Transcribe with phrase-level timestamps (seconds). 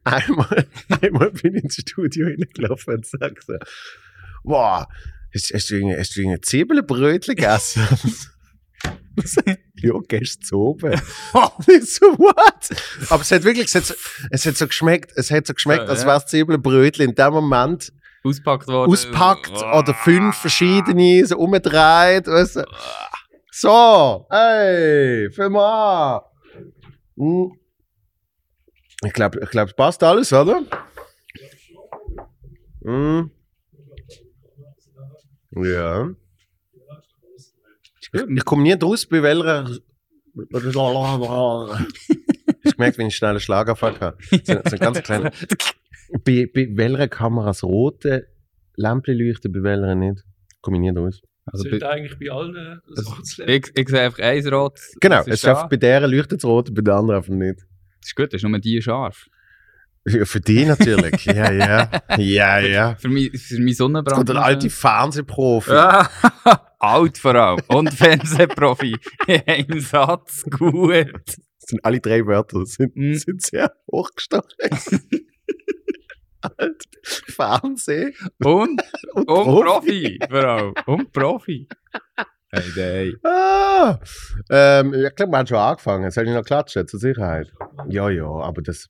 [0.04, 0.66] einmal,
[1.00, 3.54] einmal bin ich ins Studio hineingelaufen und sag so,
[4.44, 4.84] wow,
[5.34, 7.82] hast, hast, du irgendwie- hast du Zwiebelbrötchen gegessen?
[9.76, 10.92] ja, gehst zu oben.
[11.82, 12.70] So, what?
[13.10, 13.94] Aber es hat wirklich, es hat, so-
[14.30, 17.92] es hat so geschmeckt, es hat so geschmeckt, als wäre es Zwiebelbrötchen in dem Moment
[18.22, 18.90] Auspackt worden.
[18.92, 22.26] auspackt oder fünf verschiedene so umgedreht.
[22.26, 22.64] Weißt du?
[23.50, 26.22] So, hey, für mal.
[27.16, 27.52] Hm.
[29.04, 30.62] Ich glaube, ich glaub, es passt alles, oder?
[32.84, 33.30] Hm.
[35.52, 36.10] Ja.
[38.00, 39.68] Ich, ich komme nie draus, bei welcher.
[42.62, 44.18] ich gemerkt, wenn ich schnell einen Schlaganfall hatte.
[44.44, 45.30] So, so ganz klein.
[46.24, 48.26] Bei, bei welcher Kamera das rote
[48.74, 50.24] Lämpchen leuchtet, bei welcher nicht?
[50.60, 51.22] Komme ich nie draus.
[51.46, 54.80] Also, Sollte bei- eigentlich bei allen das- zu ich, ich sehe einfach eins rot.
[55.00, 55.68] Genau, das es da.
[55.68, 57.60] bei der leuchtet das rote, bei der anderen einfach nicht.
[58.00, 59.26] Das ist gut, das ist nur die scharf.
[60.06, 61.24] Ja, für die natürlich.
[61.26, 61.90] ja, ja.
[62.16, 62.94] Ja, ja.
[62.96, 64.18] Für mich Sonnenbrand.
[64.18, 65.70] Und ein alter Fernsehprofi.
[66.78, 67.60] Alt vor allem.
[67.68, 68.96] Und Fernsehprofi.
[69.68, 71.12] Im Satz gut.
[71.26, 73.14] Das sind alle drei Wörter, sind, Mhm.
[73.14, 74.48] sind sehr hochgestochen.
[76.40, 78.80] Alt, Fernseh Und,
[79.12, 80.18] und, und Profi.
[80.18, 80.18] Profi.
[80.30, 80.74] Vor allem.
[80.86, 81.68] Und Profi.
[82.52, 83.16] Hey, hey.
[83.22, 84.00] Ah,
[84.50, 86.10] ähm, ich glaube, wir haben schon angefangen.
[86.10, 87.52] Soll ich noch klatschen, zur Sicherheit?
[87.88, 88.88] Ja, ja, aber das.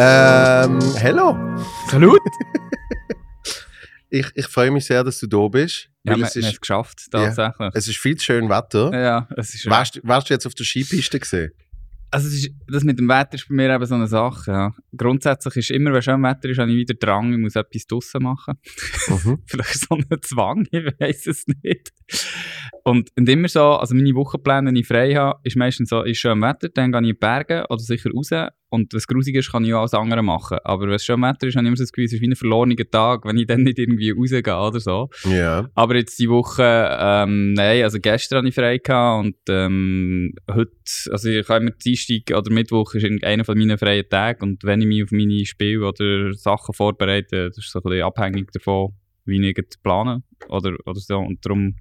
[0.00, 1.36] Ähm, hello.
[1.90, 2.20] Salut.
[4.10, 5.90] Ich, ich freue mich sehr, dass du da bist.
[6.02, 7.70] Ja, weil wir, es, haben es ist, geschafft, tatsächlich.
[7.74, 8.90] es ist viel zu schön Wetter.
[8.98, 11.50] Ja, es ist Warst, du- warst du jetzt auf der Skipiste gesehen?
[12.10, 14.50] Also ist, das mit dem Wetter ist bei mir eben so eine Sache.
[14.50, 14.74] Ja.
[14.96, 18.22] Grundsätzlich ist immer, wenn schön Wetter ist, habe ich wieder Drang, ich muss etwas draussen
[18.22, 18.54] machen.
[19.08, 19.42] Mhm.
[19.46, 21.92] Vielleicht so ein Zwang, ich weiß es nicht.
[22.88, 26.16] Und, und immer so, also meine Wochenpläne, wenn ich frei habe, ist meistens so, ist
[26.16, 28.30] schön Wetter, dann gehe ich in die Berge oder sicher raus.
[28.70, 30.56] Und wenn es grusig ist, kann ich auch alles andere machen.
[30.64, 32.28] Aber wenn es schön Wetter ist, habe ich immer so das Gefühl, es ist wie
[32.28, 35.10] ein verlorener Tag, wenn ich dann nicht irgendwie rausgehe oder so.
[35.30, 35.68] Ja.
[35.74, 36.62] Aber jetzt die Woche,
[36.98, 40.72] ähm, nein, also gestern hatte ich frei gehabt und ähm, heute,
[41.10, 44.80] also ich habe immer Dienstag oder Mittwoch ist irgendeiner von meinen freien Tagen und wenn
[44.80, 48.94] ich mich auf meine Spiele oder Sachen vorbereite, das ist so ein bisschen abhängig davon,
[49.28, 51.18] wie ich es plane oder, oder so.
[51.18, 51.76] Und darum,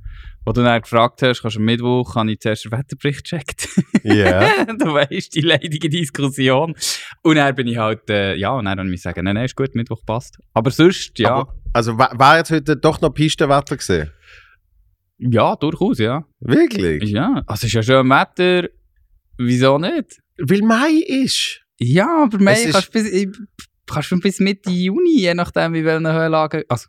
[0.46, 3.68] wo du dann gefragt hast, kannst du am Mittwoch, habe ich zuerst den Wetterbericht gecheckt.
[4.03, 4.66] Ja.
[4.80, 6.75] du weißt, die leidige Diskussion.
[7.24, 9.46] Und dann bin ich halt, äh, ja, und dann habe ich mir sagen, nein, nein,
[9.46, 10.38] ist gut, Mittwoch passt.
[10.53, 14.12] Aber sonst, ja, Aber, also wa- war jetzt heute doch noch Pistenwetter gesehen?
[15.19, 16.25] ja, durchaus, ja.
[16.40, 17.09] Wirklich?
[17.09, 18.69] Ja, also es ist ja schön Wetter.
[19.38, 20.19] Wieso nicht?
[20.40, 21.62] Weil Mai ist.
[21.80, 23.30] Ja, aber Mai kannst du bis, ich-
[23.88, 26.66] kannst du bis Mitte Juni, je nachdem, wie welche Höhenlage.
[26.69, 26.88] Also,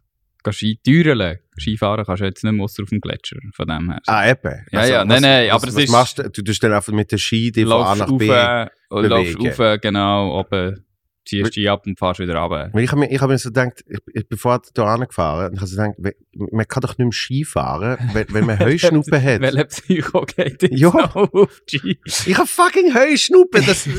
[0.53, 1.39] Ski türeln.
[1.59, 4.01] Skifahren kannst du jetzt nicht mehr ausser auf dem Gletscher, von dem her.
[4.07, 4.65] Ah, eben.
[4.73, 6.31] Ja, ja, nein, nein, aber was, es machst du?
[6.31, 8.31] Du tust dann einfach mit der Ski die von A Laufst nach B.
[8.31, 9.63] rauf, und laufst bewegen.
[9.63, 10.85] rauf, genau, oben,
[11.27, 12.71] ziehst die ab und fährst wieder runter.
[12.79, 15.55] Ich habe mir, ich hab mir so gedacht, ich, ich bin vorher hier angefahren und
[15.55, 19.21] ich habe so gedacht, man kann doch nicht mehr Ski fahren, wenn, wenn man Heuschnuppe
[19.23, 19.41] hat.
[19.43, 20.89] Welcher Psycho geht jetzt Ja.
[20.91, 21.99] auf Ski?
[22.05, 23.61] Ich habe fucking Heuschnuppe.
[23.63, 23.91] Das, so,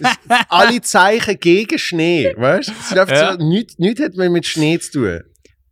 [0.48, 2.32] alle Zeichen gegen Schnee.
[2.36, 2.94] Weißt du?
[2.96, 3.32] Ja.
[3.32, 5.20] so, nichts, nichts hat mehr mit Schnee zu tun.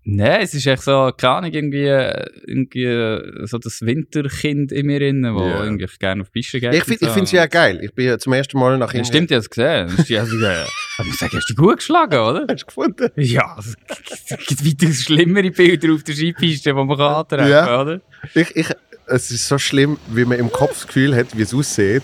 [0.04, 4.86] Nein, es ist echt so, keine Ahnung, irgendwie, äh, irgendwie äh, so das Winterkind in
[4.86, 5.62] mir drin, wo Ja.
[5.62, 6.74] irgendwie gerne auf die Piste geht.
[6.74, 7.80] Ich finde ich find's ja geil.
[7.82, 9.88] Ich bin ja zum ersten Mal nach Ja, stimmt, ich habe es gesehen.
[9.94, 10.36] Das ist- Also,
[11.00, 12.46] ich muss sagen, hast du gut geschlagen, oder?
[12.50, 13.10] Hast du gefunden?
[13.16, 17.66] Ja, also, es gibt weitaus schlimmere Bilder auf der Skipiste, die man kann antreffen Ja.
[17.66, 18.00] kann, oder?
[18.34, 18.66] Ich, ich,
[19.06, 22.02] es ist so schlimm, wie man im Kopf das Gefühl hat, wie es aussieht.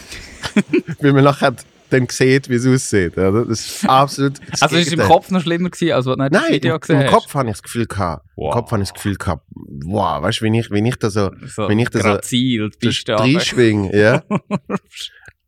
[1.00, 1.54] wie man nachher
[1.92, 3.16] dann sieht, wie es aussieht.
[3.16, 3.44] Oder?
[3.44, 4.38] Das ist absolut.
[4.50, 5.10] das Also, es war im.
[5.10, 7.06] Kopf noch schlimmer, gewesen, als was du nicht das Nein, Video im, gesehen im.
[7.08, 8.26] Kopf habe ich das Gefühl gehabt.
[8.36, 8.46] Wow.
[8.46, 11.10] Im Kopf habe ich das Gefühl gehabt, wow, weißt du, wenn ich, wenn ich da
[11.10, 13.24] so So, wenn ich das so- Grazil, die Piste runter.
[13.24, 14.22] reinschwinge, ja.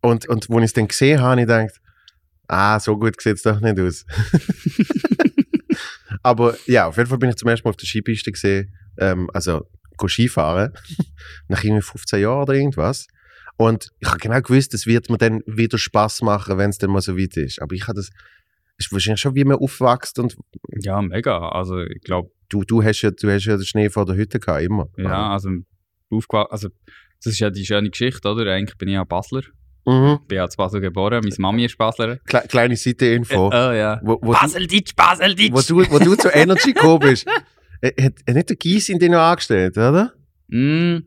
[0.01, 1.81] Und, und wo ich es dann gesehen habe, habe ich gedacht,
[2.47, 4.05] ah, so gut sieht es doch nicht aus.
[6.23, 9.29] Aber ja, auf jeden Fall bin ich zum ersten Mal auf der Skipiste gesehen, ähm,
[9.33, 9.67] also
[10.07, 10.73] Skifahren,
[11.49, 13.07] nach irgendwie 15 Jahren oder irgendwas.
[13.57, 16.91] Und ich habe genau gewusst, es wird mir dann wieder Spaß machen, wenn es dann
[16.91, 17.63] mal so weit ist.
[17.63, 18.11] Aber ich habe das,
[18.79, 20.37] ist wahrscheinlich schon, wie man aufwächst und
[20.83, 21.49] Ja, mega.
[21.51, 24.41] Also, ich glaube, du, du, hast ja, du hast ja den Schnee vor der Hütte
[24.41, 24.89] gehabt, immer.
[24.97, 25.51] ja, also,
[26.11, 26.69] aufgewa- also,
[27.23, 28.51] das ist ja die schöne Geschichte, oder?
[28.53, 29.43] Eigentlich bin ich ja Basler.
[29.87, 30.19] Mhm.
[30.27, 32.17] bin ja in Basel geboren, meine Mami ist Basler.
[32.27, 33.49] Kle kleine Seite-Info.
[33.49, 34.01] Oh ja.
[34.03, 35.53] Wo, wo, Baseldeutsch, Baseldeutsch!
[35.53, 37.27] wo, du, wo du zu Energy gekommen bist.
[37.83, 40.15] Äh, Hat, hat nicht der Gies in dich noch angestellt, oder?
[40.49, 41.01] Mm,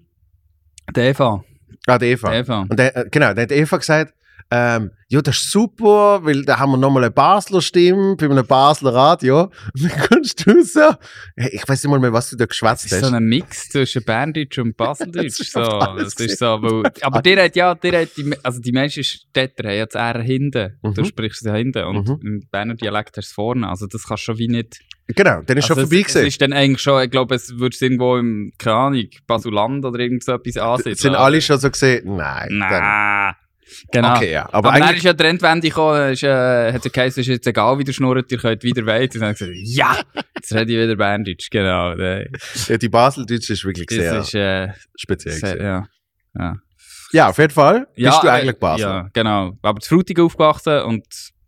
[0.95, 1.44] der Eva.
[1.87, 2.33] Ah, die Eva.
[2.33, 2.61] Eva.
[2.69, 4.13] Und der, äh, genau, dann hat Eva gesagt,
[4.51, 8.45] ähm, ja, das ist super, weil da haben wir nochmal eine Basler Stimme bei einem
[8.45, 9.44] Basler Radio.
[9.44, 9.51] Und
[9.83, 10.81] dann kommst du so,
[11.38, 13.09] hey, ich weiß nicht mal mehr, was du da geschwätzt Das ist hast.
[13.09, 15.39] so ein Mix zwischen Berndeutsch und Baseldeutsch.
[15.39, 15.61] Das so.
[15.97, 19.69] Das ist so, weil, aber der hat ja, der hat die, also die meisten Städter
[19.69, 20.77] haben ja das R hinten.
[20.81, 21.05] Du Mhm.
[21.05, 21.83] sprichst es hinten.
[21.85, 23.67] Und im Berner Dialekt hast du es vorne.
[23.69, 24.79] Also das kannst du schon wie nicht.
[25.07, 26.27] Genau, dann ist schon also vorbei es, es gewesen.
[26.27, 30.21] ist dann eigentlich schon, ich glaube, es würdest irgendwo im, keine Ahnung, Basuland oder irgend
[30.23, 30.95] so etwas ansiedeln.
[30.97, 32.17] Sind alle schon so gesehen?
[32.17, 32.49] Nein.
[32.51, 33.33] Nein.
[33.91, 34.15] Genau.
[34.15, 34.45] Okay, ja.
[34.51, 37.47] Aber, Aber, dann ist ja die Trendwende gekommen, ist, äh, hat es geheißen, ist jetzt
[37.47, 39.15] egal, wie der schnurrt, ihr könnt wieder weiter.
[39.15, 40.01] Und dann gesagt, ja,
[40.35, 41.93] jetzt rede ich wieder Berndeutsch, genau.
[41.93, 45.33] Ja, die Baseldeutsche ist wirklich sehr Das ist, äh, speziell.
[45.35, 45.87] sehr, ja.
[46.37, 46.57] ja.
[47.13, 48.85] Ja, auf jeden Fall bist du äh, eigentlich Basel.
[48.85, 49.57] Ja, genau.
[49.61, 51.05] Aber zu Frutig aufgewachsen und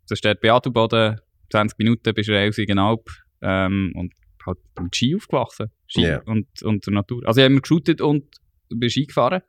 [0.07, 1.19] da steht Beatuboden,
[1.51, 3.09] 20 Minuten bis Elsigenalp
[3.41, 4.13] ähm, und
[4.45, 5.67] halt mit Ski aufgewachsen.
[5.87, 6.21] Ski Ja.
[6.25, 7.23] und, und der Natur.
[7.25, 8.23] Also ich habe immer geshootet und
[8.69, 9.41] bin Ski gefahren.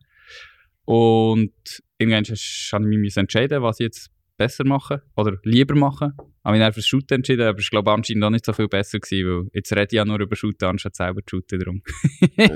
[0.85, 1.53] Und
[2.01, 6.13] irgendwann habe ich mich entscheiden, was ich jetzt besser mache oder lieber mache.
[6.43, 8.99] Habe mich dann für Shooten entschieden, aber ich glaube anscheinend auch nicht so viel besser
[8.99, 11.59] gewesen, weil jetzt rede ich ja nur über Shooten, anstatt selber zu shooten.
[11.61, 11.83] Darum.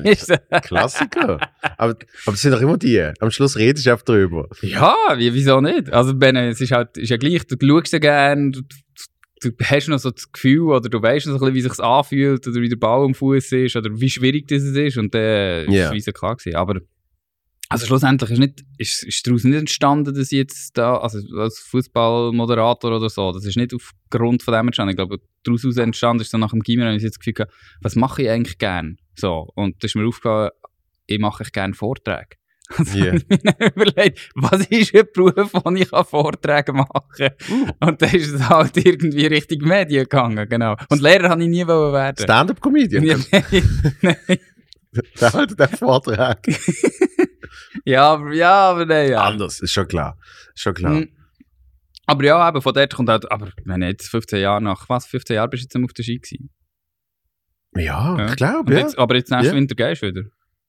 [0.04, 0.34] Ist so.
[0.62, 1.38] Klassiker.
[1.76, 1.94] aber,
[2.24, 2.98] aber es sind doch immer die.
[3.20, 4.48] Am Schluss redest du einfach drüber.
[4.62, 5.92] Ja, wie, wieso nicht?
[5.92, 8.62] Also, Ben, es ist halt, ist ja gleich, du schaust ja gerne, du,
[9.42, 11.84] du, hast noch so das Gefühl, oder du weißt noch so ein bisschen, wie sich
[11.84, 15.70] anfühlt, oder wie der Ball am Fuß ist, oder wie schwierig das ist, und dann
[15.70, 15.92] Ja.
[15.92, 16.56] ist es klar gewesen.
[16.56, 16.80] Aber,
[17.74, 21.58] also schlussendlich ist, nicht, ist, ist daraus nicht entstanden, dass ich jetzt da, also als
[21.58, 24.90] Fußballmoderator oder so, das ist nicht aufgrund von dem entstanden.
[24.90, 27.46] Ich glaube, daraus aus entstanden ist so nach dem Gimmer, habe ich jetzt das Gefühl
[27.80, 28.96] was mache ich eigentlich gern?
[29.16, 30.50] So, und da ist mir aufgefallen,
[31.06, 32.36] ich mache echt gerne Vorträge.
[32.78, 33.12] Also, Ja.
[33.14, 37.30] ich habe mir überlegt, was ist ein Beruf, wo ich Vorträge machen kann?
[37.80, 40.74] Und dann ist es halt irgendwie Richtung Medien gegangen, genau.
[40.88, 42.22] Und Lehrer habe ich nie werden.
[42.22, 43.04] Stand-up-Comedian.
[43.04, 43.44] Ja, nein,
[44.00, 44.38] nein.
[45.20, 46.46] Der hat den Vortrag.
[47.84, 49.22] Ja, aber, ja, aber nein, ja.
[49.22, 50.18] Anders, ist schon klar.
[50.54, 50.92] Ist schon klar.
[50.92, 51.08] Mhm.
[52.06, 55.36] Aber ja, eben, von dort kommt halt, aber wenn jetzt 15 Jahre nach, was, 15
[55.36, 56.50] Jahre bist du jetzt auf der Ski gewesen?
[57.76, 58.26] Ja, Ja.
[58.28, 58.80] ich glaube, ja.
[58.80, 59.54] jetzt, aber jetzt nächsten Ja.
[59.54, 60.22] Winter gehst du wieder.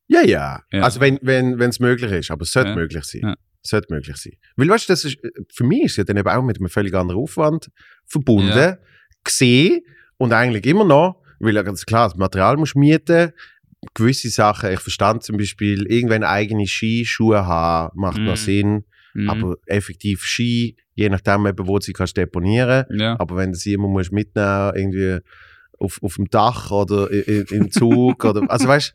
[0.08, 0.62] Ja, ja.
[0.72, 0.82] Ja.
[0.84, 2.76] Also wenn wenn wenn, es möglich ist, aber es sollte Ja.
[2.76, 3.22] möglich sein.
[3.24, 3.36] Ja.
[3.62, 4.34] Sollte möglich sein.
[4.56, 5.18] Weil weißt du, das ist,
[5.54, 7.70] für mich ist es ja dann eben auch mit einem völlig anderen Aufwand
[8.06, 8.78] verbunden,
[9.24, 9.82] gesehen
[10.18, 13.32] und eigentlich immer noch, weil ja ganz klar, das Material musst mieten,
[13.94, 18.36] gewisse Sachen, ich verstand zum Beispiel, irgendwann eigene Skischuhe haben, macht noch Mhm.
[18.38, 19.30] Sinn, Mhm.
[19.30, 23.18] aber effektiv Ski, je nachdem eben, wo du sie kannst deponieren, ja.
[23.20, 25.20] aber wenn du sie immer musst mitnehmen, irgendwie
[25.78, 28.94] auf, auf dem Dach oder im Zug oder, also weißt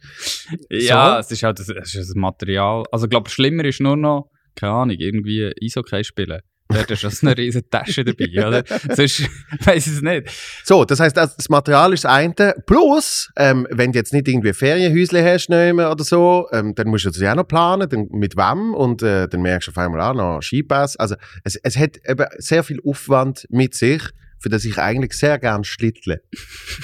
[0.70, 1.18] Ja, So.
[1.20, 2.84] es ist halt das, ist das Material.
[2.90, 6.40] Also ich glaube, schlimmer ist nur noch, keine Ahnung, irgendwie Eishockey spielen.
[6.70, 8.64] Da hast du schon eine riesige Tasche dabei, oder?
[8.96, 9.22] Sonst
[9.64, 10.28] weiss ich es nicht.
[10.64, 12.54] So, das heißt, das das Material ist das eine.
[12.66, 17.04] Plus, ähm, wenn du jetzt nicht irgendwie Ferienhäusle hast nehmen oder so, ähm, dann musst
[17.04, 19.78] du das ja auch noch planen, dann mit wem und äh, dann merkst du auf
[19.78, 20.96] einmal auch noch Skipass.
[20.96, 24.02] Also es, es hat eben sehr viel Aufwand mit sich,
[24.38, 26.22] für das ich eigentlich sehr gern schlittle.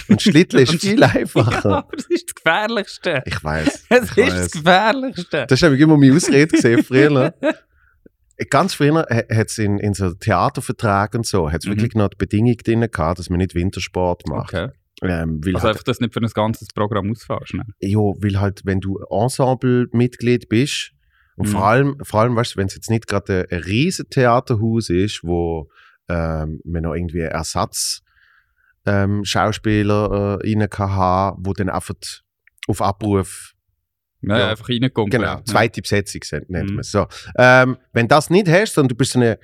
[0.08, 1.64] Und schlittle ist viel Ja, einfacher.
[1.78, 3.22] aber das ist das Gefährlichste.
[3.24, 3.84] Ich weiß.
[3.88, 4.50] Es ist das weiss.
[4.52, 5.46] Gefährlichste.
[5.48, 7.34] Das war nämlich immer meine Ausrede gesehen früher.
[8.50, 11.70] Ganz früher hat es in, in so Theaterverträgen und so, hat es Mhm.
[11.72, 14.52] wirklich noch die Bedingung drin gehabt, dass man nicht Wintersport macht.
[14.54, 14.68] Okay.
[15.02, 17.54] Ähm, Also halt einfach, dass du nicht für ein ganzes Programm ausfährst.
[17.54, 17.64] Ne?
[17.80, 20.92] Ja, weil halt, wenn du Ensemble-Mitglied bist,
[21.36, 21.52] und Mhm.
[21.52, 24.88] vor allem, vor allem, weißt du, wenn es jetzt nicht gerade ein, ein riesen Theaterhaus
[24.88, 25.68] ist, wo
[26.08, 28.00] ähm, man noch irgendwie Ersatz
[28.86, 31.94] ähm, Schauspieler äh, rein kann haben, wo dann einfach
[32.68, 33.52] auf Abruf
[34.26, 34.50] Ja, Ja.
[34.50, 35.10] einfach reinkommen.
[35.10, 36.74] Genau, zweite Besetzung nennt Mhm.
[36.76, 36.90] man es.
[36.90, 37.06] So.
[37.38, 39.36] Ähm, wenn das nicht hast, sondern du bist so ein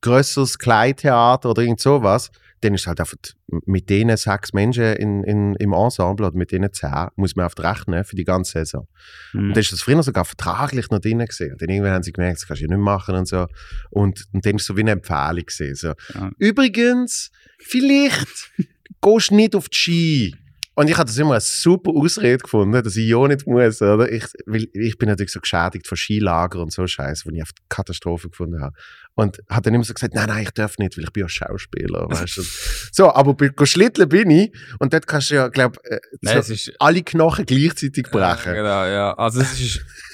[0.00, 2.30] grösseres Kleintheater oder irgend sowas,
[2.62, 3.16] dann ist halt einfach
[3.64, 7.58] mit denen sechs Menschen in, in, im Ensemble oder mit denen zehn, muss man oft
[7.60, 8.86] rechnen für die ganze Saison.
[9.32, 9.40] Mhm.
[9.40, 11.52] Und dann ist das früher sogar vertraglich noch drin gesehen.
[11.52, 13.46] Und dann irgendwann haben sie gemerkt, das kannst du ja nicht machen und so.
[13.88, 15.74] Und, und dann ist es so wie eine Empfehlung gesehen.
[15.74, 15.94] So.
[16.14, 16.30] Ja.
[16.38, 17.30] Übrigens,
[17.60, 18.26] vielleicht
[19.00, 20.36] gehst du nicht auf die Ski.
[20.74, 24.10] Und ich habe das immer eine super Ausrede gefunden, dass ich ja nicht muss, oder?
[24.10, 27.50] Ich, weil ich bin natürlich so geschädigt von Skilager und so Scheiße, wo ich auf
[27.68, 28.74] Katastrophe gefunden habe.
[29.14, 31.28] Und hat dann immer so gesagt, nein, nein, ich darf nicht, weil ich bin ja
[31.28, 32.42] Schauspieler, weißt du.
[32.92, 37.02] So, aber bei Schlitteln bin ich und dort kannst du ja, glaube äh, so alle
[37.02, 38.54] Knochen gleichzeitig brechen.
[38.54, 39.14] Ja, genau, ja.
[39.14, 39.84] Also es ist,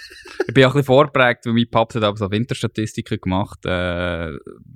[0.48, 4.32] ich bin auch ein bisschen vorgeprägt, weil mein Papa hat aber so Winterstatistiken gemacht, äh,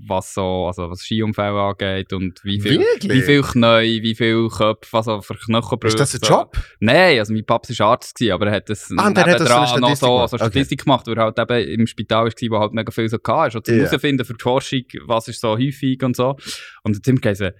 [0.06, 3.12] was so, also was Skiunfälle angeht und wie viel, Wirklich?
[3.12, 5.94] wie viel Knie, wie viel Köpfe, was so für Knochenbrüche.
[5.94, 6.32] Ist das ein so.
[6.34, 6.56] Job?
[6.80, 9.38] Nein, also mein Papa war Arzt, gewesen, aber er hat das Ah, dann hat er
[9.38, 10.30] so nebendran noch Statistik so, gemacht.
[10.30, 10.44] so Okay.
[10.44, 13.58] Statistik gemacht, weil er halt eben im Spital war, wo halt mega viel so hatte.
[13.58, 13.84] Und zum Ja.
[13.84, 16.36] herausfinden für die Forschung, was ist so häufig und so.
[16.82, 17.56] Und dann hat er gesagt,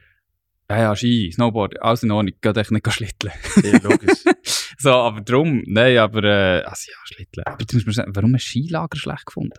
[0.70, 3.32] ja, ja, Ski, Snowboard, alles in Ordnung, geht echt nicht schlitteln.
[3.64, 4.22] Ja, logisch.
[4.82, 7.44] so, aber drum, nein, aber, äh, also ja, Schlitteln.
[7.46, 9.58] Aber du musst mir sagen, warum hast du Skilager schlecht gefunden?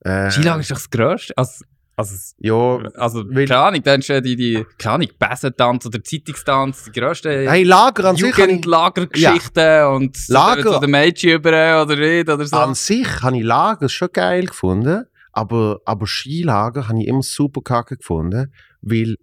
[0.00, 1.36] Äh, Skilager ist doch das Grösste.
[1.36, 6.02] Also, also, Ja, also Weil- keine Ahnung, dann schon die, die, keine Ahnung, Bessentanz oder
[6.02, 10.62] Zeitungstanz, die grössten hey, Lager an Jugendlagergeschichten und so, Lager.
[10.72, 12.56] so der Mädchen über oder nicht oder so.
[12.56, 17.60] an sich habe ich Lager schon geil gefunden, aber, aber Skilager habe ich immer super
[17.62, 19.16] kacke gefunden, weil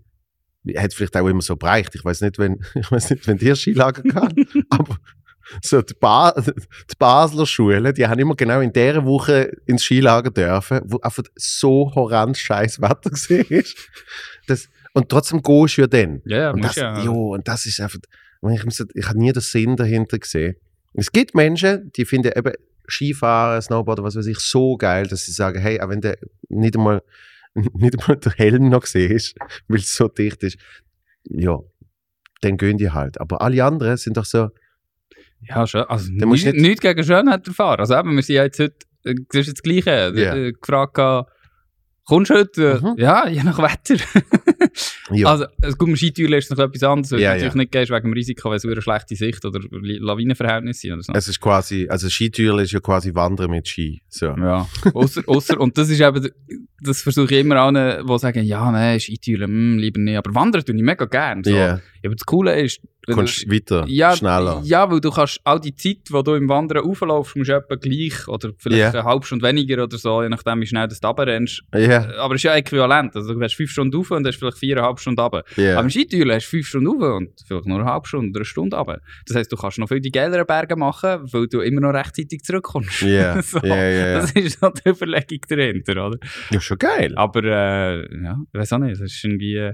[0.77, 1.95] hat vielleicht auch immer so bereicht.
[1.95, 4.33] Ich weiß nicht, wenn ich weiß nicht, wenn dir Skilager kann,
[4.69, 4.97] aber
[5.61, 10.29] so die, ba die Basler Schulen, die haben immer genau in dieser Woche ins Skilager
[10.29, 13.63] dürfen, wo einfach so horrend scheiß Wetter war.
[14.47, 16.21] Das, und trotzdem gehst du ja dann.
[16.25, 17.03] ja, ja, Und das, ja.
[17.03, 17.99] jo, und das ist einfach,
[18.51, 20.55] ich, muss, ich habe nie den Sinn dahinter gesehen.
[20.93, 22.53] Es gibt Menschen, die finden eben
[22.87, 26.17] Skifahren, Snowboarden, was weiß ich, so geil, dass sie sagen, hey, auch wenn der
[26.49, 27.03] nicht einmal,
[27.73, 29.35] nicht einmal der Helm noch siehst,
[29.67, 30.57] weil es so dicht ist,
[31.25, 31.57] ja,
[32.41, 33.19] dann gehen die halt.
[33.19, 34.49] Aber alle anderen sind doch so,
[35.41, 35.83] Ja, schon.
[35.83, 37.79] Also, Dann musst nicht, nicht gegen Schönheit erfahren.
[37.79, 38.75] Also, eben, wir sind ja jetzt heute,
[39.05, 40.13] äh, das ist jetzt das Gleiche.
[40.15, 40.51] Yeah.
[40.51, 41.23] gefragt, äh,
[42.05, 42.79] kommst du heute?
[42.81, 42.95] Mhm.
[42.97, 44.03] Ja, je nach Wetter.
[45.11, 47.53] ja, Also, äh, gut, im Skitouren ist es noch etwas anderes, weil Ja, du natürlich
[47.53, 47.57] ja.
[47.59, 51.13] nicht gehst wegen dem Risiko, weil es eine schlechte Sicht oder Lawinenverhältnisse sind oder so.
[51.13, 54.01] es ist quasi, also Skitüren ist ja quasi Wandern mit Ski.
[54.09, 54.27] So.
[54.27, 56.29] Ja, ausser, ausser, und das ist eben,
[56.81, 60.63] das versuche ich immer allen, die sagen, ja, nein, Skitouren, hm, lieber nicht, aber wandern
[60.63, 61.43] tue ich mega gern.
[61.43, 61.51] So.
[61.51, 64.61] Ja, Aber das Coole ist, du kommst weiter, ja, schneller.
[64.63, 67.75] Ja, weil du kannst all die Zeit, die du im Wandern auflaufst, musst du etwa
[67.75, 68.89] gleich oder vielleicht Ja.
[68.99, 71.63] eine halbe Stunde weniger oder so, je nachdem, wie schnell du da rennst.
[71.73, 73.15] Ja, Aber es ist ja äquivalent.
[73.15, 75.43] Also du hast fünf Stunden rauf und hast vielleicht viereinhalb Stunden runter.
[75.55, 75.73] ja.
[75.73, 78.39] Aber im Skitouren hast du fünf Stunden rauf und vielleicht nur eine halbe Stunde oder
[78.39, 78.99] eine Stunde runter.
[79.25, 82.43] Das heisst, du kannst noch viel die geileren Berge machen, weil du immer noch rechtzeitig
[82.43, 83.01] zurückkommst.
[83.01, 83.59] Ja, so.
[83.63, 84.13] ja, ja.
[84.19, 86.17] Das ist so die Überlegung dahinter, oder?
[86.51, 87.13] ja, schon geil.
[87.15, 89.73] Aber äh, ja, ich weiß auch nicht, es ist irgendwie, äh,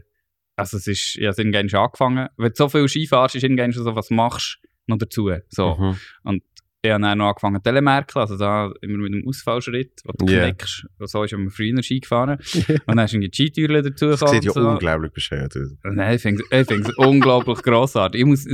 [0.55, 2.29] also es ist, ja, es ist irgendwann schon angefangen.
[2.37, 5.31] Wenn du so viel Ski fährst, ist irgendwann schon so, was machst du noch dazu?
[5.49, 5.75] So.
[5.75, 6.41] Mhm.
[6.81, 10.43] Ich habe dann noch angefangen Telemerken, also da immer mit einem Ausfallschritt, wo du Ja.
[10.43, 10.85] knickst.
[10.99, 12.37] So ist man früher Ski gefahren.
[12.67, 14.69] und dann hast du die Skitüren dazu Das sieht ja und so.
[14.69, 15.69] unglaublich bescheuert aus.
[15.83, 18.21] Nein, ich finde es unglaublich grossartig.
[18.21, 18.45] Ich muss,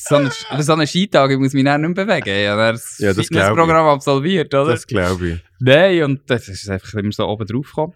[0.00, 2.28] so einen, so einen Skitag, ich muss mich dann nicht mehr bewegen.
[2.28, 4.72] Ich habe das Ja, das Fitnessprogramm absolviert, oder?
[4.72, 5.40] Das glaube ich.
[5.58, 7.94] Nein, und das ist einfach immer so oben drauf gekommen.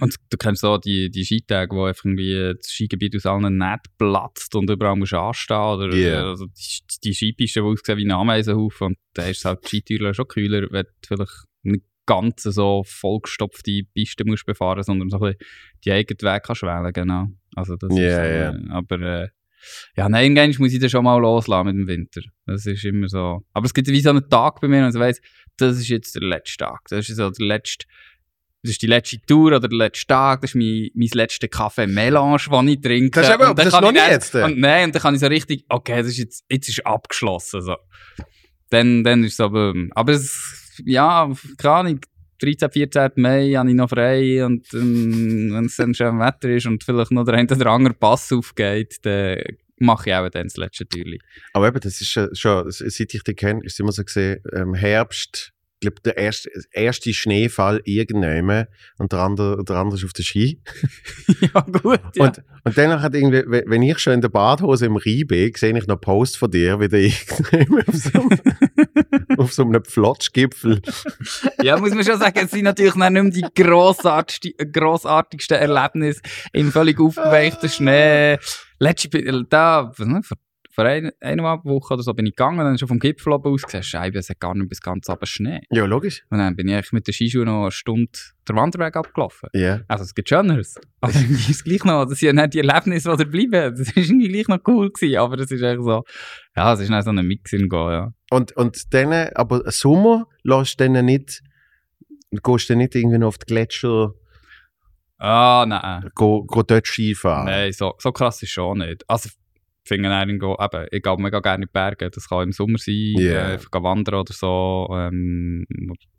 [0.00, 3.92] Und du kennst so die, die Skitage, wo einfach irgendwie das Skigebiet aus allen Nähten
[3.98, 5.56] platzt und überall musst anstehen.
[5.56, 6.28] Oder Yeah.
[6.30, 8.88] also die, die Skipisten, die aussehen wie ein Ameisenhaufen.
[8.88, 13.82] Und da ist halt die Skitüre schon kühler, wenn du vielleicht nicht ganz so vollgestopfte
[13.94, 15.38] Pisten musst befahren, sondern so ein bisschen
[15.84, 17.28] die eigenen Wege kannst wählen, genau.
[17.54, 18.50] Also das Ja, ist, ja.
[18.52, 19.28] äh, aber äh,
[19.96, 22.20] ja, nein, irgendwann muss ich das schon mal loslassen mit dem Winter.
[22.44, 23.42] Das ist immer so.
[23.52, 25.20] Aber es gibt wie so einen Tag bei mir, und ich weiss,
[25.56, 26.80] das ist jetzt der letzte Tag.
[26.90, 27.86] Das ist so der letzte,
[28.66, 30.40] das ist die letzte Tour oder der letzte Tag.
[30.42, 33.20] Das ist mein, mein letzter Kaffee-Melange, den ich trinke.
[33.20, 34.42] Das ist eben- Und das ist kann noch nicht jetzt, äh.
[34.44, 37.62] Und, nein, und dann kann ich so richtig, okay, das ist jetzt, jetzt ist abgeschlossen.
[37.62, 37.76] So.
[38.70, 42.00] Dann, dann ist es aber, aber es, ja, keine Ahnung,
[42.40, 43.10] 13, 14.
[43.16, 47.10] Mai habe ich noch frei und ähm, wenn es dann schön Wetter ist und vielleicht
[47.10, 49.38] noch der eine oder andere Pass aufgeht, dann
[49.78, 51.18] mache ich auch dann das letzte Türli.
[51.54, 55.52] Aber eben, das ist schon, seit ich dich kenne, ist immer so gesehen, ähm, Herbst,
[55.76, 58.66] ich glaube, der erste, erste Schneefall irgendwann
[58.96, 60.62] und der andere, der andere ist auf der Ski.
[61.40, 62.00] ja, gut.
[62.14, 62.24] Ja.
[62.24, 65.76] Und, und dann hat irgendwie, wenn ich schon in der Badhose im Rhein bin, sehe
[65.76, 66.96] ich noch Post von dir, wie du
[67.52, 70.80] irgendwann auf so einem, auf so einem Flotschgipfel.
[71.62, 76.22] Ja, muss man schon sagen, es sind natürlich noch nicht mehr die grossartigsten, grossartigsten Erlebnisse
[76.54, 78.38] im völlig aufgeweichten Schnee.
[78.78, 80.38] Letzte, da, vor,
[80.76, 83.62] vor ein, eineinhalb Wochen oder so bin ich gegangen, dann schon vom Gipfel oben aus
[83.62, 85.62] gesehen, Scheibe, es hat gar nicht bis ganz runter Schnee.
[85.70, 86.22] Ja, logisch.
[86.28, 88.10] Und dann bin ich mit den Skischuhen noch eine Stunde
[88.46, 89.48] den Wanderweg abgelaufen.
[89.54, 89.80] Ja.
[89.88, 90.78] Also es gibt Schöneres.
[91.00, 93.74] Aber irgendwie ist es gleich noch, das sind ja nicht die Erlebnisse, die da bleiben.
[93.74, 96.04] Das ist irgendwie gleich noch cool gewesen, aber das ist eigentlich so,
[96.54, 98.12] ja, es ist nicht so ein Mix in Go, ja.
[98.30, 101.40] Und, und dann, aber Sommer lässt du dann nicht,
[102.30, 104.12] gehst du nicht irgendwie noch auf die Gletscher,
[105.18, 106.10] Ah, nein.
[106.14, 107.46] go, go dort Skifahren?
[107.46, 109.02] Nein, so, so krass ist schon nicht.
[109.08, 109.30] Also,
[109.88, 112.10] finde einen go, eben, ich gehe mega gerne in die Berge.
[112.10, 114.88] Das kann im Sommer sein, äh, einfach gehen wandern oder so.
[114.92, 115.66] Ähm,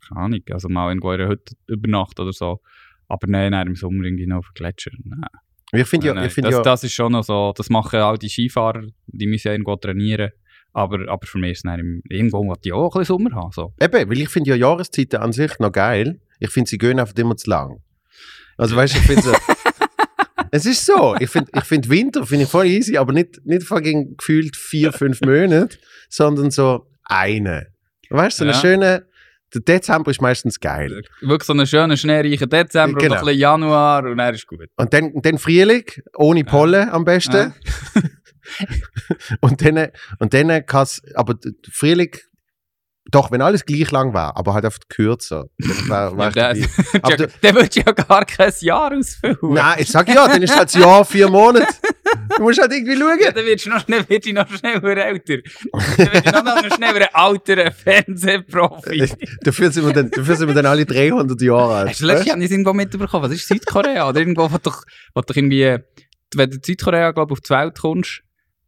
[0.08, 2.60] keine Ahnung, also mal irgendwo in einer Hütte übernachten oder so.
[3.08, 4.90] Aber nein, nein, im Sommer irgendwie noch auf den Gletscher.
[5.04, 5.28] Nein.
[5.72, 8.00] Ich finde ja, Nein, ich find das, ja, das ist schon noch so, das machen
[8.00, 10.30] all die Skifahrer, die müssen ja irgendwo trainieren.
[10.72, 13.52] Aber, aber für mich ist es dann irgendwo, wo die auch ein bisschen Sommer haben.
[13.52, 13.74] So.
[13.80, 16.20] Eben, weil ich finde ja Jahreszeiten an sich noch geil.
[16.40, 17.82] Ich finde, sie gehen einfach immer zu lang.
[18.56, 19.32] Also weißt du, ich finde so,
[20.52, 21.16] es ist so.
[21.20, 24.92] Ich finde ich find Winter finde ich voll easy, aber nicht, nicht fucking gefühlt vier,
[24.92, 25.78] fünf Monate,
[26.08, 27.68] sondern so eine.
[28.10, 28.60] Weißt du, so eine Ja.
[28.60, 29.06] schöne,
[29.54, 31.02] der Dezember ist meistens geil.
[31.20, 33.14] Wirklich so einen schönen, schneereichen Dezember Genau.
[33.14, 34.60] und ein bisschen Januar und dann ist gut.
[34.76, 35.84] Und dann, dann Frühling,
[36.16, 37.54] ohne Pollen am besten.
[39.40, 39.88] Und dann,
[40.20, 41.34] und dann kann es, aber
[41.70, 42.16] Frühling,
[43.10, 45.46] doch, wenn alles gleich lang war, aber halt einfach kürzer.
[45.56, 47.04] Wär, wär Ja, ich der.
[47.04, 49.36] Aber der, der wird ja gar kein Jahr ausfüllen.
[49.42, 51.66] Nein, ich sag ja, dann ist halt das Jahr vier Monate.
[52.36, 53.34] Du musst halt irgendwie Ja, schauen.
[53.34, 55.36] dann wirst du noch schnell, wirst du noch schneller älter.
[55.72, 59.10] Dann wirst du noch, noch schneller ein alterer Fernsehprofi.
[59.42, 61.90] Dafür sind, wir dann, dafür sind wir dann alle 300 Jahre alt.
[61.90, 63.24] Hast du letztes Jahr nicht irgendwo mitbekommen?
[63.24, 64.08] Was ist Südkorea?
[64.08, 64.82] Oder irgendwo, wo doch,
[65.14, 65.78] wo doch irgendwie,
[66.34, 68.22] wenn du in Südkorea, glaube auf die Welt kommst,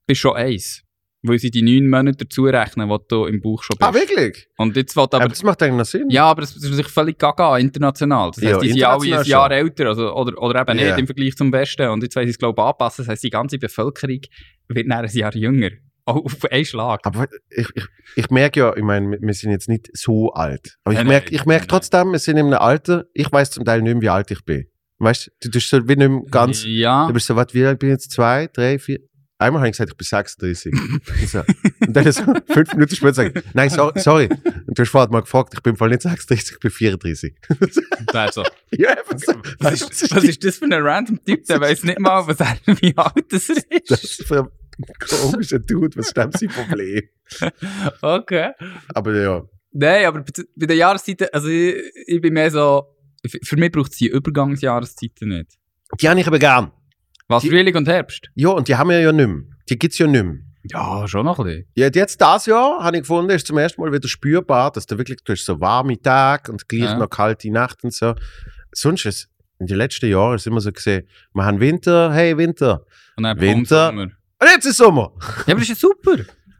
[0.06, 0.82] bist du schon eins.
[1.22, 3.82] Weil sie die neun Monate dazu rechnen, die du im Bauch schon bist.
[3.88, 4.48] Ah, wirklich?
[4.56, 6.06] Und jetzt Aber, aber, das macht eigentlich noch Sinn.
[6.08, 8.30] ja, aber es ist sich völlig gaga, international.
[8.30, 9.52] Das heisst, Ja, die sind alle ein Jahr schon.
[9.58, 10.86] älter, also, oder, oder eben Ja.
[10.86, 11.88] nicht im Vergleich zum Westen.
[11.90, 13.04] Und jetzt wollen sie es, glaube ich, anpassen.
[13.04, 14.20] Das heisst, die ganze Bevölkerung
[14.68, 15.68] wird nach ein Jahr jünger.
[16.06, 17.00] Auch auf einen Schlag.
[17.04, 17.84] Aber ich, ich,
[18.16, 20.78] ich merke ja, ich meine, wir- sind jetzt nicht so alt.
[20.84, 23.82] Aber ich merke ich merke trotzdem, wir sind in einem Alter, ich weiß zum Teil
[23.82, 24.64] nicht mehr, wie alt ich bin.
[25.02, 27.06] Weißt du, du bist so wie nicht mehr ganz, Ja.
[27.06, 28.10] du bist so, was, wie alt bin ich jetzt?
[28.10, 29.00] Zwei, drei, vier?
[29.40, 30.75] Einmal habe ich gesagt, ich bin 36.
[31.26, 31.38] so.
[31.87, 34.28] Und dann so fünf Minuten später sage ich, nein, sorry, sorry.
[34.66, 37.35] Und du hast vorhin mal gefragt, ich bin voll nicht 36, ich bin 34.
[38.12, 38.42] Also,
[38.73, 39.32] ja, so.
[39.61, 41.44] was, ist, was ist das für ein random Typ?
[41.47, 43.47] Der weiß nicht mal, was er, wie alt das
[43.88, 44.20] Das ist.
[44.20, 44.49] ist für ein
[45.09, 47.02] komischer Dude, was ist denn sein Problem?
[48.02, 48.50] Okay.
[48.94, 49.42] Aber ja,
[49.73, 50.25] Nein, aber
[50.56, 52.85] bei den Jahreszeiten, also ich, ich bin mehr so,
[53.42, 55.52] für mich braucht es die Übergangsjahreszeiten nicht.
[56.00, 56.73] die habe ich aber gern.
[57.30, 58.28] Was, Die- Frühling und Herbst?
[58.34, 59.42] Ja, und die haben wir ja nicht mehr.
[59.68, 60.38] Die gibt's ja nicht mehr.
[60.64, 61.66] Ja, schon noch ein bisschen.
[61.75, 64.99] Ja, jetzt das Jahr habe ich gefunden, ist zum ersten Mal wieder spürbar, dass du
[64.99, 66.99] wirklich, du hast so warme Tage und gleich Ja.
[66.99, 68.14] noch kalte Nacht und so.
[68.72, 72.84] Sonst ist in den letzten Jahren ist immer so gesehen, wir haben Winter, hey Winter.
[73.16, 73.87] Und dann Winter.
[73.87, 74.02] Sommer.
[74.02, 75.12] Und jetzt ist Sommer.
[75.46, 76.16] Ja, aber das ist ja super.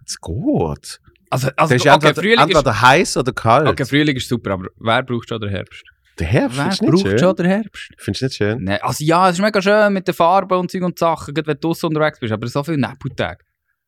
[0.07, 1.01] Es geht.
[1.33, 3.69] Also, Das also ist okay, entweder, Frühling ist, entweder heiß oder kalt.
[3.69, 5.83] okay, Frühling ist super, aber wer braucht schon den Herbst?
[6.21, 7.19] Der Herbst Wer findest du nicht braucht schön?
[7.19, 7.89] schon den Herbst?
[7.99, 8.65] Findest du nicht schön?
[8.65, 11.47] Nee, also ja, es ist mega schön mit den Farben und Zeug und Sachen, gerade
[11.49, 13.45] wenn du draussen unterwegs bist, aber so viele Nebeltage.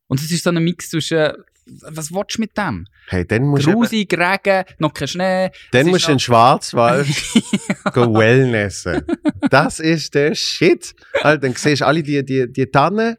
[0.09, 1.33] Und es ist so ein Mix zwischen,
[1.67, 2.87] was willst du mit dem?
[3.09, 5.51] Hey, dann musst du, eben- Grusig, Regen, noch kein Schnee.
[5.71, 7.07] dann musst du in Schwarzwald
[7.93, 9.03] go Wellnessen.
[9.51, 10.95] Das ist der Shit.
[11.23, 13.17] Halt, dann siehst du alle die, die, die Tannen,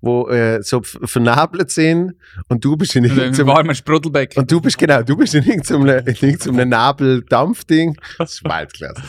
[0.00, 2.12] die äh, so vernebelt sind
[2.48, 4.34] und du bist in irgendeinem warmer Sprudelbeck.
[4.36, 7.96] Und du bist genau, du bist in irgendeinem, in irgendeinem Nebeldampfding.
[8.18, 9.02] Das ist Weltklasse.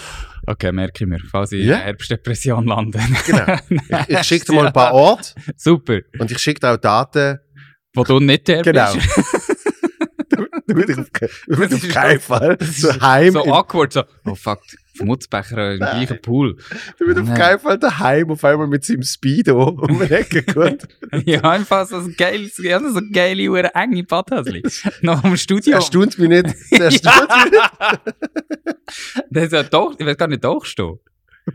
[0.47, 1.75] Okay, merke ich mir, falls ich Ja.
[1.78, 2.99] in Herbstdepression lande.
[3.25, 3.56] Genau.
[3.69, 5.99] Ich, ich schicke dir mal ein paar Orte Super.
[6.17, 7.38] und ich schicke dir auch Daten.
[7.93, 8.93] Wo du nicht der Genau.
[8.93, 9.10] bist.
[9.13, 9.23] Ke-
[10.69, 12.89] du würdest auf keinen so- Fall das ist so
[13.53, 14.60] awkward, so, oh fuck,
[14.95, 16.58] Schmutzbecher im gleichen Pool.
[16.97, 20.77] du würdest auf keinen Fall daheim auf einmal mit seinem Speedo um die Ecke kommen.
[21.25, 24.63] ja, einfach so ein geiles, ja, so geile, hure enge Badhäsli.
[25.01, 25.75] Noch im Studio.
[25.75, 26.45] Erstaunt mich nicht.
[26.71, 27.99] Das erstaunt mich nicht.
[29.29, 30.99] Das ist ja doch, ich weiß gar nicht, Tauchstehen.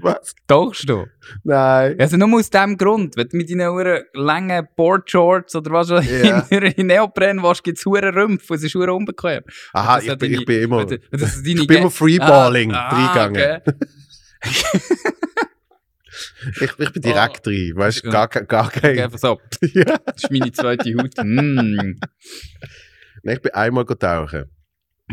[0.00, 0.34] Was?
[0.46, 1.06] Tauchstehen.
[1.42, 1.96] Nein.
[1.98, 6.78] Also nur aus dem Grund, wenn du mit deinen langen Boardshorts oder was auch immer
[6.78, 9.42] in Neopren warst, gibt es hure Rümpfe, es ist unbequem.
[9.72, 13.60] Aha, ich bin, ich bin immer, das- das ich bin immer Freeballing Ah, reingegangen.
[13.66, 13.72] okay.
[16.60, 18.98] Ich, ich bin direkt rein, weißt du, gar, gar kein.
[19.00, 19.40] Einfach so,
[19.72, 19.98] Ja.
[20.04, 21.12] das ist meine zweite Haut.
[21.24, 21.94] Mm.
[23.24, 24.44] Ich bin einmal tauchen.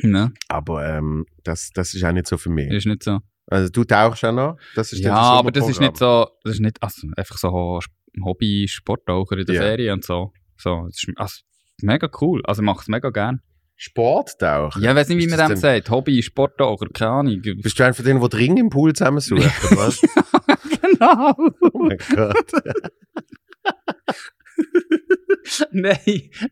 [0.04, 2.70] Ne, Aber ähm, das, das ist auch nicht so für mich.
[2.72, 3.20] ist nicht so.
[3.52, 4.58] Also du tauchst auch noch?
[4.76, 7.80] Das ist Ja, das aber das ist nicht so, das ist nicht, also einfach so
[8.24, 9.62] Hobby-Sporttaucher in der Ja.
[9.62, 10.32] Ferien und so.
[10.58, 11.36] So, das ist also,
[11.82, 12.42] mega cool.
[12.46, 13.42] Also ich mache es mega gern.
[13.76, 14.82] Sporttauchen?
[14.82, 15.90] Ja, ich weiß nicht, wie Ist man das dem sagt.
[15.90, 17.42] Hobby-Sporttaucher, keine Ahnung.
[17.42, 19.44] Bist du einer von denen, die Ring im Pool zusammensuchen?
[19.72, 20.00] was?
[20.82, 21.34] genau.
[21.74, 22.52] oh mein Gott.
[25.72, 25.98] Nein,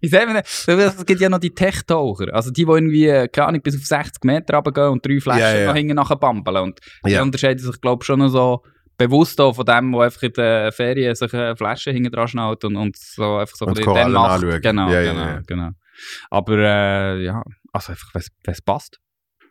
[0.03, 0.65] sagen wir das?
[0.97, 2.33] Es gibt ja noch die Tech-Taucher.
[2.33, 5.41] Also die, die irgendwie, äh, keine Ahnung, bis auf 60 Meter runtergehen und drei Flaschen
[5.41, 5.67] Ja, ja.
[5.67, 6.57] noch hinten nachher bambeln.
[6.57, 7.21] Und die Ja.
[7.21, 8.63] unterscheiden sich, glaube ich, schon noch so
[8.97, 12.65] bewusst auch von dem, der einfach in den Ferien sich eine Flasche hinten dran schnallt
[12.65, 13.87] und, und so einfach so Und macht.
[13.97, 14.61] anschauen.
[14.61, 15.41] Genau, Ja, ja, genau, ja.
[15.45, 15.69] genau.
[16.29, 18.23] Aber äh, ja, also einfach, wenn
[18.53, 18.99] es passt.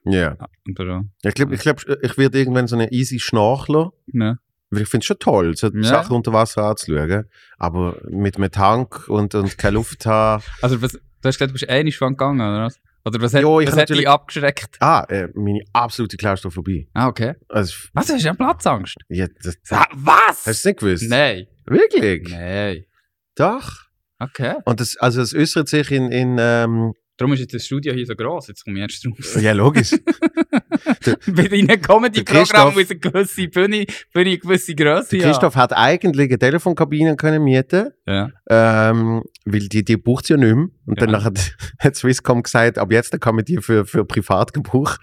[0.05, 0.37] Ja.
[0.67, 3.93] Und, äh, Ich glaube, ich, glaub, ich werde irgendwann so eine easy Schnorchler.
[4.07, 4.39] ne.
[4.71, 5.83] Ich finde es schon toll, so Ja.
[5.83, 7.25] Sachen unter Wasser anzuschauen.
[7.59, 10.43] Aber mit einem Tank und, und keine Luft haben.
[10.63, 12.79] Also was, du hast gesagt, du bist einig schon gegangen, oder was?
[13.05, 14.77] Oder was hat, Ja, ich was hat dich natürlich- abgeschreckt?
[14.81, 16.89] Ah, äh, meine absolute Klaustrophobie.
[16.93, 17.35] Ah, okay.
[17.49, 18.97] Also, Was, hast du eine Platzangst?
[19.09, 20.15] ja, das, Ah, was?
[20.29, 21.05] hast du es nicht gewusst?
[21.09, 21.47] Nein.
[21.65, 22.29] Wirklich?
[22.29, 22.85] Nein.
[23.37, 23.71] Doch.
[24.19, 24.57] Okay.
[24.65, 28.07] Und das, also es äußert sich in, in, ähm, Darum ist jetzt das Studio hier
[28.07, 28.47] so gross.
[28.49, 29.37] Jetzt komme ich erst raus.
[29.43, 29.91] Ja, logisch.
[31.27, 36.29] Bei deinen Comedy-Programmen muss eine gewisse Bühne, Bühne eine gewisse Größe Der Christoph hat eigentlich
[36.31, 38.31] eine Telefonkabine können mieten Ja.
[38.49, 40.69] ähm, weil die, die braucht sie ja nicht mehr.
[40.87, 41.25] Und dann Ja.
[41.25, 44.97] hat, hat Swisscom gesagt, ab jetzt kann man die für, für Privatgebrauch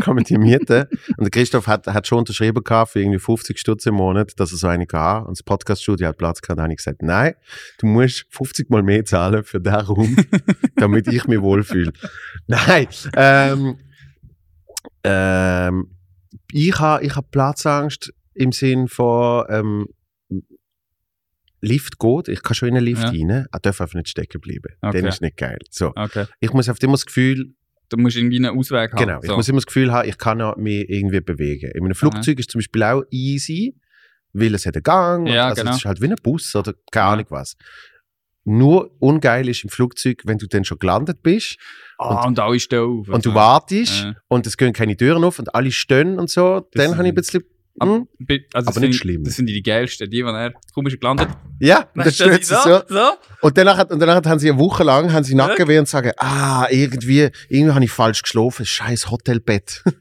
[0.00, 0.86] kann man die mieten.
[1.18, 4.58] Und Christoph hat, hat schon unterschrieben gehabt für irgendwie 50 Stutz im Monat, dass er
[4.58, 5.24] so eine kann.
[5.26, 6.58] Und das Podcaststudio hat Platz gehabt.
[6.58, 7.34] Da habe ich gesagt, nein,
[7.78, 10.16] du musst 50 Mal mehr zahlen für den Raum,
[10.76, 11.92] damit ich mich wohlfühle.
[12.46, 13.78] Nein, ähm,
[15.04, 15.90] ähm,
[16.52, 19.86] ich habe ich ha Platzangst im Sinn von ähm,
[21.60, 23.10] Lift geht, ich kann schon in einen Lift Ja.
[23.10, 24.74] rein, er darf einfach nicht stecken bleiben.
[24.80, 24.98] Okay.
[25.00, 25.58] Dann ist nicht geil.
[25.70, 25.92] So.
[25.94, 26.26] Okay.
[26.40, 27.54] Ich muss auf immer das Gefühl,
[27.88, 28.98] Du musst irgendwie einen Ausweg haben.
[28.98, 29.36] genau, ich so.
[29.36, 31.70] muss immer das Gefühl haben, ich kann mich irgendwie bewegen.
[31.72, 33.76] In einem Flugzeug ist zum Beispiel auch easy,
[34.32, 35.72] weil es hat einen Gang, Ja, also genau.
[35.72, 37.12] es ist halt wie ein Bus oder keine Ja.
[37.12, 37.54] Ahnung was.
[38.44, 41.56] Nur ungeil ist im Flugzeug, wenn du dann schon gelandet bist
[41.98, 43.08] Ah, und alle stehen auf.
[43.08, 44.14] und du Also, wartest äh.
[44.28, 47.12] und es gehen keine Türen auf und alle stehen und so, dann ist- habe ich
[47.12, 47.44] ein bisschen,
[47.80, 49.24] hm, Bi- Also Aber das nicht schlimm.
[49.24, 51.28] Das sind die geilsten, die, die er kaum ist gelandet.
[51.60, 52.82] ja, und dann stehen steht sie so.
[52.88, 53.12] so.
[53.40, 56.66] Und danach, und danach haben sie eine Woche lang haben sie Nackenweh und sagen, ah,
[56.70, 59.82] irgendwie, irgendwie habe ich falsch geschlafen, scheiß Hotelbett.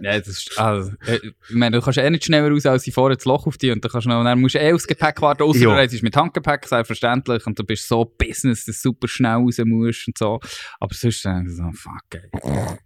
[0.00, 2.92] Ja, das ist, also, äh, ich meine, du kannst eh nicht schneller raus, als sie
[2.92, 4.86] vorher das Loch auf dich und dann, kannst du noch, dann musst du eh aufs
[4.86, 8.90] Gepäck warten, außer du reist mit Handgepäck, selbstverständlich, und du bist so Business, dass du
[8.90, 10.38] super schnell raus musst und so.
[10.78, 12.28] Aber sonst denke ich so, fuck, ey,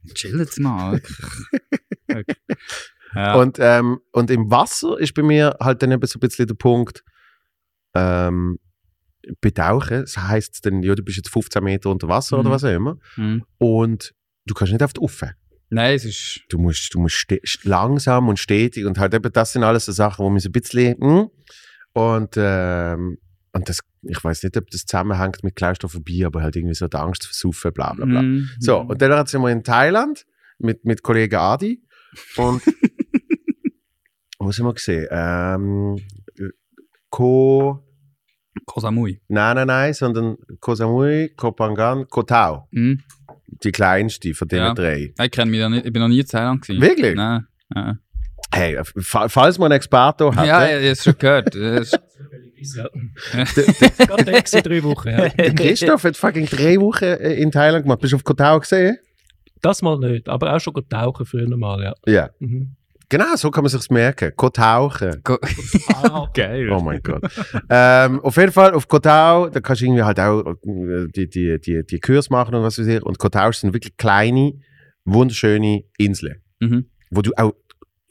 [0.14, 1.02] chill jetzt mal.
[2.06, 2.36] Wirklich.
[3.14, 3.34] ja.
[3.34, 6.54] Und, ähm, und im Wasser ist bei mir halt dann eben so ein bisschen der
[6.54, 7.02] Punkt,
[7.94, 8.58] ähm,
[9.40, 12.52] betauchen, das heisst dann, ja, du bist jetzt 15 Meter unter Wasser oder Mhm.
[12.54, 13.44] was auch immer, Hm.
[13.58, 14.12] und
[14.46, 15.34] du kannst nicht auf die Uffe.
[15.70, 17.26] Nein, es ist, Du musst, du musst
[17.62, 20.52] langsam und stetig und halt eben, das sind alles so Sachen, wo mir so ein
[20.52, 21.28] bisschen, hm,
[21.94, 23.18] und, ähm,
[23.52, 26.96] und das, ich weiß nicht, ob das zusammenhängt mit Klaustrophobie, aber halt irgendwie so die
[26.96, 28.20] Angst versaufen, bla bla bla.
[28.20, 28.48] Hm.
[28.58, 30.24] So, und dann sind wir in Thailand
[30.58, 31.82] mit, mit Kollege Adi
[32.36, 32.60] und
[34.44, 35.06] wo sind wir gesehen?
[35.10, 35.96] Ähm,
[37.10, 37.80] Ko,
[38.66, 39.20] Koh Samui.
[39.28, 42.68] nein, nein, nein, sondern Koh Samui, Koh Phangan, Koh Tao.
[42.72, 43.00] Hm.
[43.64, 44.74] Die kleinste von denen Ja.
[44.74, 45.12] drei.
[45.22, 46.80] Ich kenne mich da nicht, ich bin noch nie in Thailand gewesen.
[46.82, 47.14] Wirklich?
[47.14, 47.46] Nein.
[47.74, 47.98] Ja,
[48.54, 51.54] Hey, fa- falls man einen Experto hat, ja, ich habe es schon gehört.
[51.54, 52.88] Das ist- Ja.
[54.06, 55.08] Gerade gewesen, drei Wochen.
[55.08, 55.28] Ja.
[55.54, 58.00] Christoph hat fucking drei Wochen äh, in Thailand gemacht.
[58.00, 58.98] Bist du auf Koh Tao gesehen?
[59.62, 61.94] Das mal nicht, aber auch schon tauchen früher mal, ja.
[62.06, 62.30] Ja.
[62.40, 62.76] Mhm.
[63.12, 64.32] Genau, so kann man sich's merken.
[64.36, 65.20] Koh Tauchen.
[65.22, 65.38] Go-
[66.02, 66.70] Ah, Geil.
[66.72, 67.22] Oh mein Gott.
[67.68, 71.60] ähm, auf jeden Fall auf Kotau, da kannst du irgendwie halt auch äh, die, die,
[71.60, 73.02] die, die Kurs machen und was weiß ich.
[73.02, 74.54] Und Kotau sind wirklich kleine,
[75.04, 76.86] wunderschöne Inseln, Mhm.
[77.10, 77.52] wo du auch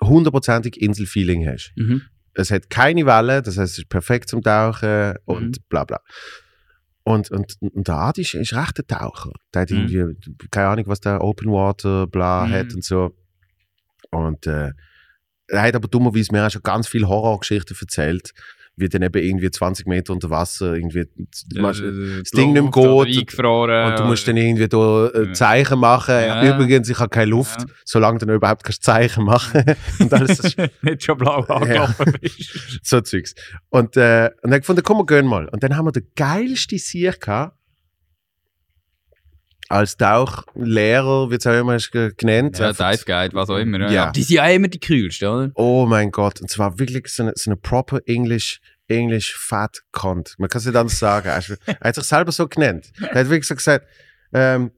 [0.04, 1.74] hundertprozentig Inselfeeling hast.
[1.76, 2.04] Mhm.
[2.36, 5.64] Es hat keine Wellen, das heißt, es ist perfekt zum Tauchen und Mhm.
[5.70, 6.00] bla bla.
[7.04, 9.32] Und, und, und der Adi ist, ist recht ein Taucher.
[9.54, 9.88] Der hat Mhm.
[9.88, 12.52] irgendwie, keine Ahnung, was der Open Water bla Mhm.
[12.52, 13.16] hat und so.
[14.12, 14.72] Und äh,
[15.52, 18.32] er hat aber dummerweise mir auch schon ganz viele Horrorgeschichten erzählt,
[18.78, 21.44] wie dann eben irgendwie 20 Meter unter Wasser irgendwie das
[22.32, 22.72] Ding nicht mehr
[23.06, 23.38] geht.
[23.38, 25.34] Und du musst dann irgendwie da äh, Ja.
[25.34, 26.16] Zeichen machen.
[26.16, 26.56] Ja.
[26.56, 27.68] Übrigens, ich habe keine Luft, Ja.
[27.86, 29.64] solange du überhaupt kannst Zeichen machen
[30.00, 32.80] und alles das nicht schon blau angelaufen bist.
[32.84, 33.36] so Zeugs.
[33.70, 35.48] Und, äh, und dann gefunden, komm, wir gehen mal.
[35.50, 37.58] Und dann haben wir den geilsten Sieg gehabt.
[39.72, 42.60] Als Tauchlehrer, wie es auch immer ist ge- genannt.
[42.60, 43.80] Ja, Dive Guide, was auch immer.
[43.82, 43.92] Ja.
[43.92, 44.12] Ja.
[44.12, 45.52] Die sind ja immer die kühlsten, oder?
[45.56, 46.42] Oh mein Gott.
[46.42, 50.36] Und zwar wirklich so eine, so eine proper English, English Fat Cunt.
[50.38, 51.28] Man kann es nicht anders sagen.
[51.30, 52.92] Er er hat sich selber so genannt.
[53.00, 53.86] Er hat wirklich so gesagt,
[54.34, 54.72] ähm,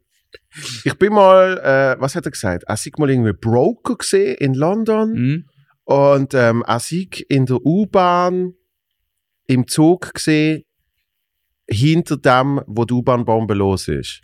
[0.83, 2.63] ich bin mal, äh, was hat er gesagt?
[2.67, 5.11] Er sieht mal irgendwie Broker gesehen in London.
[5.13, 5.45] Mhm.
[5.85, 8.53] Und ähm, er sieht in der U-Bahn
[9.47, 10.63] im Zug gesehen,
[11.67, 14.21] hinter dem, wo die U-Bahn-Bombe los ist.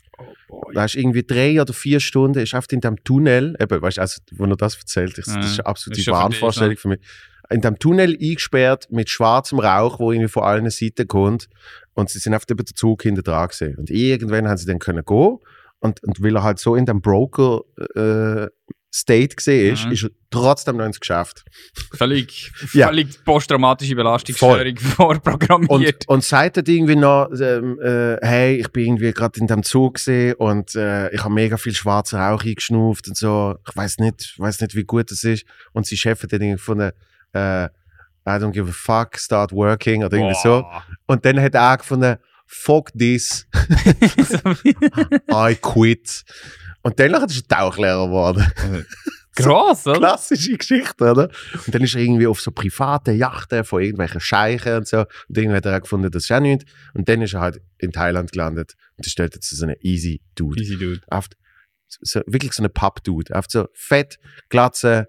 [0.74, 4.02] Da ist irgendwie drei oder vier Stunden, ist oft in dem Tunnel, eben, weißt du,
[4.02, 7.00] also, wo er das erzählt, das, das Ja, ist eine absolute ist Wahnvorstellung für mich.
[7.50, 11.50] In dem Tunnel eingesperrt mit schwarzem Rauch, wo irgendwie von allen Seiten kommt.
[11.94, 13.76] Und sie sind oft über den Zug hinter dran gesehen.
[13.76, 15.38] Und irgendwann haben sie dann können gehen.
[15.80, 17.62] Und, und weil er halt so in dem Broker
[17.96, 18.48] äh,
[18.92, 19.92] State gesehen ist, Mhm.
[19.92, 21.44] ist er trotzdem noch ins Geschäft.
[21.96, 22.88] Völlig, Ja.
[22.88, 26.08] völlig posttraumatische Belastungsstörung vorprogrammiert.
[26.08, 29.62] Und, und sagt er irgendwie noch, ähm, äh, hey, ich bin irgendwie gerade in dem
[29.64, 33.56] Zug gesehen und äh, ich habe mega viel schwarzen Rauch eingeschnauft und so.
[33.70, 35.46] Ich weiß nicht, weiß nicht, wie gut das ist.
[35.74, 36.92] Und sie Chef hat dann irgendwie gefunden,
[37.34, 40.62] äh, I don't give a fuck, start working oder irgendwie so.
[40.62, 40.84] Boah.
[41.08, 43.48] Und dann hat er auch gefunden, fuck this,
[45.32, 46.24] I quit.
[46.82, 48.46] Und danach ist er Tauchlehrer geworden.
[49.36, 50.00] Krass, oder?
[50.00, 51.30] Klassische Geschichte, oder?
[51.66, 55.00] Und dann ist er irgendwie auf so privaten Yachten von irgendwelchen Scheichen und so.
[55.00, 56.66] Und irgendwann hat er auch gefunden, das ist auch nichts.
[56.94, 58.74] Und dann ist er halt in Thailand gelandet.
[58.98, 60.62] Und ist dort jetzt so ein easy Dude.
[60.62, 61.02] Easy Dude.
[61.88, 63.34] So, wirklich so ein Pub-Dude.
[63.34, 65.08] Oft so fett, glatze,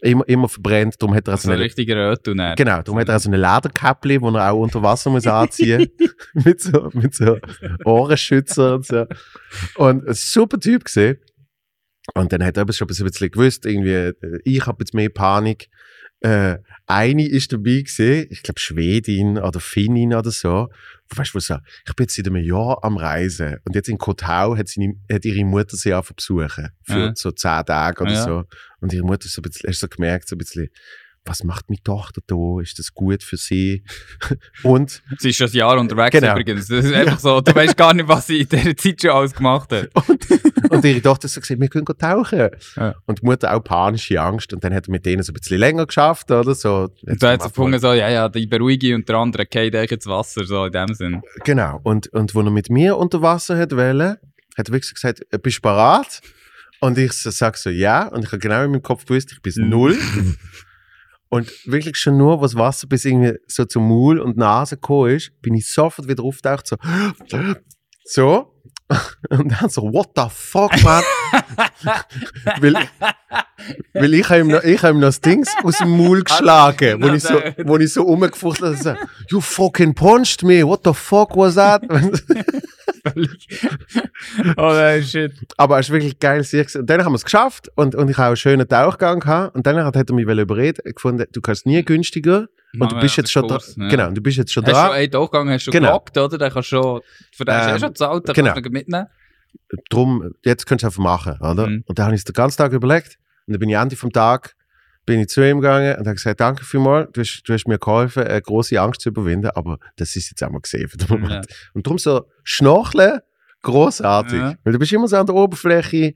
[0.00, 0.96] immer, immer verbrennt.
[1.00, 2.54] Darum hat er Also so ein eine, richtiger Röttuner.
[2.54, 5.88] genau, darum hat er auch so eine Lederkäppli, wo er auch unter Wasser muss anziehen
[6.34, 7.38] mit so, mit so
[7.84, 9.06] Ohrenschützer und so.
[9.76, 11.18] Und ein super Typ gesehen.
[12.14, 15.68] Und dann hat er schon ein bisschen gewusst, irgendwie, äh, ich habe jetzt mehr Panik.
[16.20, 20.68] Äh, eine ist dabei gesehen, ich glaube Schwedin oder Finnin oder so.
[21.14, 23.98] Weißt du, was so, ich bin jetzt seit einem Jahr am Reisen und jetzt in
[23.98, 27.12] Kotau hat, seine, hat ihre Mutter sie auch besuchen für Ja.
[27.14, 28.24] so zehn Tage oder Ja.
[28.24, 28.44] so.
[28.80, 30.68] Und ihre Mutter ist so ein bisschen, hast so gemerkt, so ein bisschen,
[31.26, 32.60] was macht meine Tochter da?
[32.62, 33.82] Ist das gut für sie?
[34.62, 36.32] und Sie ist schon ein Jahr unterwegs Genau.
[36.32, 36.68] übrigens.
[36.68, 39.34] Das ist einfach so, du weißt gar nicht, was sie in dieser Zeit schon alles
[39.34, 39.90] gemacht hat.
[40.70, 42.48] Und ihre Tochter hat so gesagt, wir können tauchen.
[42.76, 42.94] Ja.
[43.06, 44.52] Und die Mutter auch panische Angst.
[44.52, 46.54] Und dann hat er mit denen so ein bisschen länger geschafft, oder?
[46.54, 49.74] So, Und da hat sie gefunden, so, ja, ja, die beruhige und der andere geht
[49.76, 51.22] eigentlich ins Wasser, so in dem Sinn.
[51.44, 51.80] Genau.
[51.84, 54.16] Und, und wo er mit mir unter Wasser hat wollen,
[54.56, 56.20] hat er wirklich gesagt, bist du bereit?
[56.80, 58.08] Und ich so, sag so, ja.
[58.08, 59.96] Und ich habe genau in meinem Kopf gewusst, ich bin null.
[61.36, 65.30] Und wirklich schon nur, was Wasser bis irgendwie so zum Maul und Nase gekommen ist,
[65.42, 66.76] bin ich sofort wieder aufgetaucht, so,
[68.04, 68.52] so.
[69.30, 71.02] Und dann so, what the fuck, man?
[72.60, 72.74] weil,
[73.94, 77.08] weil ich habe ihm, noch- ich ihm noch das Ding aus dem Maul geschlagen, wo
[77.08, 81.36] ich so, wo ich so rumgefuchtelt habe, so, you fucking punched me, what the fuck
[81.36, 81.82] was that?
[84.56, 85.32] Oh, nein, shit.
[85.56, 86.40] Aber es ist wirklich geil.
[86.74, 89.54] Und dann haben wir es geschafft und, und ich habe einen schönen Tauchgang gehabt.
[89.54, 92.48] Und dann hat er mich überredet, gefunden, du kannst nie günstiger.
[92.78, 93.84] Und du bist jetzt schon Kurs, dran.
[93.84, 93.88] ja.
[93.90, 94.90] Genau, du bist jetzt schon Hast du dran.
[94.92, 95.88] einen Durchgang hast du Genau.
[95.88, 96.36] gelockt, oder?
[96.36, 97.00] Den kannst du schon,
[97.34, 98.52] für den hast du Ähm, schon gezahlt, den genau.
[98.52, 99.06] kannst du mitnehmen.
[99.90, 101.66] Drum, jetzt kannst du einfach machen, oder?
[101.68, 101.84] Mhm.
[101.86, 103.18] Und dann habe ich es den ganzen Tag überlegt.
[103.46, 104.54] Und dann bin ich Ende vom Tag
[105.06, 107.78] bin ich zu ihm gegangen und habe gesagt, danke vielmals, du hast, du hast mir
[107.78, 111.46] geholfen, eine große Angst zu überwinden, aber das ist jetzt einmal gesehen für den Moment.
[111.48, 111.56] Ja.
[111.74, 113.20] Und darum so Schnorcheln,
[113.62, 114.38] großartig.
[114.38, 114.54] Ja.
[114.64, 116.14] Weil du bist immer so an der Oberfläche,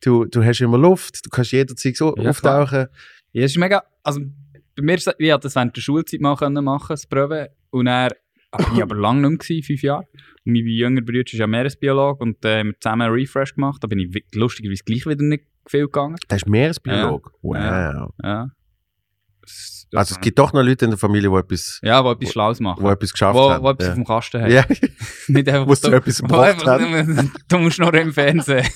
[0.00, 2.86] du, du hast immer Luft, du kannst jederzeit so Ja, auftauchen.
[3.32, 4.20] Ja, es ist mega, also
[4.76, 7.50] bei mir, ist das- ich das während der Schulzeit mal können machen, das Probe.
[7.70, 8.10] Und er
[8.58, 10.04] bin ich aber lange nicht mehr, fünf Jahre.
[10.44, 13.82] Und mein jüngerer Bruder ist ja Meeresbiologe und äh, haben wir zusammen einen Refresh gemacht.
[13.82, 16.16] Da bin ich lustigerweise gleich wieder nicht viel gegangen.
[16.30, 17.32] Der ist Meeresbiolog.
[17.42, 17.56] Wow.
[17.56, 18.08] Ja.
[18.22, 18.48] Ja.
[19.40, 22.30] Das- Also es gibt doch noch Leute in der Familie, die etwas, ja, wo etwas
[22.30, 22.82] Schlaues machen.
[22.82, 23.62] wo etwas geschafft Wo, haben.
[23.64, 23.92] wo etwas ja.
[23.92, 24.50] auf dem Kasten haben.
[24.52, 24.64] ja.
[25.28, 26.90] Nicht einfach Wo sie du- etwas haben.
[27.14, 28.66] nur- Du musst noch im Fernsehen.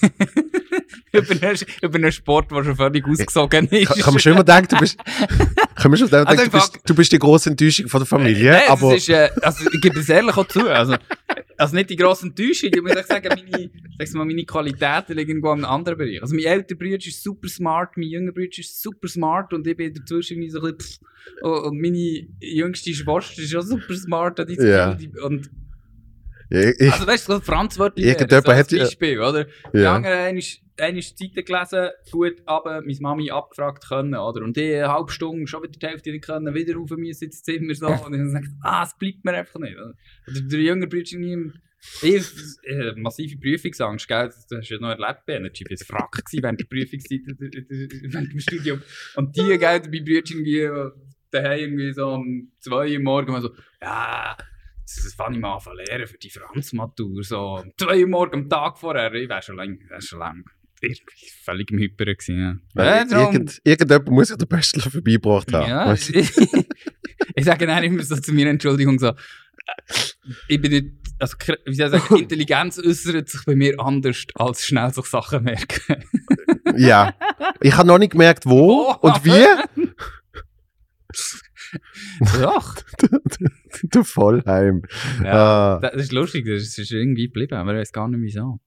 [1.13, 3.89] Über, einen, über einen Sport, der schon völlig ausgesogen ist.
[3.89, 4.99] Kann, kann man schon immer denken, du bist,
[5.77, 8.53] kann man schon denken, Also du, bist, du bist die grosse Enttäuschung von der Familie.
[8.53, 10.69] Nein, aber es ist, äh, also, ich gebe es ehrlich auch zu.
[10.69, 10.97] Also,
[11.57, 15.31] also nicht die grosse Enttäuschung, ich muss auch sagen, meine, sag's mal, meine Qualitäten liegen
[15.31, 16.21] irgendwo in einem anderen Bereich.
[16.23, 19.77] Also mein älterer Bruder ist super smart, mein jüngerer Bruder ist super smart und ich
[19.77, 20.99] bin dazwischen so ein bisschen pff.
[21.43, 24.39] Und und meine jüngste Schwester ist auch super smart.
[24.41, 25.51] Und, die- und
[26.51, 29.47] ja, ich, also weißt du, Franz Wörtli Irgendjemand so hat Beispiel, oder?
[29.73, 29.97] Ja.
[29.97, 30.43] anderen haben
[30.79, 34.43] eine Seite gelesen, gut, aber meine Mami abgefragt können, oder?
[34.43, 37.43] Und die eine halbe Stunde, schon wieder die Hälfte nicht können, wieder rauf müssen ins
[37.43, 37.87] Zimmer, so.
[37.89, 39.77] Und ich sage, ah, es bleibt mir einfach nicht.
[39.77, 39.95] Oder,
[40.27, 41.55] der jüngere Bruder im-
[42.03, 42.27] ich,
[42.65, 44.27] äh, massive Prüfungsangst, gell?
[44.27, 45.65] Das hast du ja noch erlebt bei Energy.
[45.69, 48.83] Ich war gewesen während der Prüfungszeit, äh, äh, während dem Studium.
[49.15, 50.91] Und die, gell, bei Brüder irgendwie äh,
[51.31, 54.37] daheim irgendwie so um zwei Uhr morgens so, ja,
[54.83, 57.23] das, fange ich mal an zu lernen für die Franzmatur.
[57.23, 59.13] So um zwei Uhr morgens am Tag vorher.
[59.15, 60.45] Ich wäre schon lange, wär schon lang
[60.87, 62.39] irgendwie völlig im Hyper gewesen.
[62.41, 62.57] Ja.
[62.75, 65.69] Weil Ja, darum- irgend, irgendjemand muss ja den Bachelor vorbeigebracht haben.
[65.71, 66.19] ja, weißt du?
[66.21, 66.31] ich,
[67.37, 69.13] ich sage dann immer so zu mir Entschuldigung so,
[70.49, 70.87] ich bin nicht,
[71.19, 75.45] also wie soll ich sagen, Intelligenz äußert sich bei mir anders als schnell sich Sachen
[75.45, 76.03] merken.
[76.77, 77.15] ja.
[77.61, 79.09] Ich habe noch nicht gemerkt, wo Wo?
[79.09, 79.91] und wie.
[82.41, 82.77] Doch.
[83.83, 84.83] der Vollheim.
[85.23, 88.61] Ja, Ah, das ist lustig, das ist irgendwie geblieben, aber ich weiß gar nicht wieso.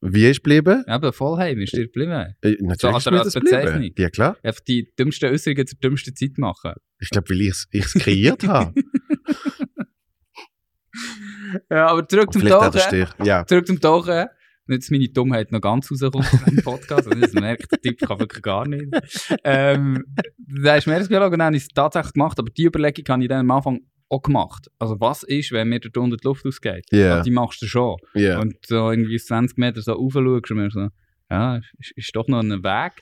[0.00, 0.84] Wie ist geblieben?
[0.86, 2.34] Ja, aber Vollheim ist dir geblieben.
[2.42, 3.90] Äh, Natürlich So, ist oder mir.
[3.96, 4.36] Ja, klar.
[4.42, 6.72] Einfach die dümmsten Äußerungen zur dümmsten Zeit machen.
[7.00, 8.74] Ich glaube, weil ich es kreiert habe.
[11.70, 13.06] Ja, aber zurück zum Tauchen.
[13.24, 13.46] Ja.
[13.46, 14.26] Zurück zum Tauchen.
[14.68, 18.18] Wenn jetzt meine Dummheit noch ganz rauskommt im Podcast, also das merkt der Typ kann
[18.18, 18.86] wirklich gar nicht.
[19.44, 20.04] Ähm,
[20.38, 23.40] der ist Meeresbiologe dann habe ich es tatsächlich gemacht, aber die Überlegung habe ich dann
[23.40, 24.68] am Anfang auch gemacht.
[24.78, 26.86] Also was ist, wenn mir da unten die Luft ausgeht?
[26.90, 27.14] Ja.
[27.14, 27.96] Also, die machst du schon.
[28.14, 28.40] Ja.
[28.40, 30.88] Und so irgendwie 20 Meter so rauf schaust und mir so,
[31.30, 32.92] ja, ist, ist doch noch ein Weg.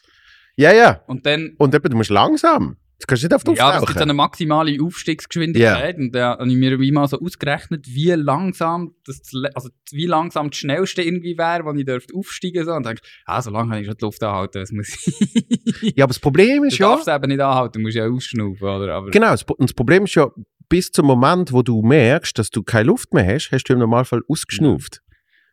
[0.56, 1.02] ja, ja.
[1.06, 2.76] Und dann, Und eben, du musst langsam.
[3.00, 6.48] Du kannst nicht auf den Ja, aber es gibt eine maximale Aufstiegsgeschwindigkeit und da habe
[6.48, 9.20] ich mir wie mal so ausgerechnet, wie langsam das,
[9.52, 13.42] also wie langsam das schnellste irgendwie wäre, wenn ich dürfte aufsteigen so und denke, ah,
[13.42, 15.96] so lange kann ich schon die Luft anhalten, was muss ich?
[15.96, 16.88] Ja, aber das Problem du ist ja...
[16.88, 18.94] darfst es eben nicht anhalten, du musst ja ausschnaufen, oder?
[18.94, 20.30] Aber Genau, das, und das Problem ist ja,
[20.68, 23.78] bis zum Moment, wo du merkst, dass du keine Luft mehr hast, hast du im
[23.78, 25.02] Normalfall ausgeschnauft.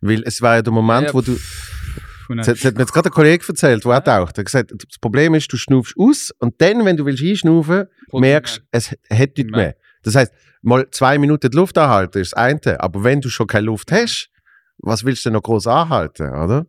[0.02, 1.38] Weil es war ja der Moment, Ja, wo du...
[2.38, 4.38] Das hat, das hat mir jetzt gerade ein Kollege erzählt, der auch taucht.
[4.38, 7.88] Er hat gesagt, das Problem ist, du schnaufst aus und dann, wenn du willst einschnaufen,
[8.14, 9.76] merkst es hat nicht mehr.
[10.04, 13.48] Das heißt, mal zwei Minuten die Luft anhalten ist das eine, aber wenn du schon
[13.48, 14.30] keine Luft hast,
[14.78, 16.66] was willst du denn noch groß anhalten, oder?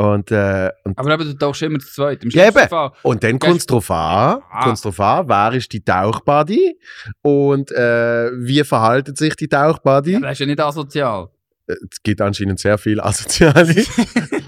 [0.00, 2.24] Und, äh, und, aber eben, du tauchst immer zu zweit.
[2.24, 2.68] Im Ja, eben.
[2.68, 2.92] Fall.
[3.02, 4.64] und dann kommt es drauf an, Ah.
[4.64, 6.78] kommt's drauf an, wer ist die Tauchbuddy
[7.22, 10.12] und äh, wie verhalten sich die Tauchbuddy?
[10.12, 11.28] Ja, das ist ja nicht asozial.
[11.66, 13.74] es gibt anscheinend sehr viel Asoziale.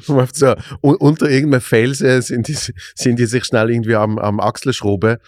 [0.35, 5.19] So, un unter irgendeinem Felsen sind die, sind die sich schnell irgendwie am, am Wäh-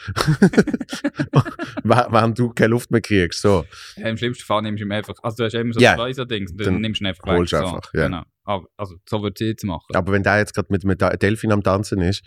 [2.13, 3.41] während du keine Luft mehr kriegst.
[3.43, 3.65] So.
[3.97, 5.95] Ja, Im schlimmsten Fall nimmst du einfach, also du hast immer so Ja.
[5.97, 7.61] zwei so Dings, dann, Dann nimmst du ihn einfach holst weg.
[7.61, 7.67] so.
[7.67, 8.05] einfach, ja.
[8.07, 8.23] Genau.
[8.47, 9.87] Aber, also so würde ich jetzt machen.
[9.95, 12.23] Aber wenn der jetzt gerade mit, der Delfin am Tanzen ist,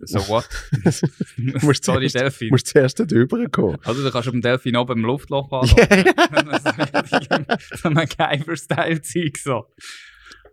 [0.00, 0.48] So what?
[1.62, 2.48] musst du Sorry, zuerst, Delfin.
[2.48, 3.76] musst zuerst dort rüberkommen.
[3.84, 5.68] Also du kannst auf dem Delfin oben im Luftloch fahren.
[5.76, 9.66] Ja, so ein Geiver-Style-Zeug so.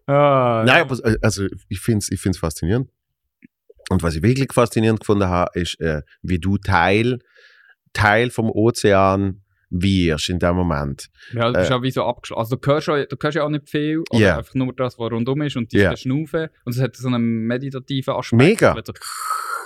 [0.07, 0.81] Ah, Nein, ja.
[0.83, 2.89] aber äh, also ich finde es ich find's faszinierend.
[3.89, 7.19] Und was ich wirklich faszinierend gefunden habe, ist, äh, wie du Teil,
[7.93, 11.07] Teil vom Ozean wirst in dem Moment.
[11.33, 11.73] Ja, du bist Äh.
[11.73, 12.39] ja wie so abgeschlossen.
[12.39, 14.37] Also du hörst, ja, du hörst ja auch nicht viel, oder Ja.
[14.37, 15.95] einfach nur das, was rundum ist und die yeah.
[15.97, 16.47] Schnaufen.
[16.65, 18.41] Und es hat so einen meditativen Aspekt.
[18.41, 18.75] Mega.
[18.75, 18.93] Weil So,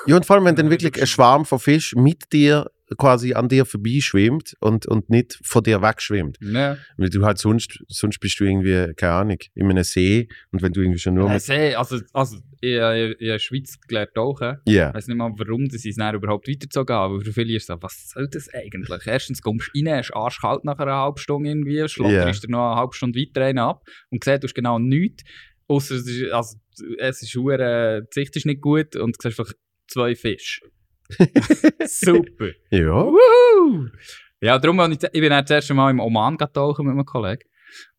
[0.07, 3.49] Ja, und vor allem, wenn dann wirklich ein Schwarm von Fisch mit dir quasi an
[3.49, 6.37] dir vorbeischwimmt und, und nicht von dir wegschwimmt.
[6.41, 6.77] ja.
[6.97, 10.73] Weil du halt sonst, sonst bist du irgendwie, keine Ahnung, in einem See und wenn
[10.73, 11.41] du irgendwie schon nur mit.
[11.41, 14.57] See, also, also ich, ich, ich in der Schweiz gelernt tauchen.
[14.65, 14.89] Ja.
[14.89, 17.13] Ich weiß nicht mal, warum sie es dann überhaupt weitergezogen haben.
[17.15, 19.05] Aber für viele ist es so, was soll das eigentlich?
[19.05, 22.79] Erstens kommst du rein, hast arschkalt nach einer halben Stunde irgendwie, schlotterst dir noch eine
[22.79, 25.23] halbe Stunde weiter rein ab und siehst, du hast genau nichts.
[25.67, 26.57] Außer es ist, also,
[26.97, 29.53] es ist die Sicht ist nicht gut und du siehst einfach
[29.87, 30.61] zwei Fische.
[31.85, 32.49] Super.
[32.69, 33.05] Ja.
[33.05, 33.87] Wuhu!
[34.41, 37.43] Ja, darum bin ich, ich bin das erste Mal im Oman getauchen mit einem Kollegen.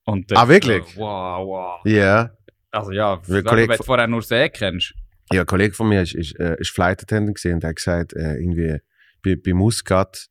[0.05, 0.85] Und das Ah, wirklich?
[0.95, 1.81] So, wow, wow.
[1.87, 2.31] Ja.
[2.71, 4.95] Also ja, wenn du vorher nur See kennst.
[5.33, 8.15] Ja, ein Kollege von mir ist, ist, äh, ist Flight Attendant gesehen und hat gesagt,
[8.15, 8.79] äh, irgendwie
[9.23, 10.27] bei, bei Muscat,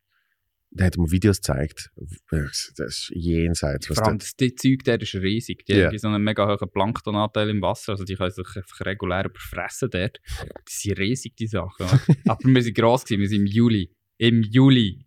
[0.74, 1.92] der hat mir Videos gezeigt.
[2.30, 4.24] Das ist jenseits, Vor allem da.
[4.24, 5.66] das die Zeug der ist riesig.
[5.66, 5.88] Die Ja.
[5.88, 9.90] haben so einen mega hohen Planktonanteil im Wasser, also die können sich einfach regulär überfressen
[9.92, 10.20] dort.
[10.68, 11.86] Die sind riesig, die Sachen.
[12.28, 13.94] Aber wir sind gross gewesen, wir sind im Juli.
[14.18, 15.06] Im Juli.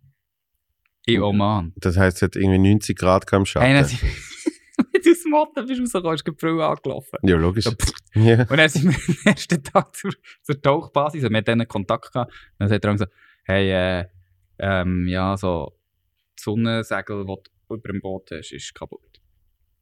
[1.06, 1.72] In Oman.
[1.76, 3.66] Das heißt, es hat irgendwie 90 Grad im Schatten.
[3.66, 3.90] Hey, dann
[4.92, 7.18] wenn du aus Motten bist rausgekommen, ist die Brille angelaufen.
[7.22, 7.66] ja, logisch.
[8.14, 8.40] Ja.
[8.42, 12.32] Und dann sind wir am ersten Tag zur, zur Tauchbasis wir hatten denen Kontakt gehabt.
[12.58, 13.06] Dann sagt er so,
[13.44, 14.04] hey, äh,
[14.58, 15.78] ähm, ja, so,
[16.36, 17.36] das Sonnensegel, das
[17.68, 19.20] du über dem Boot hast, ist kaputt.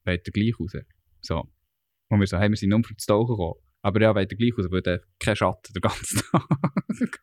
[0.06, 0.76] Ihr gleich raus?
[1.20, 1.48] So.
[2.08, 3.60] Und wir so, hey, wir sind nur um zu tauchen gekommen.
[3.82, 7.22] Aber ja, ihr gleich raus, weil kein Schatten den ganzen Tag.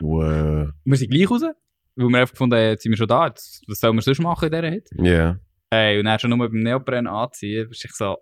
[0.00, 0.70] Wow.
[0.84, 3.62] wir sind gleich raus, weil wir einfach gefunden haben, jetzt sind wir schon da, jetzt,
[3.68, 4.94] was sollen wir sonst machen in dieser Hitze?
[5.02, 5.40] Ja.
[5.70, 8.16] Hey, und dann schon nur beim Neopren anziehen, ist echt so,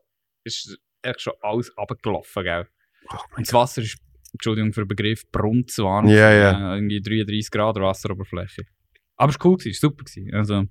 [0.45, 2.69] ist echt schon alles runtergelaufen, gell?
[3.37, 3.99] und das Wasser ist,
[4.33, 6.07] Entschuldigung für den Begriff, brunzwarm.
[6.09, 6.73] Ja, ja.
[6.75, 8.63] Äh, Irgendwie 33 Grad Wasseroberfläche.
[9.17, 10.05] Aber es war cool, gewesen, super.
[10.05, 10.35] Gewesen.
[10.35, 10.65] Also,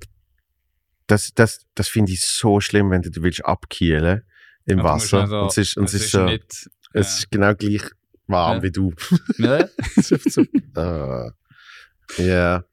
[1.08, 4.24] Das, das, das finde ich so schlimm, wenn du, du willst abkühlen
[4.65, 5.22] im du Wasser.
[5.22, 6.69] also- und es ist, und es ist, so, nicht...
[6.93, 7.84] es ist genau gleich
[8.28, 8.63] warm Ja.
[8.63, 8.93] wie du.
[9.38, 9.69] Ne?
[9.95, 10.43] Es ist so,
[10.76, 11.32] ah.
[12.17, 12.63] Ja.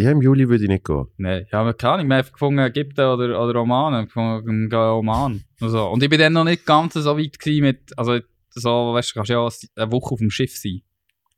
[0.00, 1.06] Ja, im Juli würde ich nicht gehen.
[1.16, 4.06] Nein, ja, aber keine Ahnung, wir haben einfach gefunden, Ägypten oder, oder Oman, wir haben
[4.06, 5.42] gefunden, Oman.
[5.60, 8.20] Also, und ich bin dann noch nicht ganz so weit gewesen mit, also
[8.58, 9.48] so, weißt du, kannst ja
[9.82, 10.80] eine Woche auf dem Schiff sein.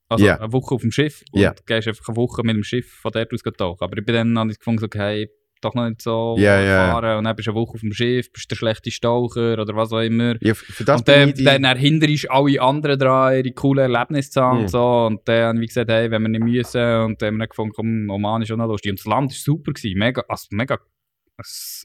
[0.09, 0.39] Also Ja.
[0.39, 1.55] eine Woche auf dem Schiff und Ja.
[1.67, 3.83] gehst einfach eine Woche mit dem Schiff von dort aus tauchen.
[3.85, 5.29] Aber ich bin dann noch nicht gefunden, okay,
[5.63, 6.87] doch noch nicht so Ja, ja.
[6.87, 9.77] erfahren und dann bist du eine Woche auf dem Schiff, bist der schlechteste Taucher oder
[9.77, 10.35] was auch immer.
[10.43, 13.93] Ja, für das und dann, ich die- dann hinderst du alle anderen dran, ihre coolen
[13.93, 14.63] Erlebnisse zu haben Mhm.
[14.63, 15.07] und so.
[15.07, 16.81] Und dann haben wir gesagt, hey, wenn wir nicht müssen.
[17.05, 18.91] Und dann haben wir gefunden, komm, Oman ist auch noch lustig.
[18.91, 19.73] Und das Land war super.
[19.73, 19.99] Gewesen.
[19.99, 20.79] Mega, also mega,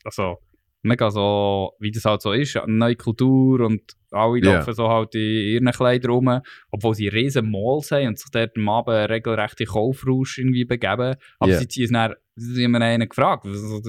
[0.03, 0.37] also
[0.85, 2.55] mega so, wie das halt so ist.
[2.57, 4.55] Eine neue Kultur und alle Ja.
[4.55, 6.41] laufen so halt in ihren Kleidern rum.
[6.71, 11.15] Obwohl sie riesen Malls haben und sich dort am Abend einen regelrechten Kaufrausch irgendwie begeben.
[11.39, 11.57] Aber Ja.
[11.59, 13.45] sie ziehen es dann, sie haben einen gefragt.
[13.45, 13.81] Also,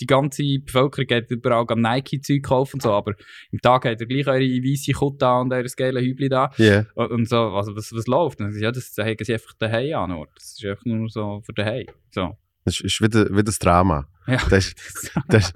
[0.00, 3.14] die ganze Bevölkerung geht überall am Nike-Zeug kaufen und so, aber
[3.52, 6.50] im Tag hat er gleich eure weisse Kutte und eure geile Hübli da.
[6.56, 6.84] Ja.
[6.96, 8.40] Und, und so, also was, was läuft?
[8.40, 10.10] Und ja, das haben sie einfach daheim an.
[10.10, 10.30] Ort.
[10.34, 11.86] Das ist einfach nur so für daheim.
[12.10, 12.36] So.
[12.64, 14.06] Das ist wieder, wieder das Drama.
[14.26, 14.38] Ja.
[14.48, 14.76] Das ist,
[15.28, 15.52] das,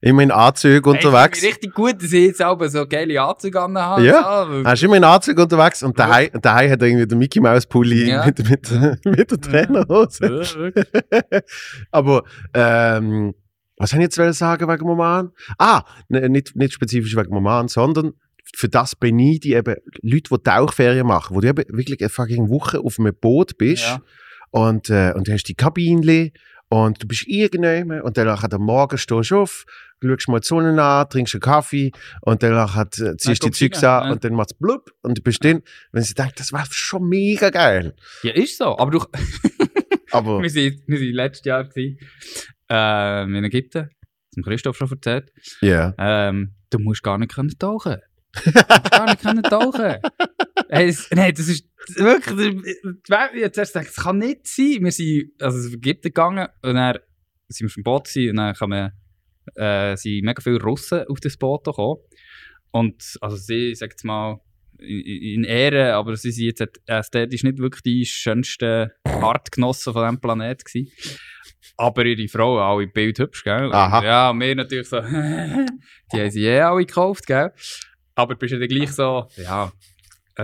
[0.00, 1.42] immer in Anzügen unterwegs.
[1.42, 4.04] Hey, richtig gut, dass ich jetzt aber so geile Anzüge anhabe.
[4.04, 4.48] Ja.
[4.64, 7.66] Er ist immer in Anzügen unterwegs und daheim, daheim hat er irgendwie den Mickey Mouse
[7.66, 8.24] Pulli Ja.
[8.24, 8.70] mit, mit,
[9.04, 10.72] mit der Trainerhose.
[11.90, 12.24] Aber
[12.54, 13.34] ähm,
[13.76, 15.32] was habe ich jetzt sagen wegen Oman?
[15.58, 18.12] Ah, nicht, nicht spezifisch wegen Oman, sondern
[18.54, 22.48] für das beneide ich eben Leute, die Tauchferien machen, wo du eben wirklich eine fucking
[22.48, 24.00] Woche auf einem Boot bist Ja.
[24.50, 26.32] Und, äh, und hast die Kabine
[26.68, 29.64] und du bist irgendjemand und dann am Morgen stehst du auf,
[30.02, 31.90] schaust mal die Sonne an, trinkst einen Kaffee
[32.20, 34.12] und dann nachher äh, ziehst du die Zeugs an ja.
[34.12, 35.62] und dann macht es blub und du bist drin.
[35.92, 37.94] Wenn sie denkt, das war schon mega geil.
[38.22, 38.78] ja, ist so.
[38.78, 39.00] Aber du,
[40.12, 41.98] Aber wir sind, wir sind letztes Jahr gewesen,
[42.68, 43.90] ähm, in Ägypten.
[44.32, 45.32] Zum Christoph schon erzählt.
[45.60, 47.96] ja, Ähm, du musst gar nicht können tauchen.
[48.44, 49.96] Du musst gar nicht können tauchen.
[50.70, 51.66] Hey, es, nein, das ist
[51.96, 52.54] wirklich.
[52.64, 54.78] Ich habe zuerst gedacht, das kann nicht sein.
[54.80, 56.98] Wir sind also in Ägypten gegangen und dann
[57.48, 58.92] sind wir auf dem Boot gewesen, und dann kamen,
[59.56, 62.00] äh, sind mega viele Russen auf das Boot gekommen.
[62.70, 64.40] Und also sie, sag jetzt mal,
[64.78, 70.20] in, in Ehre, aber sie sind jetzt ästhetisch nicht wirklich die schönsten Artgenossen von diesem
[70.20, 70.92] Planeten gewesen.
[71.76, 73.72] Aber ihre Frauen alle bildhübsch, gell?
[73.72, 74.04] Aha.
[74.04, 75.00] Ja, wir natürlich so,
[76.12, 77.52] die haben sie eh alle gekauft, gell?
[78.14, 79.70] Aber bist du dann gleich so, ja, äh,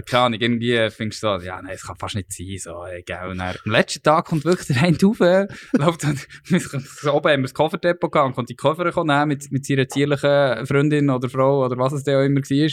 [0.01, 3.03] keine Ahnung, irgendwie findest du so, ja, nein, es kann fast nicht sein, so, ey,
[3.03, 3.29] gell?
[3.31, 6.19] Und dann, am letzten Tag kommt wirklich der eine rauf, äh, läuft dann,
[6.49, 9.89] so oben haben wir das Kofferdepot gehabt und konnte die Koffer nehmen mit, mit seiner
[9.89, 12.71] zierlichen Freundin oder Frau oder was es dann auch immer war.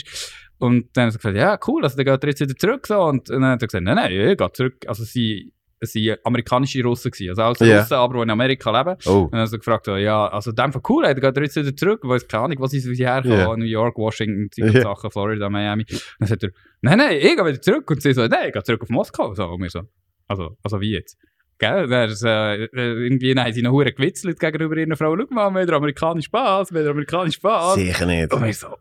[0.58, 3.02] Und dann haben sie gesagt, ja, cool, also dann geht er jetzt wieder zurück, so.
[3.02, 4.84] Und dann hat er gesagt, nein, nein, ich gehe zurück.
[4.86, 5.52] Also sie,
[5.86, 7.80] sie waren amerikanische Russen gewesen, also alles Ja.
[7.80, 8.96] Russen, aber die in Amerika leben.
[9.06, 11.36] oh, Und dann haben sie gefragt, so, ja, also in dem Fall cool, dann geht
[11.36, 13.56] er jetzt wieder zurück, weiß keine Ahnung, was ist wie sie herkommen, Ja.
[13.56, 14.82] New York, Washington, solche Ja.
[14.82, 15.84] Sachen, Florida, Miami.
[16.18, 16.50] Dann sagt er,
[16.82, 17.90] nein, nein, ich gehe wieder zurück.
[17.90, 19.34] Und sie so, nein, ich gehe zurück auf Moskau.
[19.34, 19.82] So, und wir so,
[20.28, 21.16] also, also wie jetzt?
[21.58, 21.86] Gell?
[21.86, 25.16] Dann ist, äh, irgendwie haben sie noch hure gewitzelt gegenüber ihrer Frau.
[25.16, 27.74] Schau mal, wir haben amerikanischen Spaß, wir haben amerikanischen Spaß.
[27.76, 28.32] sicher nicht.
[28.32, 28.74] Und wir so,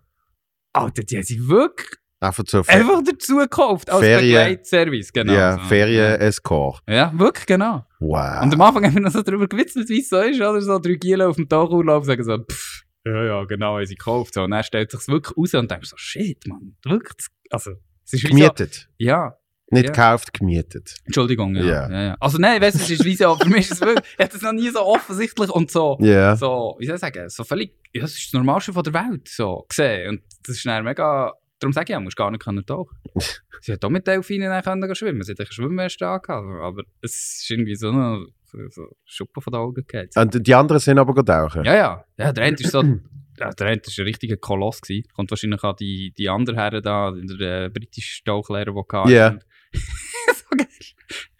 [0.73, 1.89] Alter, die haben sie wirklich
[2.23, 5.11] Einfach so einfach dazu gekauft als Begleitservice.
[5.13, 5.33] Genau.
[5.33, 5.59] ja, so.
[5.67, 6.81] Ferien-Escort.
[6.87, 7.85] Ja, wirklich, genau.
[7.99, 8.43] Wow.
[8.43, 10.61] Und am Anfang haben wir noch so darüber gewitzelt, wie es so ist, oder?
[10.61, 14.33] So drei Giele auf dem Tagurlaub sagen so, pff, ja, ja, genau, haben sie gekauft.
[14.33, 14.43] So.
[14.43, 17.71] Und dann stellt sich wirklich raus und denkst so, shit, Mann, wirklich, also,
[18.05, 18.89] es ist wie so, gemietet.
[18.97, 19.37] ja,
[19.71, 19.91] Nicht Ja.
[19.91, 20.95] gekauft, gemietet.
[21.05, 21.63] Entschuldigung, ja.
[21.63, 21.89] Ja.
[21.91, 22.01] ja.
[22.03, 24.19] ja, Also nein, weißt du, es ist wie so, für mich ist es wirklich, ich
[24.19, 26.35] hätte es noch nie so offensichtlich und so, Ja.
[26.35, 29.27] so, wie soll ich sagen, so völlig, ja, das ist das Normalste von der Welt,
[29.27, 30.09] so, gesehen.
[30.09, 31.33] Und das ist dann mega,
[31.63, 32.97] darum sage ich ja, musst gar nicht können tauchen.
[33.61, 37.49] Sie hat auch mit Delfinen können schwimmen, sie hat eine Schwimmweste angehabt, aber es ist
[37.49, 40.17] irgendwie so eine, so, so Schuppen von den Augen gehabt.
[40.17, 41.63] Und die anderen sind aber tauchen.
[41.63, 42.05] Ja, ja.
[42.17, 42.83] Ja, der eine ist so.
[43.39, 45.07] Ja, der eine ist ein richtiger Koloss gewesen.
[45.15, 49.09] Kommt wahrscheinlich an die, die anderen Herren da, der äh, britische Tauchlehrer, der.
[49.09, 49.29] Ja.
[49.29, 49.43] Und-
[50.35, 50.67] so geil.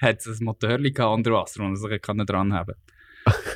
[0.02, 2.74] Hat so ein Motörli unter Wasser und sich dran haben.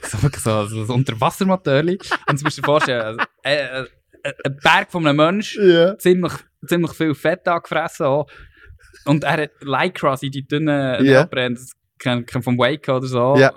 [0.04, 1.98] so so, so ein Unterwassermotörli.
[2.30, 3.82] Und du musst dir vorstellen, also, äh,
[4.22, 5.98] äh, ein Berg von einem Menschen, Ja.
[5.98, 6.34] ziemlich,
[6.66, 8.28] ziemlich viel Fett angefressen auch.
[9.06, 11.22] Und er hat Lycra, sind die dünnen Ja.
[11.22, 11.74] Neopren, das
[12.44, 13.36] vom Wake oder so.
[13.38, 13.54] Ja.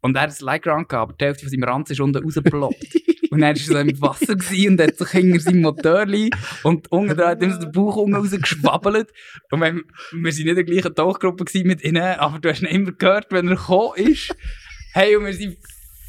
[0.00, 2.76] Und er hat das Lycra angehabt, aber die Hälfte von seinem Ranz ist unten rausgeploppt.
[3.30, 6.30] und dann war er so im Wasser und hat sich hinter seinem Motorli
[6.64, 9.12] und unten hat ihm so der Bauch unten rausgeschwabbelt.
[9.50, 12.68] Und wenn, wir sind nicht in der gleichen Tauchgruppe mit ihnen, aber du hast ihn
[12.68, 14.34] immer gehört, wenn er gekommen ist.
[14.92, 15.56] Hey, und wir sind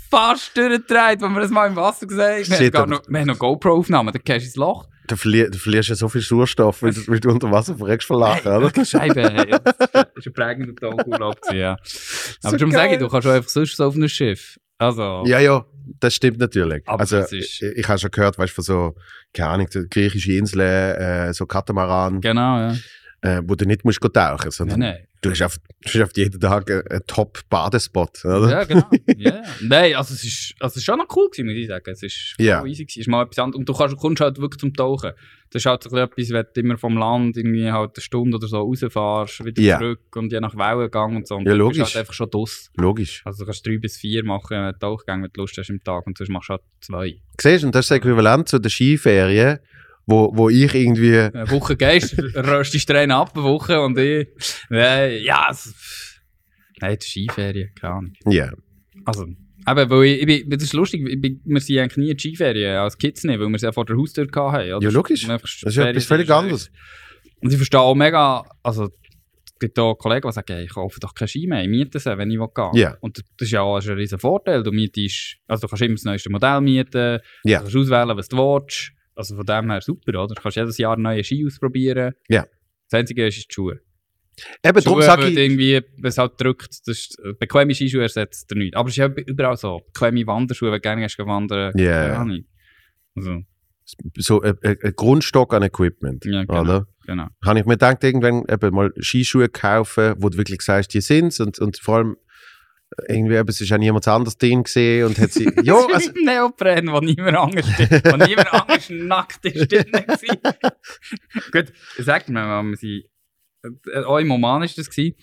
[0.10, 2.60] fast durchgedreht, wenn wir das mal im Wasser gesehen haben.
[2.60, 4.88] Wir haben, noch, wir haben noch GoPro-Aufnahmen, dann gehst du ins Loch.
[5.08, 8.08] Du, verli du verlierst ja so viel Sauerstoff, weil, du- weil du unter Wasser verreckst
[8.08, 8.62] vor Lachen, oder?
[8.62, 9.22] wirklich Scheibe.
[9.22, 9.50] Hey,
[9.94, 11.72] das ist ein prägender Tauchurlaub gewesen, ja.
[11.74, 14.58] Aber So darum sage ich, du kannst auch einfach sonst so auf einem Schiff.
[14.78, 15.66] Also, Ja, ja,
[16.00, 16.84] das stimmt natürlich.
[16.86, 18.96] Aber also, ich, ich habe schon gehört, weißt du, von so,
[19.34, 22.76] keine Ahnung, so griechische Inseln, äh, so Katamaran, genau, ja.
[23.24, 25.08] Äh, wo du nicht musst tauchen, sondern Nein, nein.
[25.22, 28.50] du hast auf, du hast auf jeden Tag einen, Top-Badespot, oder?
[28.50, 28.84] Ja, genau.
[29.18, 29.42] Ja.
[29.62, 31.90] Nein, also es ist, also es ist schon noch cool gewesen, muss ich sagen.
[31.90, 32.66] Es ist voll Ja.
[32.66, 33.00] easy gewesen.
[33.00, 33.60] Es ist mal etwas anderes.
[33.60, 35.12] Und du kannst, kommst halt wirklich zum Tauchen.
[35.52, 38.48] Das ist halt so etwas, wenn du immer vom Land irgendwie halt eine Stunde oder
[38.48, 39.78] so rausfährst, wieder Ja.
[39.78, 41.36] zurück und je nach Wellengang und so.
[41.36, 41.78] Und Ja, logisch.
[41.80, 42.70] bist du halt einfach schon draus.
[42.76, 43.22] Logisch.
[43.24, 46.06] Also du kannst drei bis vier machen, Tauchgänge, wenn du Lust hast im Tag.
[46.08, 47.16] Und sonst machst du halt zwei.
[47.40, 49.60] Siehst du, und das ist Äquivalent zu den Skiferien,
[50.06, 54.28] wo, wo ich irgendwie, Eine Woche gehst, röstest du einen ab, eine Woche und ich.
[54.70, 56.20] Nein, ja, es,
[56.82, 58.14] nein, ist Skiferien, keine Ahnung.
[58.28, 58.52] ja,
[59.06, 62.10] Also, eben, weil ich, ich bin, das ist lustig, ich bin, wir sind eigentlich nie
[62.12, 64.68] in die Skiferien als Kids nicht, weil wir sie ja vor der Haustür hatten.
[64.68, 65.26] Ja, logisch.
[65.28, 66.70] Das ist ja etwas völlig anderes.
[67.42, 68.86] Und ich verstehe auch mega, also,
[69.46, 71.98] es gibt auch Kollegen, die sagen, hey, ich kaufe doch keine Ski mehr, ich miete
[72.00, 72.72] sie, wenn ich will gehen.
[72.74, 72.98] Ja.
[73.00, 76.04] Und das ist ja auch ein riesen Vorteil, du mietest, also du kannst immer das
[76.04, 77.60] neueste Modell mieten, Ja.
[77.60, 78.92] du kannst auswählen, was du willst.
[79.16, 80.34] Also von dem her super, oder?
[80.36, 82.14] Du kannst jedes Jahr neue Ski ausprobieren.
[82.30, 82.46] Ja.
[82.90, 83.80] Das Einzige ist, die Schuhe.
[84.66, 88.52] Eben, darum sage ich, irgendwie, wenn es halt drückt, das ist, äh, bequeme Skischuhe ersetzt
[88.52, 88.76] er nichts.
[88.76, 89.82] Aber es ist ja überall so.
[89.94, 91.78] Bequeme Wanderschuhe, wenn du gerne gehst, wandern.
[91.78, 92.08] Ja.
[92.08, 92.46] keine Ahnung.
[93.16, 93.42] Also,
[94.18, 96.26] So ein, ein ein Grundstock an Equipment.
[96.26, 96.62] ja, genau.
[96.62, 96.88] Oder?
[97.06, 97.28] genau.
[97.46, 101.40] Habe ich mir gedacht, irgendwann eben mal Skischuhe kaufen, wo du wirklich sagst, die sind's
[101.40, 102.23] und, und vor allem äh,
[103.08, 106.92] irgendwie, eben, es ist auch niemand anders drin gesehen und hat sie, ja, also, Neopren,
[106.92, 109.86] wo niemand anders wo niemand anders nackt ist drin.
[111.52, 113.04] Gut, sagt mir mal, wir sind,
[113.94, 115.16] äh, auch im Oman war das gewesen,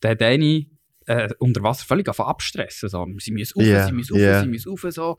[0.00, 0.66] da hat eine
[1.06, 4.42] äh, unter Wasser völlig angefangen abstressen, so, sie müssen rauf, Ja, sie müssen rauf, ja.
[4.42, 5.16] sie müssen rauf, so.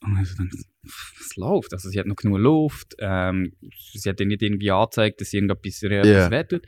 [0.00, 1.72] Und ich so dachte, was läuft?
[1.72, 3.52] Also sie hat noch genug Luft, ähm,
[3.94, 6.30] sie hat ihr nicht irgendwie angezeigt, dass sie irgendetwas reales Ja.
[6.30, 6.66] weh tut.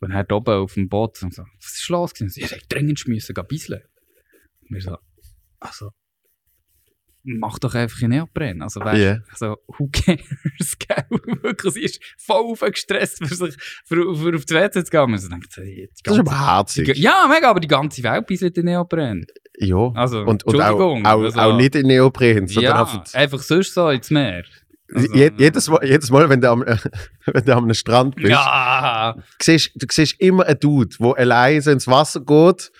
[0.00, 2.10] Und er hat oben auf dem Boot und so, was ist los?
[2.14, 3.82] Sie hat dringend müssen gehen bisseln.
[4.68, 4.96] Und wir so,
[5.60, 5.90] also,
[7.24, 8.62] mach doch einfach einen Neopren.
[8.62, 9.18] Also, weißt Ja.
[9.30, 11.04] also, who cares, gell?
[11.42, 15.00] Wirklich, sie ist voll aufgestresst, für sich, für, für auf die WC zu gehen.
[15.12, 16.96] Und so denkt, die das ist ganze- aber herzig.
[16.98, 19.26] ja, mega, aber die ganze Welt bisselt in Neopren.
[19.58, 19.90] Ja.
[19.94, 23.74] Also, und, und auch, auch, also- auch nicht in Neopren, sondern Ja, einfach, einfach sonst
[23.74, 24.44] so ins Meer.
[24.94, 26.60] Also, je, jedes, Mal, jedes Mal, wenn du am,
[27.26, 31.88] wenn du am Strand bist, Ja, siehst, du siehst immer einen Dude, der alleine ins
[31.88, 32.70] Wasser geht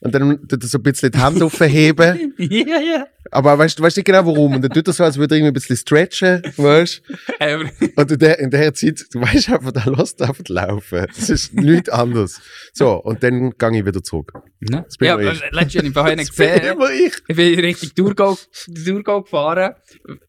[0.00, 2.34] und dann tut er so ein bisschen die Hand aufheben.
[2.38, 3.06] ja, ja.
[3.30, 4.54] Aber weißt du weißt nicht genau warum.
[4.54, 7.02] Und dann tut er so, als würde er irgendwie ein bisschen stretchen, weißt
[7.40, 7.64] Aber,
[7.96, 11.06] Und in der, in der Zeit, du weißt einfach, der lässt einfach laufen.
[11.14, 12.40] Das ist nichts anderes.
[12.72, 14.32] So, und dann gehe ich wieder zurück.
[14.60, 15.42] ja, aber ich.
[15.50, 16.72] letztes Jahr habe ich vorhin Das bin gesehen.
[16.72, 17.12] immer ich.
[17.26, 18.38] Ich bin Richtung Thurgau,
[18.84, 19.74] Thurgau gefahren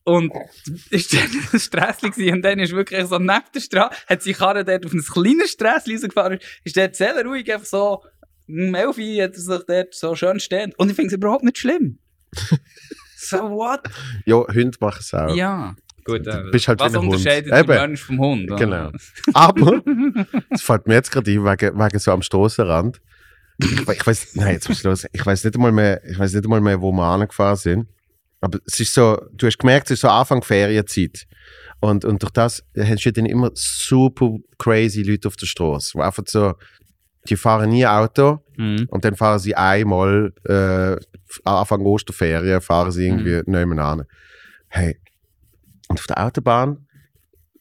[0.03, 0.33] und
[0.91, 1.21] es war
[1.71, 2.33] dann gewesen.
[2.33, 5.51] und dann ist wirklich so neben der Straße, hat sie Karre dort auf ein kleines
[5.51, 8.03] Stressli rausgefahren, ist dort sehr ruhig, einfach so,
[8.49, 11.57] 11 Uhr hat er sich dort so schön stehen und ich finde es überhaupt nicht
[11.57, 11.99] schlimm.
[13.17, 13.81] so what?
[14.25, 15.35] Ja, Hunde machen es auch.
[15.35, 15.75] Ja.
[16.03, 17.67] Gut, äh, bist halt was unterscheidet den.
[17.67, 18.49] Mensch vom Hund?
[18.51, 18.59] oder?
[18.59, 18.91] Genau.
[19.33, 19.81] Aber,
[20.49, 22.99] das fällt mir jetzt gerade ein, wegen, wegen so am Strassenrand.
[23.59, 25.05] Ich, ich weiß, nein, jetzt muss ich los.
[25.11, 27.87] Ich weiß nicht einmal mehr, ich weiß nicht einmal mehr, wo wir angefahren sind.
[28.41, 31.27] Aber es ist so, du hast gemerkt, es ist so Anfang Ferienzeit.
[31.81, 36.01] Und, und durch das hast du dann immer super crazy Leute auf der Straße, die
[36.01, 36.53] einfach so,
[37.27, 38.87] die fahren nie Auto Mhm.
[38.89, 40.97] und dann fahren sie einmal, äh,
[41.45, 43.43] Anfang Osterferien, fahren sie irgendwie mhm.
[43.45, 44.03] nebenan.
[44.67, 44.99] Hey,
[45.87, 46.85] und auf der Autobahn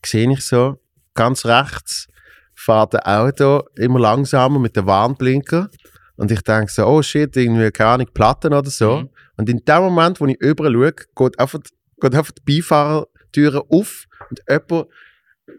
[0.04, 0.80] sehe ich so,
[1.14, 2.08] ganz rechts
[2.54, 5.70] fährt ein Auto immer langsamer mit dem Warnblinker.
[6.16, 8.96] Und ich denke so, oh shit, irgendwie, keine Ahnung, Platten oder so.
[8.96, 9.10] Mhm.
[9.36, 11.60] Und in dem Moment, wo ich überall schaue, geht einfach,
[12.00, 14.88] geht einfach die Beifahrertüre auf und jemand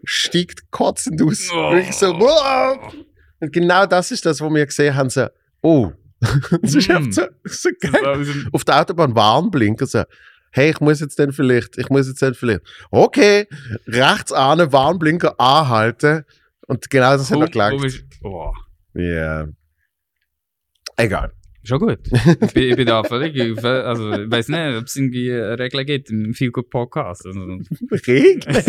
[0.04, 1.48] steigt kotzend aus.
[1.50, 1.70] Oh.
[1.70, 2.94] Und ich so, wow!
[3.40, 5.26] Und genau das ist das, was wir gesehen haben, so,
[5.62, 5.92] oh.
[6.62, 7.10] das ist Mm.
[7.10, 10.02] so, so geil auf der Autobahn Warnblinker so,
[10.52, 12.60] hey, ich muss jetzt dann vielleicht, ich muss jetzt dann vielleicht,
[12.90, 13.46] okay,
[13.86, 16.24] rechts an, Warnblinker anhalten
[16.66, 18.04] und genau das hat Komm, er gelangt.
[18.22, 18.52] Oh.
[18.94, 19.46] Ja.
[20.96, 21.32] Egal.
[21.62, 21.98] Schon gut.
[22.10, 25.84] ich, bin, ich bin da völlig, also ich weiß nicht, ob es irgendwie eine Regel
[25.84, 27.26] gibt im Feel Good Podcast.
[27.26, 27.58] Also,
[28.06, 28.40] Regel.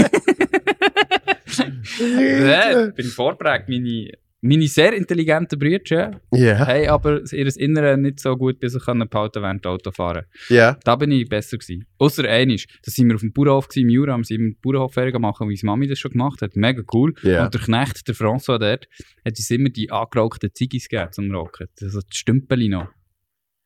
[2.00, 4.12] ja, bin ich vorprägt, meine,
[4.44, 9.42] meine sehr intelligenten Brüder Ja, haben aber ihr Innere nicht so gut sich können behalten
[9.44, 10.26] während dem Autofahren.
[10.50, 11.86] ja, Da bin ich besser gewesen.
[12.00, 14.94] Ausser einisch, da sind wir auf dem Bauernhof gewesen, im Jura, haben sie im Bauernhof
[14.94, 16.56] Ferien gemacht, wie unsere Mami das schon gemacht hat.
[16.56, 17.14] Mega cool.
[17.22, 17.46] ja.
[17.46, 18.88] Und der Knecht, der François dort,
[19.26, 21.68] hat uns immer die angerauchten Ziggis gegeben zum Rocken.
[21.82, 22.88] Also die Stümpeli noch.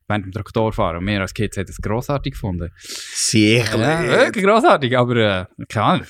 [0.08, 0.98] Während dem Traktorfahren.
[0.98, 2.70] Und wir als Kids haben das grossartig gefunden.
[2.78, 3.78] Sicher.
[3.78, 6.06] Ja, wirklich grossartig, aber äh, keine Ahnung,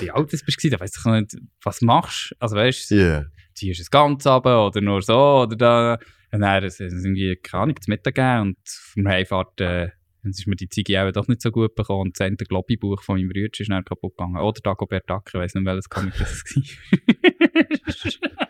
[0.00, 2.34] wie alt das bist du, da weißt du nicht, was du machst.
[2.40, 3.24] Also weißt du, Ja.
[3.60, 5.98] Ziehst du es ganz runter oder nur so oder da.
[6.32, 9.90] Und dann ist es irgendwie, keine Ahnung, zu Mittag gegeben und vom Heimfahrt, äh,
[10.22, 13.02] dann ist mir die Ziege auch doch nicht so gut bekommen und das eine Globi-Buch
[13.02, 14.36] von meinem Bruder ist dann kaputt gegangen.
[14.36, 18.30] Oder Dagobert Duck, ich weiss nicht, welches Comic das war.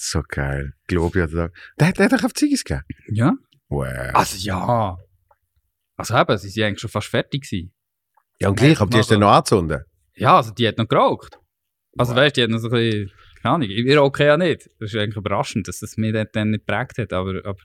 [0.00, 0.74] So geil.
[0.86, 1.30] Glaube ich.
[1.32, 2.84] Der, der, der hat doch auf Ziggis gegeben.
[3.08, 3.34] ja?
[3.68, 4.14] Wow.
[4.14, 4.96] Also ja.
[5.96, 7.74] Also eben, sie waren eigentlich schon fast fertig gewesen.
[8.40, 9.82] Ja, und gleich, aber die hast du dann noch angezündet.
[10.14, 11.40] Ja, also die hat noch geraucht.
[11.98, 13.10] Also weißt du, die hat noch so ein bisschen,
[13.48, 14.68] keine Ahnung, ich rauche ja nicht.
[14.78, 17.58] Das ist eigentlich überraschend, dass das mich dann nicht geprägt hat, aber, aber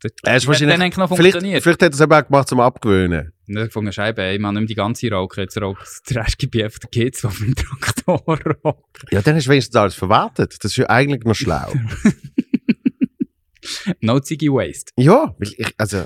[0.00, 1.62] das ist hat wahrscheinlich- dann noch funktioniert.
[1.62, 3.32] vielleicht hat er es eben auch gemacht zum Abgewöhnen.
[3.46, 6.58] Nicht von der Scheibe, ey, man nimmt die ganze Rauche, jetzt raucht der Rest gebe
[6.58, 8.22] ich einfach den Kids, die auf dem Traktor
[8.62, 8.82] rauchen.
[9.10, 10.56] Ja, dann hast du wenigstens alles verwertet.
[10.62, 11.72] Das ist ja eigentlich noch schlau.
[14.00, 14.92] No Ziggy Waste.
[14.96, 16.04] ja, weil ich, also,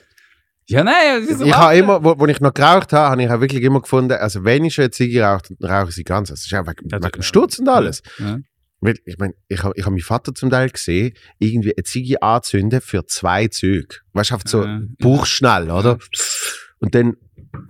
[0.67, 3.41] Ja, nein, das ich habe immer, wo, wo ich noch geraucht habe, habe ich auch
[3.41, 6.31] wirklich immer gefunden, also wenn ich schon eine Ziege rauche, dann rauche ich sie ganz.
[6.31, 7.23] Das ist wegen, Ja, wegen dem.
[7.23, 8.03] Sturz und alles.
[8.19, 8.39] Ja.
[8.81, 12.23] Weil, ich meine, ich habe ich hab meinen Vater zum Teil gesehen, irgendwie eine Ziege
[12.23, 13.97] anzünden für zwei Züge.
[14.15, 14.81] Weißt du, einfach so Ja.
[14.99, 15.99] buchschnell, oder?
[16.79, 17.17] Und dann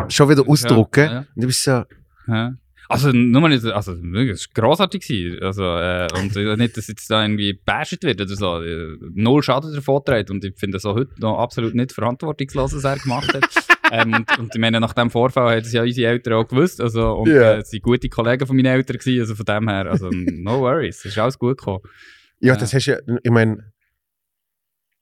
[0.09, 1.05] schon wieder ausdrucken.
[1.05, 1.19] Ja, ja.
[1.35, 1.83] Und du bist so,
[2.29, 2.55] Ja.
[2.91, 5.07] Also, nur nicht, also, es war grossartig.
[5.07, 5.43] gewesen.
[5.43, 8.61] Also, äh, und äh, nicht, dass jetzt da irgendwie gebasht wird oder so.
[8.63, 10.31] Äh, Null Schaden davon trägt.
[10.31, 13.45] Und ich finde es auch heute noch absolut nicht verantwortungslos, was er gemacht hat.
[13.93, 16.81] ähm, und, und ich meine, nach dem Vorfall haben es ja unsere Eltern auch gewusst.
[16.81, 17.55] Also, und Ja.
[17.59, 19.21] äh, waren gute Kollegen von meinen Eltern gewesen.
[19.21, 20.99] Also, von dem her, also, no worries.
[20.99, 21.81] Es ist alles gut gekommen.
[22.41, 22.59] Ja, Ja.
[22.61, 23.73] das hast ja, ich meine,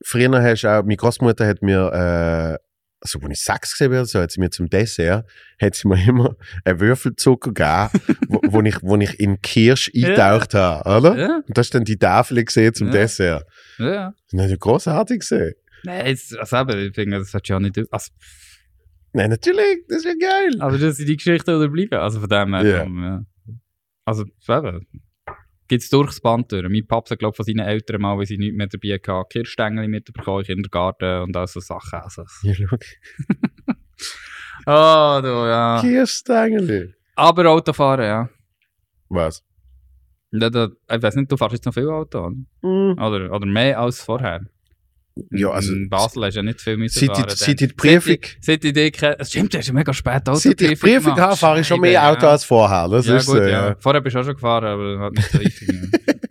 [0.04, 2.67] früher hast du auch, meine Großmutter hat mir, äh,
[3.00, 5.24] also als ich sechs gesehen bin, so, hat sie mir zum Dessert,
[5.60, 10.08] hat sie mir immer einen Würfelzucker gegeben, wo, wo, ich, wo ich in Kirsch Ja.
[10.08, 11.16] eingetaucht habe, oder?
[11.18, 12.92] Ja, Und das ist dann die Tafel gesehen zum Ja.
[12.94, 13.46] Dessert.
[13.78, 14.14] ja.
[14.32, 15.54] Das ist ja großartig gesehen.
[15.84, 17.78] Nein, jetzt, also, eben, ich finde, das hat ja nicht.
[17.90, 18.10] Also,
[19.12, 20.56] Nein, natürlich, das ist ja geil.
[20.60, 21.94] aber das sind die Geschichten, die bleiben.
[22.02, 22.64] Also, von dem her.
[22.64, 22.82] Ja.
[22.82, 23.22] ähm, ja.
[24.04, 24.86] Also, eben.
[25.68, 26.66] Gibt es durchs Band durch.
[26.68, 29.86] Mein Papa hat, glaube von seinen Eltern mal, weil sie nichts mehr dabei hatten, Kirschstängel
[29.88, 32.00] mitbekommen, Kindergarten und all so Sachen.
[32.00, 32.76] Also, Ja, schau.
[34.66, 35.78] oh, du, ja.
[35.80, 36.94] Kirschstängel.
[37.14, 38.28] Aber Autofahren, ja.
[39.10, 39.44] Was?
[40.30, 42.34] Da, da, ich weiß nicht, du fährst jetzt noch viel Auto, oder?
[42.62, 42.98] Mm.
[42.98, 44.42] Oder, oder mehr als vorher.
[45.30, 47.30] Ja, also, In Basel hast du ja nicht viel müssen seit, fahren.
[47.30, 50.68] seit die Prüfung, Seit kenne, es stimmt, du hast ja mega spät Auto seit ich
[50.68, 52.88] die Prüfung habe, fahre ich schon mehr Auto als vorher.
[52.88, 53.68] Das ja, ist gut, so, ja.
[53.68, 53.76] ja.
[53.78, 55.68] Vorher bist du auch schon gefahren, aber hat nicht richtig.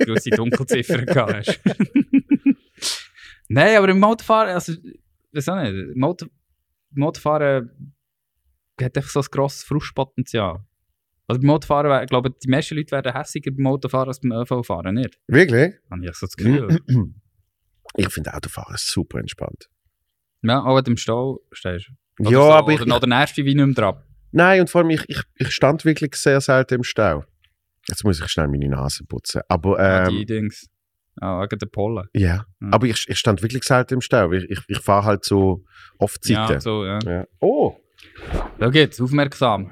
[0.07, 0.15] ja.
[0.15, 1.33] die Dunkelziffer gehabt.
[1.33, 1.59] hast.
[3.49, 4.73] Nein, aber im Motorfahren, also,
[5.31, 6.29] weiß auch nicht, Motor,
[6.91, 7.69] Motorfahren
[8.81, 10.63] hat einfach so ein grosses Frustpotenzial.
[11.27, 14.95] Also beim Motorfahren, ich glaube, die meisten Leute werden hässiger beim Motorfahren als beim ÖV-Fahren,
[14.95, 15.19] nicht?
[15.27, 15.75] Wirklich?
[15.91, 16.79] Habe ich so das Gefühl.
[17.95, 19.69] Ich finde Autofahren super entspannt.
[20.43, 21.89] ja, du im Stau stehst.
[22.19, 24.03] Oder ja, so, aber ich, Oder noch der dich wie nicht mehr dran.
[24.31, 27.23] Nein, und vor allem, ich, ich, ich stand wirklich sehr selten im Stau.
[27.87, 29.41] Jetzt muss ich schnell meine Nase putzen.
[29.47, 30.67] Aber, Ah, ähm, die Dings.
[31.19, 32.07] Ah, wegen der Pollen.
[32.13, 32.45] ja.
[32.59, 32.69] Ja.
[32.71, 34.31] Aber ich, ich stand wirklich selten im Stau.
[34.33, 35.63] Ich, ich, ich fahre halt so
[35.97, 36.53] oft Zeiten.
[36.53, 36.99] Ja, so, ja.
[37.05, 37.25] Ja.
[37.39, 37.75] Oh,
[38.59, 39.71] Schau jetzt, aufmerksam.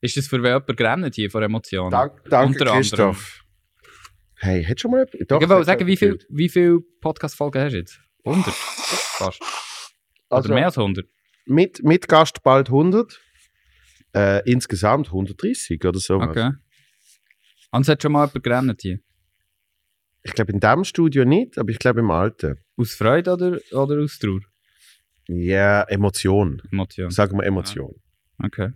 [0.00, 1.90] Ist das für jemand gerannt hier von Emotionen?
[1.90, 3.16] dank, danke, Unter anderem.
[4.44, 5.30] Hey, du schon mal jemand?
[5.30, 6.26] Doch, ich wollte sagen, hat wie viel, gefühlt.
[6.28, 8.00] wie viel Podcast-Folgen hast du jetzt?
[8.24, 8.52] 100?
[8.52, 9.40] Fast.
[10.28, 11.06] Also, Oder mehr als 100?
[11.46, 13.20] mit, mit Gast bald 100.
[14.14, 16.16] Äh, insgesamt 130 oder so.
[16.16, 16.50] Okay.
[17.70, 18.98] Hans hat schon mal jemand gerannt hier.
[20.24, 22.58] Ich glaube, in dem Studio nicht, aber ich glaube im alten.
[22.76, 24.40] Aus Freude oder, oder aus Trauer?
[25.28, 26.60] Ja, Emotion.
[26.72, 27.10] Emotion.
[27.10, 27.94] Sagen wir Emotion.
[28.42, 28.72] Okay.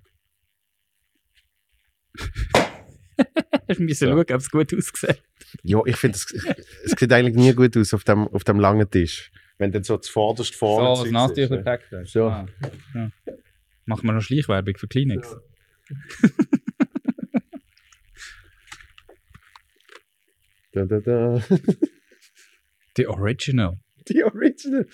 [3.69, 4.13] Hast du müssen So.
[4.13, 5.23] schauen, ob es gut aussieht.
[5.63, 6.33] Ja, ich finde, es,
[6.85, 9.31] es sieht eigentlich nie gut aus auf dem, auf dem langen Tisch.
[9.59, 12.13] Wenn dann so zuvorderst vorne So, das Zeug Nasentücher ist.
[12.13, 12.27] So.
[12.27, 12.47] Ah,
[12.95, 13.11] ja.
[13.87, 15.37] Machen wir noch Schleichwerbung für Kleenex.
[20.73, 21.43] Da, da, da.
[22.99, 23.79] Die Original.
[24.09, 24.87] Die Original.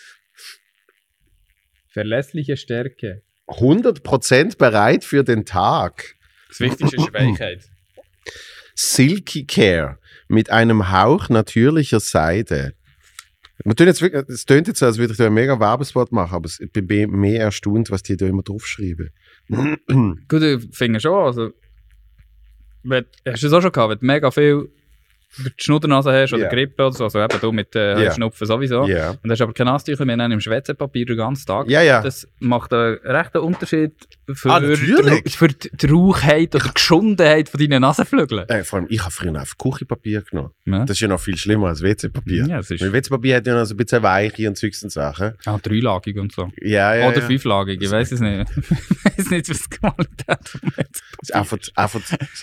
[1.88, 3.24] Verlässliche Stärke.
[3.48, 6.14] 100% bereit für den Tag.
[6.46, 7.68] Das Wichtigste ist Weichheit.
[8.76, 9.98] Silky Care
[10.32, 12.74] mit einem Hauch natürlicher Seide.
[13.64, 17.10] Es tönt jetzt so, als würde ich da einen mega Werbespot machen, aber ich bin
[17.10, 19.10] mehr erstaunt, was die da immer draufschreiben.
[20.28, 21.50] Gut, ich finde schon, also,
[22.82, 24.68] wenn, hast du das auch schon gehabt, wenn du mega viel
[25.56, 26.48] Schnuddernase hast oder Ja.
[26.50, 28.12] Grippe oder so, also eben du mit äh, Ja.
[28.12, 29.14] Schnupfen sowieso, Ja.
[29.22, 32.02] und hast aber kein Nasentücher mehr im Schwätzepapier den ganzen Tag, Ja, ja.
[32.02, 33.92] das macht einen rechten Unterschied
[34.34, 34.76] für, Ah, die,
[35.30, 38.48] für die Rauchheit oder die Geschundenheit von deinen Nasenflügeln.
[38.48, 40.50] Äh, vor allem, ich habe früher einfach Küchenpapier genommen.
[40.66, 40.80] Ja.
[40.84, 42.46] Das ist ja noch viel schlimmer als WC-Papier.
[42.46, 45.32] Ja, WC-Papier hat ja noch so ein bisschen weiche und Zeugs und Sachen.
[45.46, 46.50] ah, dreilagig und so.
[46.60, 47.08] Ja, ja.
[47.08, 47.26] Oder ja.
[47.26, 48.50] fünflagig, ich weiß es nicht.
[48.56, 50.88] ich weiß nicht, was die Qualität vom Das
[51.22, 52.00] ist einfach, einfach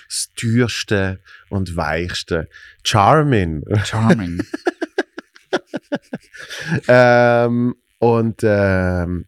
[0.08, 1.20] das teuerste
[1.50, 2.48] und weichste.
[2.84, 3.64] Charmin.
[3.84, 4.42] Charming.
[6.88, 9.26] ähm, und, ähm,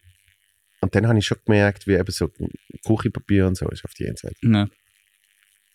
[0.81, 2.29] und dann habe ich schon gemerkt, wie eben so
[2.85, 4.35] Küchenpapier und so ist auf die einen Seite.
[4.41, 4.67] Ja.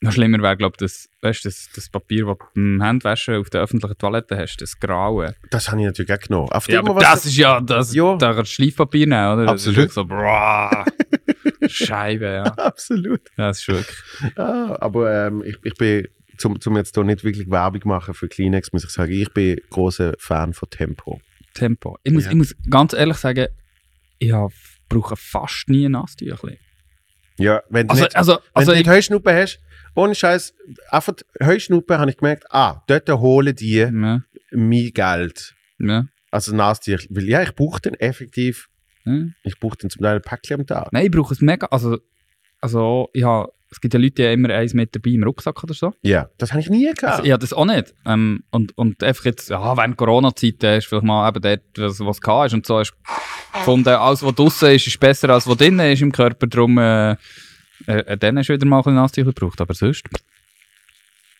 [0.02, 3.48] Noch schlimmer wäre, glaube ich, das, weißt, das, das Papier, das du beim Handwaschen auf
[3.48, 5.34] der öffentlichen Toilette hast, das Graue.
[5.50, 6.48] Das habe ich natürlich auch genommen.
[6.50, 8.14] Auf Ja, aber das ist ja, das, Ja.
[8.16, 9.46] da kannst du Schleifpapier nehmen, oder?
[9.46, 9.92] Das Absolut.
[9.92, 10.84] So, boah,
[11.68, 12.42] Scheibe, ja.
[12.44, 13.22] Absolut.
[13.38, 13.48] ja.
[13.48, 14.36] Das ist wirklich.
[14.36, 16.06] Ah, aber ähm, ich, ich bin,
[16.38, 19.60] zum, zum jetzt hier nicht wirklich Werbung machen für Kleenex, muss ich sagen, ich bin
[19.70, 21.20] großer Fan von Tempo.
[21.54, 21.98] Tempo.
[22.02, 22.30] Ich muss, Ja.
[22.30, 23.46] ich muss ganz ehrlich sagen,
[24.18, 24.32] ich
[24.88, 26.58] brauche fast nie ein Nasstüchli.
[27.38, 29.60] Ja, wenn du Also, nicht, also, wenn also du nicht Heuschnuppe hast,
[29.94, 30.54] ohne Scheiß,
[30.90, 35.54] einfach Heuschnuppe habe ich gemerkt, ah, dort holen die ja, mein Geld.
[35.78, 37.06] ja, Also Nasentücher.
[37.10, 38.68] Weil ja, ich brauche den effektiv,
[39.04, 39.24] ja.
[39.42, 40.92] ich brauche den zum Teil ein Päckchen am Tag.
[40.92, 41.66] Nein, ich brauche es mega.
[41.66, 41.98] Also,
[42.60, 45.62] also ich hab, es gibt ja Leute, die haben immer eins mit dabei im Rucksack
[45.62, 45.92] oder so.
[46.02, 47.02] Ja, das habe ich nie gehabt.
[47.20, 47.94] Also, habe das auch nicht.
[48.06, 52.00] Ähm, und, und einfach jetzt, ja, während Corona-Zeit hast du vielleicht mal eben dort, was,
[52.00, 55.46] was gehabt ist und so, hast du gefunden, alles, was draußen ist, ist besser als
[55.46, 56.46] was drinnen ist im Körper.
[56.46, 57.16] Darum äh,
[57.86, 60.04] Äh, äh, dann hast du wieder mal ein bisschen Nasstücher gebraucht, aber sonst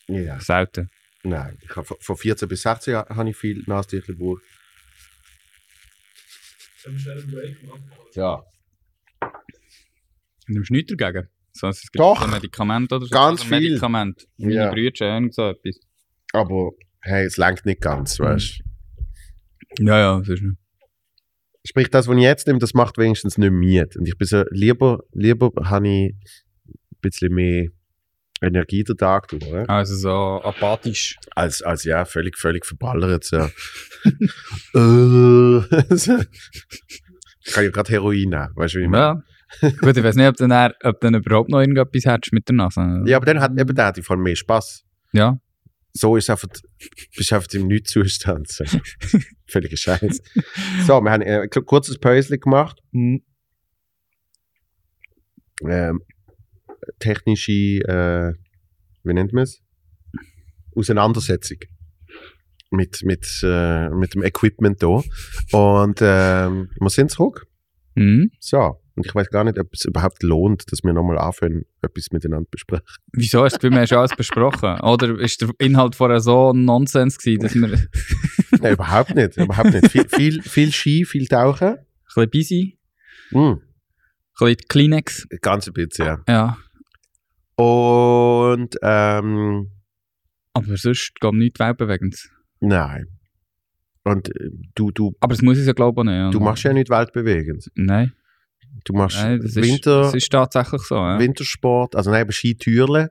[0.07, 0.39] Ja.
[0.39, 0.91] selten.
[1.23, 4.43] Nein, ich hab, von- von 14 bis 16 Jahren habe ich viel Nasentücher gebraucht.
[8.15, 8.45] Ja.
[10.47, 11.29] Nimmst du nichts dagegen?
[11.57, 12.23] So, es gibt Doch.
[12.23, 13.11] ein Medikament oder so.
[13.11, 13.69] Ganz also viel.
[13.71, 14.27] Medikament.
[14.37, 14.71] Meine Ja.
[14.71, 15.81] Brüder haben so etwas.
[16.33, 18.61] Aber hey, es langt nicht ganz, weißt
[19.79, 19.85] du.
[19.85, 20.43] Ja, ja, nicht.
[21.65, 23.97] Sprich, das, was ich jetzt nehme, das macht wenigstens nicht Miet.
[23.97, 27.69] Und ich bin so, lieber, lieber habe ich ein bisschen mehr
[28.43, 29.69] Energie den Tag durch, oder?
[29.69, 30.11] Also so
[30.45, 31.17] apathisch.
[31.35, 33.25] als, als ja, völlig, völlig verballert.
[33.25, 33.49] So.
[34.75, 36.19] Äh, so.
[37.45, 39.03] ich kann ja gerade Heroin nehmen, weißt du, wie ich meine?
[39.05, 39.23] Ja.
[39.61, 42.57] Gut, ich weiß nicht, ob du, dann, ob dann überhaupt noch irgendetwas hättest mit der
[42.57, 43.03] Nase.
[43.07, 44.85] Ja, aber dann hat eben der, die vor allem mehr Spaß.
[45.13, 45.39] Ja.
[45.93, 46.49] So ist einfach,
[47.17, 48.49] bist du einfach im Nichtzustand.
[48.49, 48.65] So.
[49.47, 50.21] Völliger Scheiß.
[50.87, 52.83] So, wir haben äh, ein kurzes Päuschen gemacht.
[52.93, 53.23] Ähm,
[56.99, 58.35] technische, äh,
[59.05, 59.63] wie nennt man es?
[60.75, 61.59] Auseinandersetzung.
[62.71, 65.03] Mit, mit, äh, mit dem Equipment da.
[65.53, 67.47] Und ähm, wir sind zurück.
[67.95, 68.31] Mhm.
[68.39, 68.83] So.
[68.97, 72.49] Und ich weiß gar nicht, ob es überhaupt lohnt, dass wir nochmal anfangen, etwas miteinander
[72.51, 72.85] besprechen.
[73.13, 74.81] Wieso hast du wir haben schon alles besprochen?
[74.81, 77.89] Oder ist der Inhalt vorher so Nonsens gewesen, dass wir ein
[78.63, 79.37] Nein, überhaupt nicht.
[79.37, 79.91] Überhaupt nicht.
[79.91, 81.77] Viel, viel, viel Ski, viel Tauchen.
[82.07, 82.79] bisschen busy,
[83.33, 83.61] Mm, ein
[84.39, 85.27] bisschen Kleenex?
[85.43, 86.19] ganz ein bisschen, ja.
[86.29, 86.57] Ja.
[87.63, 89.71] Und, ähm,
[90.53, 92.31] Aber sonst geht nichts weltbewegendes.
[92.61, 93.07] nein.
[94.05, 96.33] Und äh, du, du, Aber das muss ich ja glaube ich nicht.
[96.35, 97.69] du machst ja nicht weltbewegend.
[97.75, 98.13] Nein,
[98.85, 100.95] Du machst nein das, Winter, ist, das ist tatsächlich so.
[100.97, 101.19] Ja.
[101.19, 103.11] Wintersport, also nein, Skitürle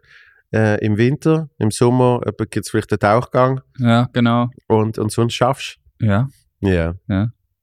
[0.53, 4.49] äh, im Winter, im Sommer gibt es vielleicht einen Tauchgang ja, genau.
[4.67, 6.29] und, und sonst schaffst Ja.
[6.61, 6.69] du.
[6.69, 6.93] Ja.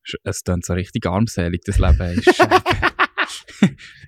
[0.04, 2.28] Sch- Es klingt so richtig armselig, das Leben ist.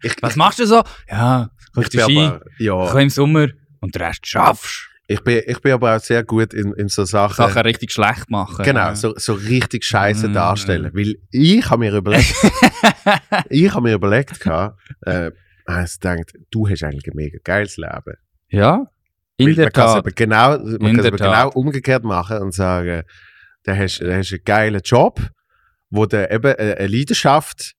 [0.03, 0.83] Ich, Was machst du so?
[1.09, 3.47] Ja, ich, bin Ski, aber, ich ja, im Sommer
[3.81, 4.89] und den Rest schaffst.
[5.07, 7.37] ich, bin, ich bin aber auch sehr gut in, in so Sachen.
[7.37, 8.65] Sachen richtig schlecht machen.
[8.65, 8.95] Genau, ja.
[8.95, 10.33] so, so richtig scheiße Mm.
[10.35, 10.91] darstellen.
[10.93, 12.35] Weil ich habe mir überlegt,
[13.51, 15.31] ich habe mir überlegt, gehabt, äh,
[15.67, 18.17] also gedacht, du hast eigentlich ein mega geiles Leben.
[18.49, 18.87] ja,
[19.37, 19.97] in Weil der man Tat.
[19.97, 23.03] aber genau, man kann es aber genau umgekehrt machen und sagen,
[23.65, 25.21] da hast du hast einen geilen Job,
[25.91, 27.73] wo du eben eine Leidenschaft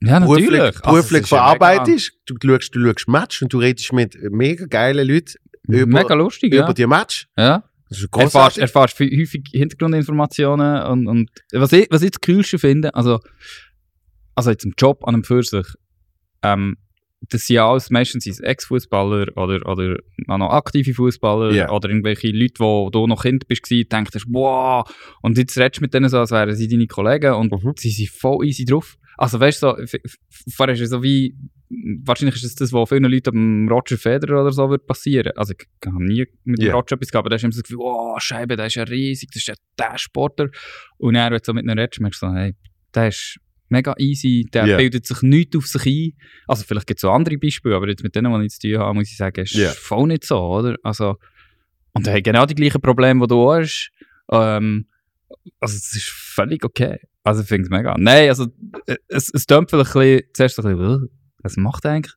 [0.00, 0.48] Ja, natürlich.
[0.50, 2.12] beruflich, Also, beruflich ja verarbeitest.
[2.26, 5.34] Du schaust, du schaust Match und du redest mit mega geilen Leuten
[5.66, 6.72] über, mega lustig, über ja.
[6.74, 7.26] die Match.
[7.38, 7.62] ja.
[8.12, 13.18] Erfährst viel- häufig Hintergrundinformationen und, und was, ich, was ich das Coolste finde, also,
[14.38, 15.66] also jetzt im Job an einem für sich,
[16.42, 16.76] ähm,
[17.30, 19.96] das sind ja alles meistens Ex-Fußballer oder, oder
[20.28, 21.70] noch aktive Fußballer Ja.
[21.70, 24.88] oder irgendwelche Leute, wo du noch Kind bist, denkst, wow,
[25.22, 27.72] und jetzt redest du mit denen so, als wären sie deine Kollegen und Mhm.
[27.76, 28.96] sie sind voll easy drauf.
[29.16, 29.98] Also weißt du, so,
[30.54, 31.34] vorher ist es so wie,
[32.04, 35.32] wahrscheinlich ist es das, was vielen Leuten am Roger Federer oder so wird passieren.
[35.34, 36.74] Also ich habe nie mit dem Ja.
[36.74, 38.84] Roger etwas gehabt, aber da du immer so das Gefühl, oh, Scheibe, der ist ja
[38.84, 40.50] riesig, das ist ja der Sportler.
[40.98, 42.54] Und dann, wenn du so mit einem redest, merkst du so, hey,
[42.94, 43.40] der ist
[43.70, 44.76] mega easy, der Ja.
[44.76, 46.12] bildet sich nichts auf sich ein.
[46.46, 48.78] Also vielleicht gibt es auch andere Beispiele, aber jetzt mit denen, die ich zu tun
[48.78, 49.70] habe, muss ich sagen, ist Ja.
[49.70, 50.76] voll nicht so, oder?
[50.82, 51.16] Also,
[51.92, 53.90] und er hat genau die gleichen Probleme, die du hast.
[54.30, 54.86] Ähm,
[55.60, 56.98] also es ist völlig okay.
[57.24, 57.94] Also ich finde es mega.
[57.98, 58.46] Nein, also
[59.08, 61.08] es, es klingt vielleicht ein bisschen, zuerst ein bisschen, «Äh,
[61.42, 62.14] was macht er eigentlich?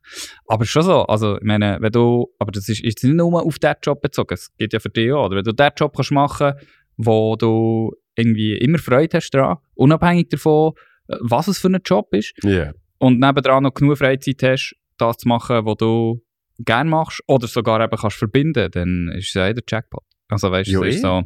[0.48, 3.60] Aber schon so, also ich meine, wenn du, aber das ist, ist nicht nur auf
[3.60, 5.38] diesen Job bezogen, es geht ja für dich auch, oder?
[5.38, 6.54] Wenn du diesen Job kannst machen,
[6.98, 10.74] wo du irgendwie immer Freude hast dran, unabhängig davon,
[11.22, 12.72] was es für ein Job ist, Ja.
[13.00, 16.24] und nebendran noch genug Freizeit hast, das zu machen, was du
[16.60, 20.04] gerne machst, oder sogar eben kannst verbinden, dann ist es ja eh der Jackpot.
[20.30, 21.02] Also weißt du, es ist eh.
[21.02, 21.24] so,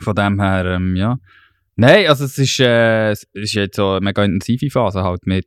[0.00, 1.18] von dem her, ähm, ja.
[1.76, 5.46] Nein, also es ist, äh, es ist jetzt so eine mega intensive Phase halt mit,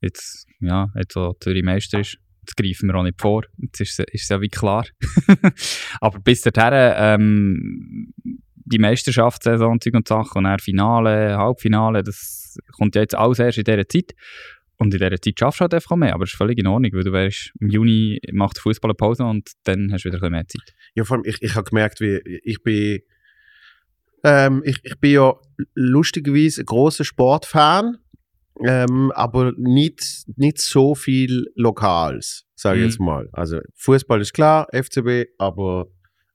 [0.00, 4.00] jetzt, ja, jetzt so Zürich Meister ist, jetzt greifen wir auch nicht vor, jetzt ist
[4.00, 4.86] es ja wie klar.
[6.00, 8.14] Aber bis dahin, ähm,
[8.68, 13.58] die Meisterschaftssaison Zeug und Sachen und dann Finale, Halbfinale, das kommt ja jetzt alles erst
[13.58, 14.14] in dieser Zeit.
[14.80, 16.92] Und in dieser Zeit schaffst du halt einfach mehr, aber das ist völlig in Ordnung,
[16.92, 20.20] weil du weißt, im Juni macht Fußball eine Pause und dann hast du wieder ein
[20.20, 20.74] bisschen mehr Zeit.
[20.94, 23.00] Ja, vor allem, ich, ich habe gemerkt, wie ich bin,
[24.24, 25.34] ähm, ich, ich bin ja
[25.74, 27.98] lustigerweise ein großer Sportfan,
[28.64, 32.88] ähm, aber nicht, nicht so viel Lokals, sage ich Mhm.
[32.88, 33.28] jetzt mal.
[33.32, 35.86] Also Fußball ist klar, FCB, aber,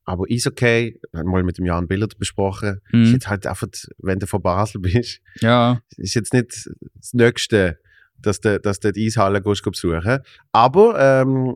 [0.06, 3.14] aber Eishockey, haben wir mal mit dem Jan Billard besprochen, ist Mhm.
[3.14, 3.68] jetzt halt einfach,
[4.00, 7.80] wenn du von Basel bist, Ja, ist jetzt nicht das Nächste,
[8.18, 10.20] dass du, dass du die Eishalle gehst, besuchen
[10.52, 11.56] Aber ähm,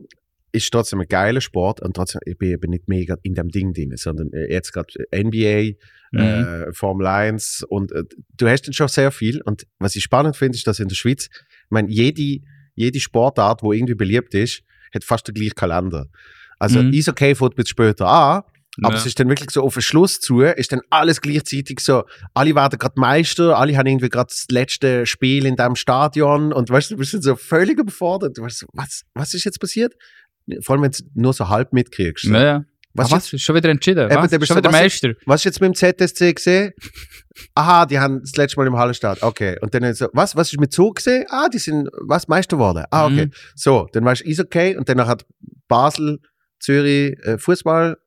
[0.52, 3.72] ist trotzdem ein geiler Sport und trotzdem, ich bin eben nicht mega in dem Ding
[3.74, 5.76] drin, sondern äh, jetzt gerade NBA,
[6.12, 6.18] mhm.
[6.18, 8.04] äh, Formel 1 und äh,
[8.36, 10.96] du hast dann schon sehr viel und was ich spannend finde, ist, dass in der
[10.96, 12.42] Schweiz, ich meine, jede,
[12.74, 14.62] jede Sportart, wo irgendwie beliebt ist,
[14.94, 16.06] hat fast den gleichen Kalender.
[16.58, 16.92] Also Mhm.
[16.94, 18.42] Eishockey fängt ein bisschen später an,
[18.82, 18.98] aber Ja.
[19.00, 22.04] es ist dann wirklich so auf den Schluss zu, ist dann alles gleichzeitig so,
[22.34, 26.70] alle werden gerade Meister, alle haben irgendwie gerade das letzte Spiel in dem Stadion und
[26.70, 28.36] weißt du, bist dann so völlig überfordert.
[28.38, 29.94] Du weißt was, was ist jetzt passiert?
[30.62, 32.24] Vor allem, wenn du nur so halb mitkriegst.
[32.26, 32.32] So.
[32.32, 32.64] Ja, ja.
[32.94, 33.34] Was, Was, ist?
[33.34, 34.10] Ist schon wieder entschieden?
[34.10, 34.30] Eben, Was?
[34.30, 35.12] Schon so- wieder was Meister?
[35.26, 36.72] was ist jetzt mit dem ZSC gesehen?
[37.54, 39.22] Aha, die haben das letzte Mal im Hallenstad.
[39.22, 39.56] Okay.
[39.60, 41.24] Und dann so, was, was ist mit Zug gesehen?
[41.28, 42.84] Ah, die sind, was, Meister geworden.
[42.90, 43.26] Ah, okay.
[43.26, 43.32] Mhm.
[43.54, 44.76] So, dann weißt du, ist okay.
[44.76, 45.24] Und dann hat
[45.68, 46.18] Basel,
[46.60, 47.98] Zürich, äh, Fußball.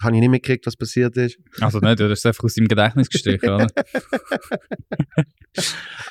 [0.00, 1.38] Habe ich nicht mitgekriegt, was passiert ist.
[1.60, 3.66] Also nicht, du hast es einfach aus deinem Gedächtnis gestrichen, oder?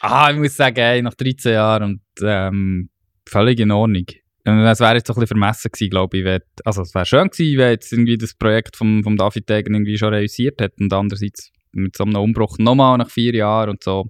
[0.02, 2.90] ah, ich muss sagen, ey, nach 13 Jahren und ähm,
[3.26, 4.06] völlig in Ordnung.
[4.46, 6.26] Und Es wäre jetzt so ein bisschen vermessen gewesen, glaube ich.
[6.26, 9.74] Wenn, also es wäre schön gewesen, wenn jetzt irgendwie das Projekt vom, vom David Degen
[9.74, 13.84] irgendwie schon realisiert hat und andererseits mit so einem Umbruch nochmal nach vier Jahren und
[13.84, 14.06] so.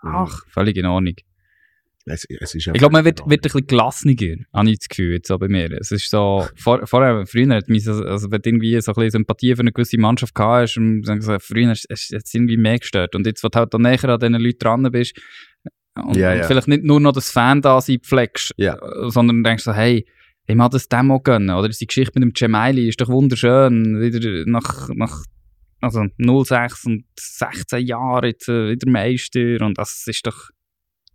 [0.00, 1.16] Ach, völlig in Ordnung.
[2.08, 4.14] Es, es Ich glaube, man wird, wird ein bisschen gelassener,
[4.52, 5.70] habe ich das Gefühl, jetzt auch bei mir.
[5.72, 8.94] Es ist so, vor, vorher, früher hat mich so, also wenn du irgendwie so ein
[8.94, 12.34] bisschen Sympathie für eine gewisse Mannschaft gehabt hast, und dann gesagt, früher hast du jetzt
[12.34, 13.14] irgendwie mehr gestört.
[13.14, 15.18] Und jetzt, wo du halt da näher an diesen Leuten dran bist,
[15.96, 16.42] und, und ja.
[16.44, 18.74] vielleicht nicht nur noch das Fan da sein pflegst, Ja.
[18.74, 20.06] äh, sondern denkst so, hey,
[20.46, 21.50] ich mag das Demo gönnen.
[21.50, 24.00] Oder die Geschichte mit dem Cemaili ist doch wunderschön.
[24.00, 25.24] Wieder nach, nach
[25.80, 29.60] also 06 und 16 Jahren jetzt äh, wieder Meister.
[29.60, 30.48] Und das ist doch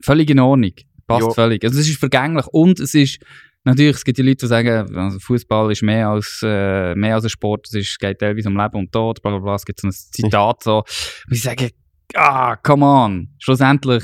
[0.04, 0.74] völlig in Ordnung.
[1.08, 1.32] Passt Ja.
[1.32, 1.64] völlig.
[1.64, 3.20] Also es ist vergänglich und es ist
[3.66, 7.24] natürlich, es gibt die Leute, die sagen, also Fußball ist mehr als, äh, mehr als
[7.26, 9.56] ein Sport, es ist, geht teilweise um Leben und Tod, bla bla bla.
[9.56, 10.84] Es gibt so ein Zitat so,
[11.28, 11.70] wie sagen,
[12.16, 14.04] ah, come on, schlussendlich,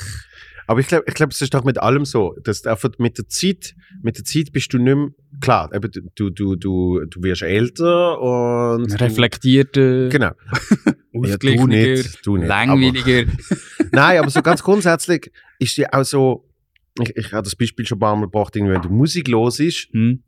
[0.68, 3.28] Aber ich glaube, ich glaub, es ist doch mit allem so, dass einfach mit der
[3.28, 3.74] Zeit,
[4.04, 5.10] mit der Zeit bist du nicht mehr,
[5.42, 9.02] klar, eben, du, du, du, du wirst älter und.
[9.02, 10.32] reflektierter, Genau.
[11.12, 12.48] Ja, du ausgeglichener, nicht, du nicht.
[12.48, 13.32] langweiliger.
[13.92, 16.50] Nein, aber so ganz grundsätzlich ist ja auch so,
[17.02, 19.60] ich, ich habe das Beispiel schon ein paar Mal gebracht, irgendwie, wenn du Musik los
[19.60, 20.24] ist, Hm?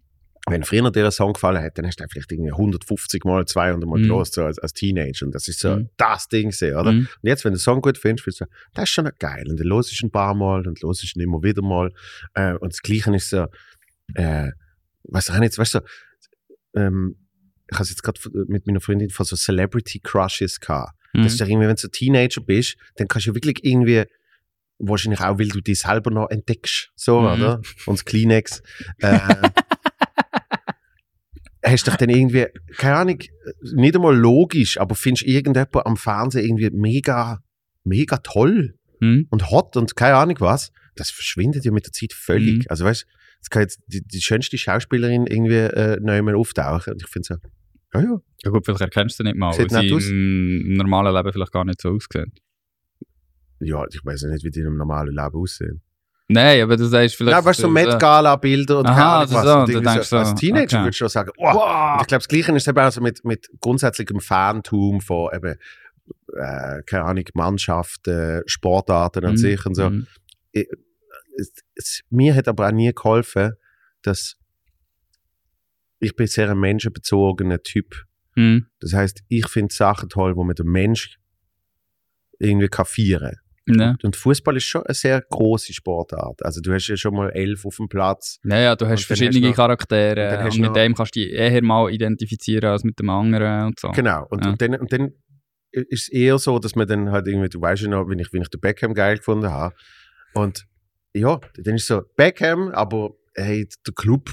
[0.48, 3.88] wenn früher dir ein Song gefallen hat, dann hast du vielleicht irgendwie 150 Mal, 200
[3.88, 4.04] Mal Mhm.
[4.04, 5.26] gelost, so als, als Teenager.
[5.28, 5.90] Und das ist so Mhm.
[5.98, 6.92] das Ding, gewesen, oder?
[6.92, 7.00] Hm?
[7.22, 9.46] Und jetzt, wenn du den Song gut findest, findest du, so, das ist schon geil.
[9.50, 11.92] Und dann los ist ein paar Mal und los ist ihn immer wieder mal.
[12.34, 13.46] Äh, und das Gleiche ist so,
[14.16, 14.50] äh,
[15.04, 15.80] was auch nicht, weißt du,
[16.76, 17.16] ähm,
[17.72, 20.94] ich habe jetzt gerade mit meiner Freundin von so Celebrity Crushes gehabt.
[21.14, 21.24] Hm?
[21.24, 24.04] Das ist ja irgendwie, wenn du Teenager bist, dann kannst du wirklich irgendwie,
[24.82, 27.28] wahrscheinlich auch, weil du dich selber noch entdeckst, so, Mhm.
[27.28, 27.62] oder?
[27.86, 28.62] Und das Kleenex.
[29.00, 29.20] Äh,
[31.64, 33.20] hast dich dann irgendwie, keine Ahnung,
[33.74, 37.40] nicht einmal logisch, aber findest irgendjemand am Fernsehen irgendwie mega,
[37.84, 39.26] mega toll Hm?
[39.32, 42.58] und hot und keine Ahnung was, das verschwindet ja mit der Zeit völlig.
[42.60, 42.66] Mhm.
[42.70, 43.06] Also weißt
[43.42, 46.94] es kann jetzt die, die schönste Schauspielerin irgendwie äh, neu mal auftauchen.
[46.94, 47.36] Und ich finde so,
[47.96, 48.22] ja, ja.
[48.44, 50.06] Ja gut, vielleicht erkennst du sie nicht mal, Sieht weil sie aus.
[50.08, 52.32] im normalen Leben vielleicht gar nicht so aussehen.
[53.62, 55.82] Ja, ich weiß nicht, wie die im normalen Leben aussehen.
[56.28, 57.38] Nein, aber du sagst vielleicht...
[57.38, 59.72] Ja, weißt du, so äh, Met Gala-Bilder und Aha, keine Ahnung also was.
[59.72, 60.86] so, denkst so, als Teenager okay.
[60.86, 61.54] würdest du schon sagen, wow.
[61.54, 61.94] Wow.
[61.96, 65.58] Und ich glaube, das Gleiche ist eben auch so mit, mit grundsätzlichem Fantum von eben,
[66.34, 69.38] äh, keine Ahnung, Mannschaften, Sportarten an Mhm.
[69.38, 69.90] sich und so.
[69.90, 70.08] Mhm.
[70.54, 73.54] Es, es, mir hat aber auch nie geholfen,
[74.02, 74.38] dass
[76.00, 78.06] ich bin sehr ein menschenbezogener Typ.
[78.36, 78.68] Mhm.
[78.80, 81.20] Das heißt, ich finde Sachen toll, wo man den Mensch
[82.40, 83.36] irgendwie kann feiern
[83.80, 83.96] Ja.
[84.04, 86.44] Und Fußball ist schon eine sehr große Sportart.
[86.44, 88.40] Also du hast ja schon mal elf auf dem Platz.
[88.44, 91.20] Naja, du hast Und verschiedene hast noch- und Charaktere und, du mit dem kannst du
[91.20, 93.90] dich eher mal identifizieren als mit dem anderen und so.
[93.92, 94.26] Genau.
[94.30, 94.52] Und, Ja.
[94.52, 95.12] und, dann, und dann
[95.72, 98.34] ist es eher so, dass man dann halt irgendwie, du weißt ja noch, wenn ich,
[98.34, 99.74] wenn ich den Beckham geil gefunden habe.
[100.34, 100.66] Und
[101.14, 104.32] ja, dann ist so Beckham, aber hey, der Club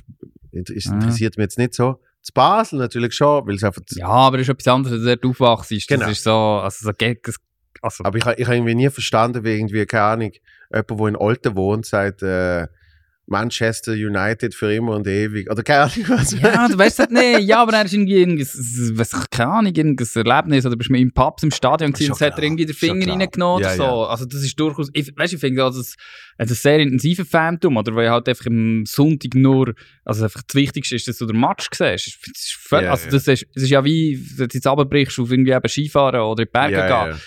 [0.52, 2.00] ist, interessiert mich jetzt nicht so.
[2.20, 3.82] Das Basel natürlich schon, weil es einfach.
[3.90, 5.70] Ja, aber das ist etwas anderes, als du aufwachst.
[5.70, 6.08] Das Genau.
[6.08, 7.36] ist so, also so das-
[7.82, 10.32] also, Aber ich, ich habe irgendwie nie verstanden, wie irgendwie, keine Ahnung,
[10.72, 12.66] jemand, der in Olten wohnt, sagt, äh,
[13.28, 15.50] Manchester United für immer und ewig.
[15.50, 16.32] Oder keine Ahnung was.
[16.32, 17.40] ja, du weißt halt nicht.
[17.40, 20.64] Ja, aber er ist irgendwie, irgendein, weiss ich, keine Ahnung, irgendein Erlebnis.
[20.64, 23.06] Oder bist du mit ihm Pubs im Stadion gewesen und hat er irgendwie den Finger
[23.06, 23.82] reingenommen oder Ja, so.
[23.82, 24.06] ja.
[24.06, 25.94] Also das ist durchaus, ich, weißt du, ich finde, also, das
[26.38, 27.94] das ist ein sehr intensiver Phantom, oder?
[27.94, 29.74] Weil halt einfach am Sonntag nur,
[30.04, 32.18] also einfach das Wichtigste ist, dass du den Match siehst.
[32.32, 35.52] Das ist, also das ist, das ist ja wie, wenn du jetzt runterbrichst auf irgendwie
[35.52, 36.76] eben Skifahren oder in die Berge
[37.10, 37.20] gehen.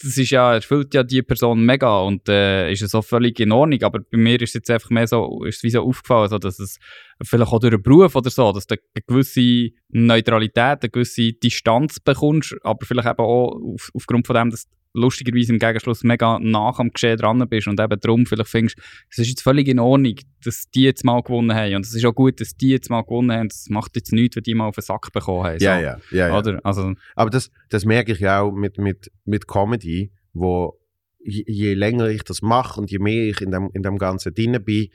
[0.00, 3.50] Das ist ja, erfüllt ja die Person mega und äh, ist ja so völlig in
[3.50, 3.82] Ordnung.
[3.82, 6.38] Aber bei mir ist es jetzt einfach mehr so, ist es wie so aufgefallen, so,
[6.38, 6.78] dass es
[7.22, 11.98] vielleicht auch durch einen Beruf oder so, dass du eine gewisse Neutralität, eine gewisse Distanz
[11.98, 16.38] bekommst, aber vielleicht eben auch auf, aufgrund von dem, dass du lustigerweise im Gegenschluss mega
[16.40, 18.78] nach am Geschehen dran bist und eben darum vielleicht findest,
[19.10, 20.14] es ist jetzt völlig in Ordnung,
[20.44, 23.02] dass die jetzt mal gewonnen haben und es ist auch gut, dass die jetzt mal
[23.02, 23.48] gewonnen haben.
[23.48, 25.58] Es macht jetzt nichts, wenn die mal auf den Sack bekommen haben.
[25.60, 25.84] Ja, so.
[25.84, 26.38] ja, ja, ja.
[26.38, 26.60] Oder?
[26.64, 30.78] Also, Aber das, das merke ich ja auch mit, mit, mit Comedy, wo
[31.18, 34.34] je, je länger ich das mache und je mehr ich in dem, in dem Ganzen
[34.34, 34.88] drin bin,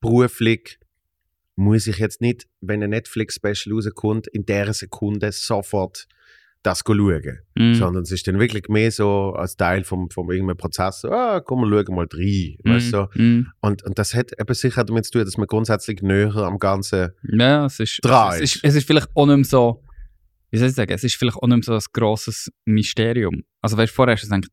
[0.00, 0.78] beruflich
[1.56, 6.06] muss ich jetzt nicht, wenn ein Netflix-Special rauskommt, in der Sekunde sofort
[6.64, 7.38] das schauen.
[7.54, 7.74] Mhm.
[7.74, 11.60] Sondern es ist dann wirklich mehr so als Teil vom, vom irgendeinem Prozess, ah, komm,
[11.60, 12.56] wir schauen mal rein.
[12.64, 13.06] Weißt, du.
[13.14, 13.46] Mhm.
[13.60, 17.10] und, und das hat eben sicher damit zu tun, dass man grundsätzlich näher am Ganzen
[17.22, 18.60] Ja, es ist, Dran es ist.
[18.64, 19.82] es ist vielleicht auch nicht mehr so,
[20.50, 23.42] wie soll ich sagen, es ist vielleicht auch nicht mehr so ein grosses Mysterium.
[23.60, 24.50] Also weißt du, vorher hast du gedacht,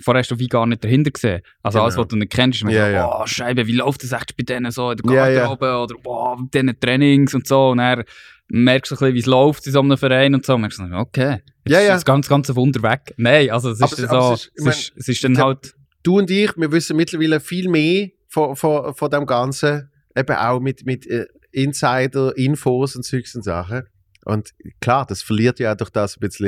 [0.00, 1.40] vorher hast du wie gar nicht dahinter gesehen.
[1.62, 1.84] Also Genau.
[1.84, 3.20] alles, was du nicht kennst, ist man so, ja.
[3.20, 5.34] oh, Scheibe, wie läuft das echt bei denen so in der Ja, ja.
[5.40, 7.70] Garderobe oder boah, mit diesen Trainings und so.
[7.70, 8.04] Und dann
[8.48, 10.54] merkst du ein bisschen, wie es läuft in so einem Verein und so.
[10.54, 11.94] Und merkst du, okay, jetzt Ja, ist ja.
[11.94, 13.14] das ganze, ganze Wunder weg.
[13.16, 15.74] Nein, also es ist aber so, es ist- es ist, es ist dann der- halt,
[16.02, 20.60] du und ich, wir wissen mittlerweile viel mehr von, von, von dem Ganzen, eben auch
[20.60, 23.82] mit, mit äh, Insider-Infos und Zeugs und Sachen.
[24.24, 26.46] Und klar, das verliert ja durch das ein bisschen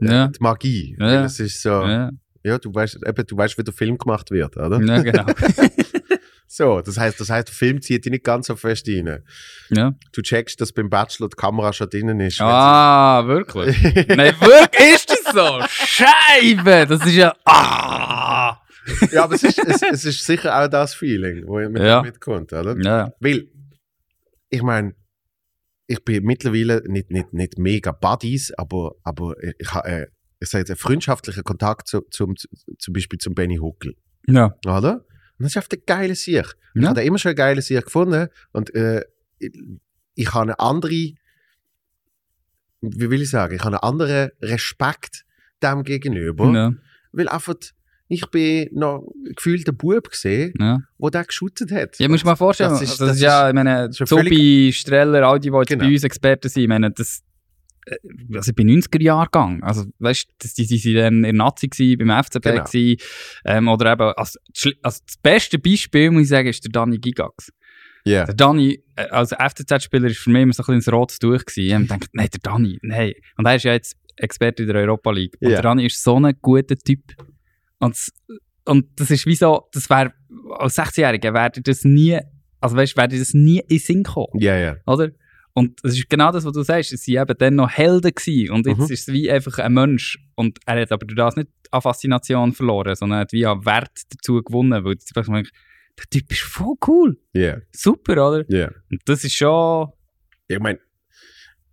[0.00, 0.28] äh, Ja.
[0.28, 0.96] die Magie.
[0.98, 1.24] Ja.
[1.24, 2.10] Es ist so, ja.
[2.44, 4.80] ja, du, weißt, eben, du weißt, wie der Film gemacht wird, oder?
[4.80, 5.26] ja, genau.
[6.52, 9.22] So, das heißt, das heißt, der Film zieht dich nicht ganz so fest rein.
[9.68, 9.94] ja.
[10.12, 12.40] Du checkst, dass beim Bachelor die Kamera schon drinnen ist.
[12.40, 13.80] Ah, wirklich?
[14.08, 15.60] Nein, wirklich ist das so?
[15.68, 16.86] Scheibe!
[16.88, 17.32] Das ist ja.
[17.44, 18.56] Ah!
[19.12, 22.02] ja, aber es ist, es, es ist sicher auch das Feeling, wo mit Ja.
[22.02, 22.76] mitkommt, oder?
[22.82, 23.12] Ja.
[23.20, 23.46] Weil,
[24.48, 24.96] ich meine,
[25.86, 30.06] ich bin mittlerweile nicht, nicht, nicht mega Buddies, aber, aber ich habe, äh,
[30.40, 32.34] ich sage jetzt, einen freundschaftlichen Kontakt zu, zum,
[32.78, 33.94] zum Beispiel zum Benny Huckel,
[34.26, 34.52] Ja.
[34.66, 35.04] oder?
[35.40, 36.44] Und das ist einfach ein geiler Sieg.
[36.74, 36.90] Ich Ja.
[36.90, 39.02] habe immer schon einen geilen Sieg gefunden und äh,
[39.38, 39.50] ich,
[40.14, 41.14] ich habe eine andere,
[42.82, 45.24] wie will ich sagen, ich habe einen anderen Respekt
[45.62, 46.74] dem gegenüber, Ja.
[47.12, 47.54] weil einfach,
[48.08, 50.78] ich bin noch gefühlt der Bub gesehen, Ja.
[50.98, 51.98] wo der geschootet hat.
[51.98, 54.72] Ja, musst du mal vorstellen, Das ist- ist, das das ist ja, ich meine, Zobi,
[54.74, 55.84] Streller, all die, die jetzt Genau.
[55.84, 57.22] bei uns Experten sind, ich meine, das,
[58.34, 62.22] also ich bin 90er-Jahrgang, also weißt du, die, die sind dann in Nazi gewesen, beim
[62.24, 62.64] FCB Genau.
[62.64, 62.96] gewesen,
[63.44, 64.38] ähm, oder eben, also,
[64.82, 67.52] also das beste Beispiel, muss ich sagen, ist der Dani Gigax.
[68.04, 68.24] Ja.
[68.24, 71.60] Der Dani, äh, als FCZ-Spieler, ist für mich immer so ein bisschen rotes Tuch gewesen.
[71.60, 73.12] Ich habe nein, der Dani, nein.
[73.36, 75.34] Und er ist ja jetzt Experte in der Europa League.
[75.40, 75.56] Und Ja.
[75.56, 77.02] der Dani ist so ein guter Typ.
[77.78, 77.96] Und,
[78.64, 80.12] und das ist wie so, das wäre,
[80.58, 82.18] als 16-Jähriger wäre das nie,
[82.60, 84.76] also weißt wäre das nie in Sinn gekommen, Ja, ja.
[84.86, 85.10] oder?
[85.52, 86.92] Und das ist genau das, was du sagst.
[86.92, 88.52] Es waren eben dann noch Helden gewesen.
[88.52, 88.84] Und jetzt Mhm.
[88.84, 90.18] ist es wie einfach ein Mensch.
[90.36, 93.64] Und er hat aber durch das nicht an Faszination verloren, sondern er hat wie an
[93.64, 94.84] Wert dazu gewonnen.
[94.84, 95.52] Weil jetzt einfach merkst,
[95.98, 97.18] der Typ ist voll cool.
[97.32, 98.44] Ja, Super, oder?
[98.48, 98.70] ja.
[98.90, 99.88] Und das ist schon.
[100.48, 100.78] Ich meine,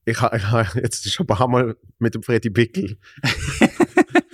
[0.05, 2.97] ich habe ha jetzt schon ein paar Mal mit dem Freddy Bickel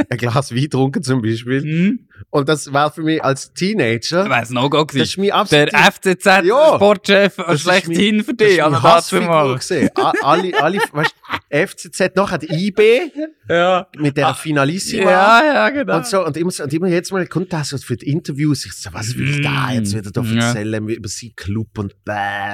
[0.10, 1.62] ein Glas Wein getrunken zum Beispiel.
[1.62, 2.08] Hm?
[2.30, 5.30] Und das war für mich als Teenager, Wäre es noch das ist gewesen.
[5.36, 5.92] mein Der Ja.
[5.92, 8.58] FCZ-Sportchef Das ist schlechthin für das dich.
[8.58, 9.56] ist Also Hassfigur mal.
[9.56, 9.90] gesehen.
[10.22, 11.16] Alle, alle, weißt,
[11.50, 13.12] FCZ noch hat IB
[13.50, 13.88] Ja.
[13.98, 15.10] mit der Ah, Finalissima.
[15.12, 15.98] Ja, ja, genau.
[15.98, 18.66] Und so, und immer, und immer jetzt mal kommt das für die Interviews.
[18.66, 19.74] Ich so, was will ich da Mm.
[19.76, 20.48] jetzt wieder da Ja.
[20.48, 22.12] erzählen über sie Club und bäh,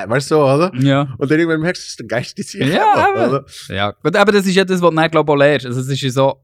[0.07, 0.71] weißt du, so, oder?
[0.79, 1.13] Ja.
[1.17, 3.45] Und dann irgendwann merkst du, das ist der geilste Sieg Ja, aber-?
[3.69, 5.65] Ja, gut, aber das ist ja das, was du dann, glaube ich, auch lernst.
[5.67, 6.41] Also, es ist ja so,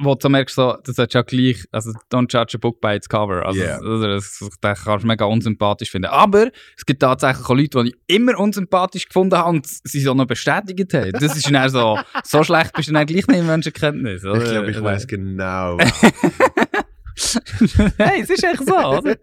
[0.00, 3.08] wo du merkst, so, das hat ja gleich, also, don't judge a book by its
[3.08, 3.46] cover.
[3.46, 3.76] Also, Yeah.
[3.76, 6.08] also das, das kannst du mega unsympathisch finden.
[6.08, 10.14] Aber es gibt tatsächlich auch Leute, die ich immer unsympathisch gefunden habe und sie so
[10.14, 11.12] noch bestätigt haben.
[11.12, 14.24] Das ist dann so, so schlecht bist du dann gleich nicht in Menschenkenntnis.
[14.24, 14.42] Oder?
[14.42, 15.78] Ich glaube, ich Also- weiß genau.
[17.98, 19.16] hey, es ist echt so, oder?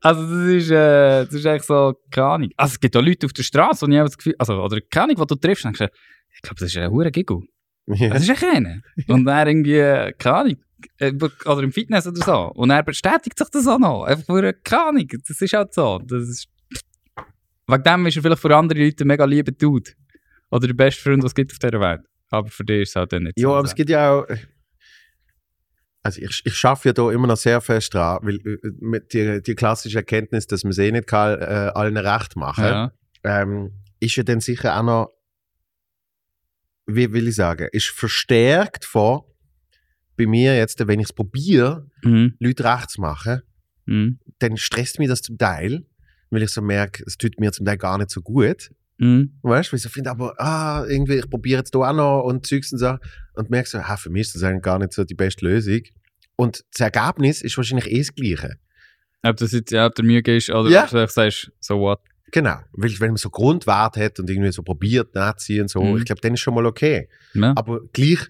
[0.00, 2.50] Also, das ist, äh, das ist echt so, keine Ahnung.
[2.56, 4.80] Also, es gibt auch Leute auf der Straße, und ich habe das Gefühl, also, oder
[4.80, 5.98] keine Ahnung, was du triffst, und denkst du,
[6.36, 7.40] ich glaube, das ist ein hure Giggle.
[7.86, 8.10] Ja.
[8.10, 8.80] Das ist echt einer.
[9.08, 10.56] Und er irgendwie, keine Ahnung,
[10.98, 11.12] äh,
[11.46, 12.52] oder im Fitness oder so.
[12.54, 14.04] Und er bestätigt sich das auch noch.
[14.04, 16.00] Einfach für, keine Ahnung, das ist halt so.
[16.04, 16.48] Das ist,
[17.66, 19.92] wegen dem ist er vielleicht für andere Leute mega lieber Dude.
[20.50, 22.02] Oder der beste Freund, was es gibt auf dieser Welt.
[22.30, 23.54] Aber für dich ist es halt dann nicht Ja, so.
[23.56, 24.26] aber es gibt ja auch.
[26.02, 29.40] Also ich, ich schaffe ja da immer noch sehr fest dran, weil äh, mit die,
[29.40, 32.92] die klassische Erkenntnis, dass man es eh nicht kann, äh, allen recht machen, ja.
[33.22, 35.12] ähm, ist ja dann sicher auch noch,
[36.86, 39.22] wie will ich sagen, ist verstärkt von
[40.16, 42.34] bei mir jetzt, wenn ich es probiere, Mhm.
[42.38, 43.42] Leute recht zu machen,
[43.86, 44.18] Mhm.
[44.38, 45.84] dann stresst mich das zum Teil,
[46.30, 48.70] weil ich so merke, es tut mir zum Teil gar nicht so gut.
[48.98, 49.38] Mhm.
[49.42, 52.22] Weißt du, weil ich so finde, aber ah, irgendwie, ich probiere jetzt da auch noch
[52.22, 52.96] und Zeugs und so.
[53.34, 55.80] Und merke so, ah, für mich ist das eigentlich gar nicht so die beste Lösung.
[56.36, 58.56] Und das Ergebnis ist wahrscheinlich eh das Gleiche.
[59.22, 60.84] Ob das jetzt ja, der Mühe ist oder Ja.
[60.84, 62.00] ob du sagst, so what.
[62.34, 62.56] Genau.
[62.72, 65.98] Weil wenn man so Grundwert hat und irgendwie so probiert, nachziehen und so, Mhm.
[65.98, 67.08] ich glaube, dann ist schon mal okay.
[67.32, 67.52] Ja.
[67.54, 68.26] Aber gleich,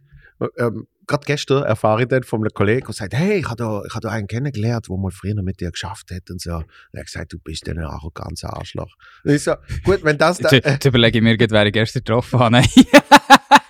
[0.59, 3.83] ähm, gerade gestern erfahre ich dann von einem Kollegen, der sagt, hey, ich habe da,
[3.87, 6.57] ich hab da einen kennengelernt, der mal früher mit dir geschafft hat und so.
[6.57, 8.93] Und er hat gesagt, du bist ein arroganter Arschloch.
[9.25, 12.01] Und ich so, gut, wenn das da, Jetzt, jetzt überlege ich mir, wer ich gestern
[12.05, 12.63] getroffen habe.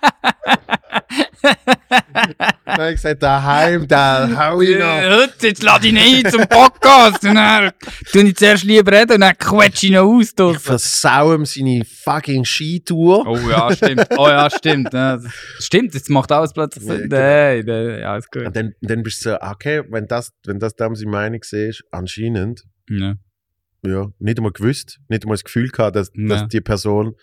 [1.44, 5.00] Dann habe ich gesagt, daheim, da hau ich noch.
[5.02, 7.72] Heute, jetzt lade ich ihn ein zum Podcast und dann
[8.10, 10.32] tue ich zuerst lieber reden und dann quetsche ich ihn aus.
[10.38, 13.26] Ich versau ihm seine fucking Skitour.
[13.26, 14.06] Oh ja, stimmt.
[14.16, 14.92] Oh ja, stimmt.
[14.92, 15.18] Ja,
[15.58, 17.08] stimmt, jetzt macht alles plötzlich Ja, Sinn.
[17.10, 17.16] genau.
[17.22, 18.46] Nein, nein, ja, ist gut.
[18.46, 21.84] Und dann, dann bist du so, okay, wenn das, wenn das dann seine Meinung ist,
[21.90, 23.14] anscheinend, Ja.
[23.86, 26.28] ja, nicht einmal gewusst, nicht einmal das Gefühl gehabt, dass, Ja.
[26.28, 27.14] dass die Person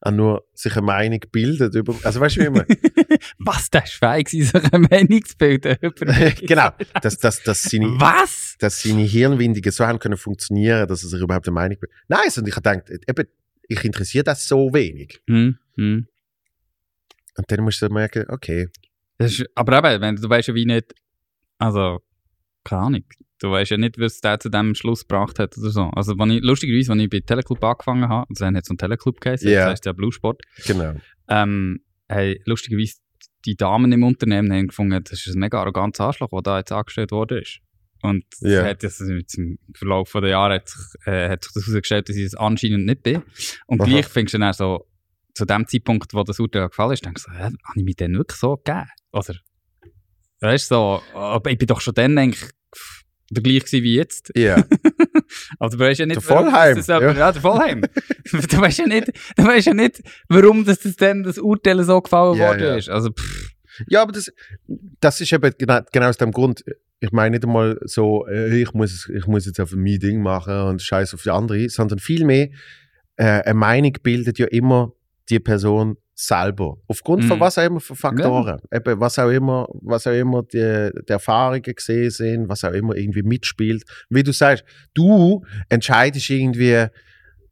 [0.00, 2.64] auch nur sich eine Meinung bildet über, also weißt du, wie immer,
[3.38, 5.76] Was, der gewesen, sich eine Meinung zu bilden?
[6.46, 6.70] genau,
[7.02, 8.56] dass, dass, dass seine, Was?
[8.58, 11.96] dass seine Hirnwindungen so haben können funktionieren, dass er sich überhaupt eine Meinung bildet.
[12.08, 13.28] Nein, und ich habe gedacht, eben,
[13.68, 15.20] ich interessiere das so wenig.
[15.28, 16.06] Hm, hm.
[17.36, 18.68] Und dann musst du merken, okay,
[19.18, 20.94] Das ist, aber eben, wenn, du weißt ja wie nicht,
[21.58, 22.00] also,
[22.64, 23.04] keine Ahnung,
[23.40, 25.84] du weißt ja nicht, was der zu dem Schluss gebracht hat oder so.
[25.94, 28.72] Also, wenn ich, lustigerweise, als ich bei Teleclub angefangen habe, also dann hat es so
[28.72, 29.60] einen Teleclub geheißen, Ja.
[29.64, 30.94] das heisst ja Blue Sport, genau.
[31.28, 32.96] ähm, hey, lustigerweise,
[33.44, 36.72] die Damen im Unternehmen haben gefunden, das ist ein mega arrogantes Arschloch, der da jetzt
[36.72, 37.60] angestellt worden ist.
[38.02, 38.64] Und Ja.
[38.64, 42.16] hat das mit dem Verlauf der Jahre hat sich, äh, hat sich das herausgestellt, dass
[42.16, 43.22] ich das anscheinend nicht bin.
[43.66, 43.88] Und Aha.
[43.88, 44.86] gleich findest du dann so,
[45.34, 48.38] zu dem Zeitpunkt, wo das Urteil gefallen ist, denkst du habe ich mich denn wirklich
[48.38, 48.86] so gegeben?
[49.12, 49.34] Oder,
[50.40, 52.50] weißt du, so, aber ich bin doch schon dann eigentlich
[53.30, 54.32] der gleich gewesen wie jetzt.
[54.36, 54.64] Ja,
[55.58, 57.32] Also du weißt ja nicht, Der Vollheim, das jemand- ja.
[57.32, 57.82] der Vollheim.
[58.32, 62.00] du weißt ja nicht, du weißt ja nicht, warum das, das dann das Urteil so
[62.00, 62.76] gefallen Ja, worden ja.
[62.76, 62.88] ist.
[62.88, 63.50] Also pff,
[63.88, 64.32] ja aber das,
[65.00, 66.64] das ist eben genau, genau aus dem Grund,
[67.00, 70.62] ich meine nicht einmal so, äh, ich, muss, ich muss jetzt auf mein Ding machen
[70.62, 72.48] und scheiß auf die andere, sondern vielmehr,
[73.16, 74.92] äh, eine Meinung bildet ja immer
[75.28, 76.76] die Person selber.
[76.88, 77.40] Aufgrund von Mhm.
[77.42, 78.58] was auch immer für Faktoren.
[78.72, 82.96] Eben, was auch immer, was auch immer die, die Erfahrungen gesehen sind, was auch immer
[82.96, 83.84] irgendwie mitspielt.
[84.10, 84.64] Wie du sagst,
[84.94, 86.86] du entscheidest irgendwie,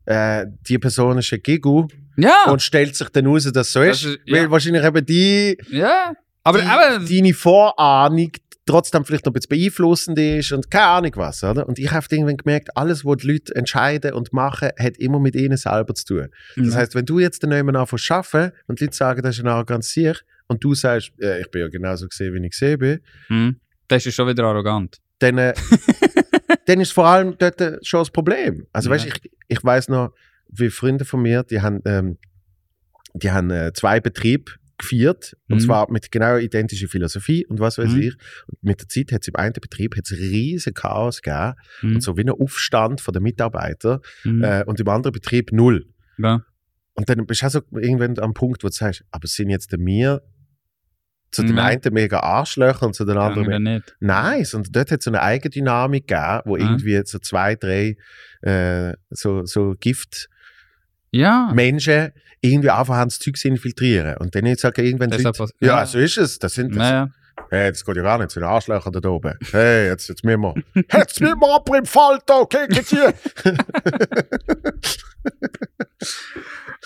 [0.06, 1.86] äh, die Person ist ein Gigu
[2.16, 4.04] ja, und stellt sich dann raus, dass so Das ist.
[4.04, 4.36] ist- ja.
[4.42, 6.12] Weil wahrscheinlich eben die, ja.
[6.42, 8.30] Aber, die, aber deine Vorahnung
[8.66, 11.66] trotzdem vielleicht noch ein bisschen beeinflussend ist und keine Ahnung was, oder?
[11.68, 15.36] Und ich habe irgendwann gemerkt, alles, was die Leute entscheiden und machen, hat immer mit
[15.36, 16.28] ihnen selber zu tun.
[16.56, 19.42] Das heißt, wenn du jetzt dann jemanden anfängst arbeiten und die Leute sagen, das ist
[19.44, 22.78] ein arrogantes Sieg und du sagst, äh, ich bin ja genauso gesehen, wie ich gesehen
[22.78, 24.98] bin, hm, das ist schon wieder arrogant.
[25.20, 25.54] dann, äh,
[26.66, 28.66] dann ist vor allem dort äh, schon das Problem.
[28.72, 28.96] Also Ja.
[28.96, 30.12] weißt ich, ich weiß noch,
[30.48, 32.18] wie Freunde von mir, die haben, ähm,
[33.14, 35.60] die haben äh, zwei Betriebe geführt und Mhm.
[35.64, 38.02] zwar mit genau identischer Philosophie und was weiß Mhm.
[38.02, 38.14] ich.
[38.46, 42.00] Und mit der Zeit hat es im einen Betrieb hat's riesen Chaos gegeben Hm, und
[42.02, 45.86] so wie ein Aufstand von den Mitarbeitern hm, äh, und im anderen Betrieb null.
[46.18, 46.42] ja.
[46.98, 49.70] Und dann bist du auch so irgendwann am Punkt, wo du sagst, aber sind jetzt
[49.78, 50.22] wir
[51.30, 51.64] zu Ja.
[51.64, 53.96] einen mega Arschlöcher und zu den anderen Andere nicht.
[54.00, 57.96] Nein, sondern dort hat es so eine Eigendynamik gegeben, wo irgendwie so zwei, drei
[58.42, 60.30] äh, so, so Giftmenschen
[61.12, 61.52] Ja.
[62.52, 64.16] Irgendwie anfangen, das Zeug zu infiltrieren.
[64.18, 65.86] Und dann jetzt sagen irgendwann Leute, was- ja, ja.
[65.86, 66.38] so ist es.
[66.38, 66.78] Das sind das.
[66.78, 67.10] Naja.
[67.50, 69.34] Hey, das geht ja gar nicht, so ein Arschlöcher da oben.
[69.52, 70.54] Hey, jetzt, jetzt müssen wir.
[70.92, 73.12] Jetzt müssen wir ab im Falter, okay, geht's hier.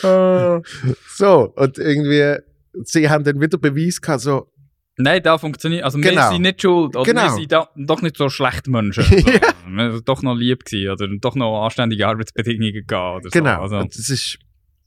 [0.03, 0.61] Äh,
[1.17, 2.37] so, und irgendwie,
[2.85, 4.47] sie haben dann wieder Beweis gehabt, so,
[4.97, 5.83] Nein, da funktioniert.
[5.85, 6.31] Also, wir Genau.
[6.31, 6.95] sind nicht schuld.
[6.95, 7.23] Oder Genau.
[7.23, 9.03] wir sind da, doch nicht so schlechte Menschen.
[9.11, 9.25] Also,
[9.77, 10.91] wir sind doch noch lieb gewesen.
[10.91, 13.25] Oder doch noch anständige Arbeitsbedingungen gehabt.
[13.25, 13.57] Oder genau.
[13.57, 13.63] So.
[13.63, 14.39] Also, Und das ist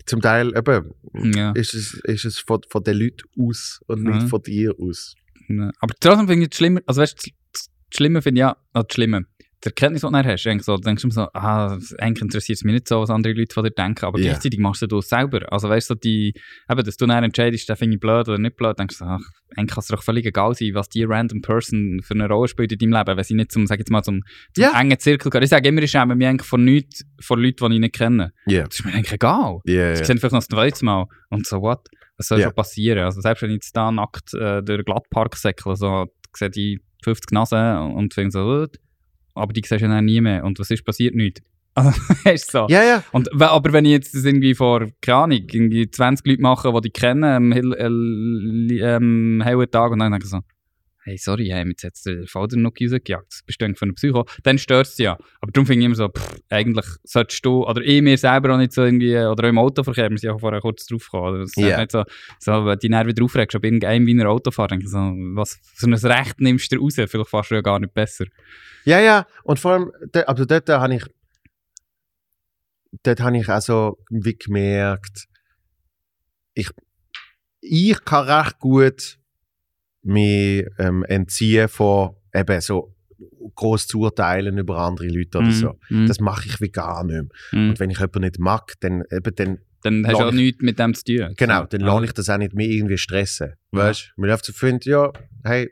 [0.05, 0.91] zum Teil eben,
[1.35, 1.51] ja.
[1.51, 4.27] ist es, ist es von, von den Leuten aus und nicht Mhm.
[4.27, 5.15] von dir aus.
[5.49, 5.71] Ja.
[5.79, 8.87] Aber trotzdem finde ich es schlimmer, also weißt du, das Schlimme finde ich ja, also
[8.87, 9.25] das Schlimme,
[9.63, 12.57] die Erkenntnis, die du dann hast, so, du denkst du immer so, ah, eigentlich interessiert
[12.57, 14.31] es mich nicht so, was andere Leute von dir denken, aber Ja.
[14.31, 15.51] gleichzeitig machst du das selber.
[15.51, 16.33] Also weißt du, die,
[16.69, 19.21] eben, dass du dann entscheidest, den finde ich blöd oder nicht blöd, denkst du, ach,
[19.55, 22.71] eigentlich kann es doch völlig egal sein, was die random Person für eine Rolle spielt
[22.71, 24.21] in deinem Leben, wenn sie nicht zum, sag jetzt mal, zum,
[24.53, 24.79] zum Ja.
[24.79, 25.43] engen Zirkel gehört.
[25.43, 28.33] Ich sage immer, ich schäme mich eigentlich von nichts, von Leuten, die ich nicht kenne.
[28.47, 28.63] Ja.
[28.63, 29.59] Das ist mir eigentlich egal.
[29.65, 30.05] Ja, Sie ja.
[30.05, 31.87] sehen vielleicht noch das zweite Mal und so, what?
[32.17, 32.99] Was soll schon passieren?
[33.05, 36.05] Also selbst wenn ich jetzt da nackt äh, durch den Glattpark säckle, so,
[36.35, 38.67] sehe die 50 Nasen und finde so,
[39.33, 40.43] aber die siehst du dann nie mehr.
[40.43, 41.15] Und was ist passiert?
[41.15, 41.41] Nichts.
[41.75, 41.91] Also,
[42.31, 42.67] ist so.
[42.69, 43.03] Ja, ja.
[43.13, 46.81] Und, aber wenn ich jetzt das irgendwie vor, keine Ahnung, irgendwie 20 Leute mache, die
[46.81, 50.41] dich kennen, am hell, äh, ähm, hellen Tag, und dann denke ich so,
[51.03, 54.25] hey, sorry, hey, jetzt hat der Vater noch rausgejagt, das bist du für einen Psycho,
[54.43, 55.17] dann stört es ja.
[55.41, 58.57] Aber darum finde ich immer so, pff, eigentlich solltest du, oder ich mir selber auch
[58.57, 61.47] nicht so irgendwie, oder auch im Autoverkehr, wir sind ja auch vorher kurz drauf gekommen,
[61.55, 61.67] Ja.
[61.67, 61.79] yeah.
[61.79, 62.03] nicht so,
[62.39, 65.87] so, wenn du dich dann wieder aufregst, ob irgendein Wiener Autofahrer, denke so, was für
[65.87, 66.95] ein Recht nimmst du raus?
[66.95, 68.25] Vielleicht fährst du ja gar nicht besser.
[68.85, 69.25] Ja, ja.
[69.43, 71.05] Und vor allem, da, also dort habe ich,
[73.03, 75.27] dort habe ich also wie gemerkt,
[76.53, 76.69] ich,
[77.61, 79.17] ich kann recht gut
[80.03, 82.95] mich ähm, entziehen von eben so
[83.55, 85.51] groß zu urteilen über andere Leute oder Mhm.
[85.51, 85.79] so.
[85.89, 86.07] Mhm.
[86.07, 87.25] Das mache ich wie gar nicht mehr.
[87.51, 87.69] Mhm.
[87.69, 90.61] Und wenn ich jemanden nicht mag, dann, eben, dann dann hast du auch ich- nichts
[90.61, 91.33] mit dem zu tun.
[91.37, 91.87] Genau, dann Ja.
[91.87, 93.53] lasse ich das auch nicht mehr irgendwie stressen.
[93.71, 94.21] Weißt du?
[94.21, 95.11] Man läuft so findet, ja,
[95.43, 95.69] hey,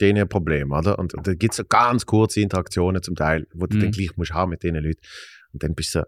[0.00, 0.98] denen ein Problem, oder?
[0.98, 3.80] Und, und dann gibt es so ganz kurze Interaktionen zum Teil, wo du Mhm.
[3.80, 5.00] dann gleich musst haben mit diesen Leuten.
[5.54, 6.04] Und dann bist du so,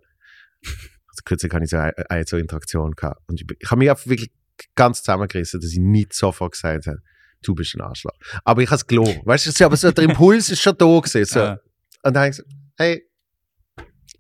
[1.09, 3.23] also kürzlich habe ich so eine, eine so Interaktion gehabt.
[3.27, 4.31] Und ich, ich habe mich einfach wirklich
[4.75, 6.99] ganz zusammengerissen, dass ich nicht sofort gesagt habe,
[7.43, 8.13] du bist ein Arschloch.
[8.45, 9.21] Aber ich habe es gelogen.
[9.25, 11.25] Weißt du, aber so, der Impuls ist schon da gewesen.
[11.25, 11.41] So.
[11.41, 11.53] Ja.
[12.03, 13.05] Und dann habe ich gesagt, hey,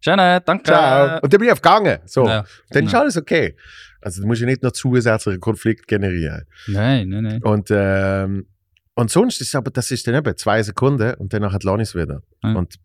[0.01, 0.65] Schön, äh, danke.
[0.65, 1.19] ciao.
[1.20, 1.99] Und dann bin ich aufgegangen.
[2.07, 2.27] So.
[2.27, 2.45] Ja.
[2.70, 3.57] Dann ist alles okay.
[4.01, 6.45] Also du musst ja nicht noch zusätzlichen Konflikt generieren.
[6.69, 7.43] Nein, nein, nein.
[7.43, 8.47] Und, ähm,
[8.95, 11.95] und sonst ist es aber, das ist dann eben zwei Sekunden und dann hat Lonis
[11.97, 12.23] wieder.
[12.45, 12.53] Ja.
[12.53, 12.77] Und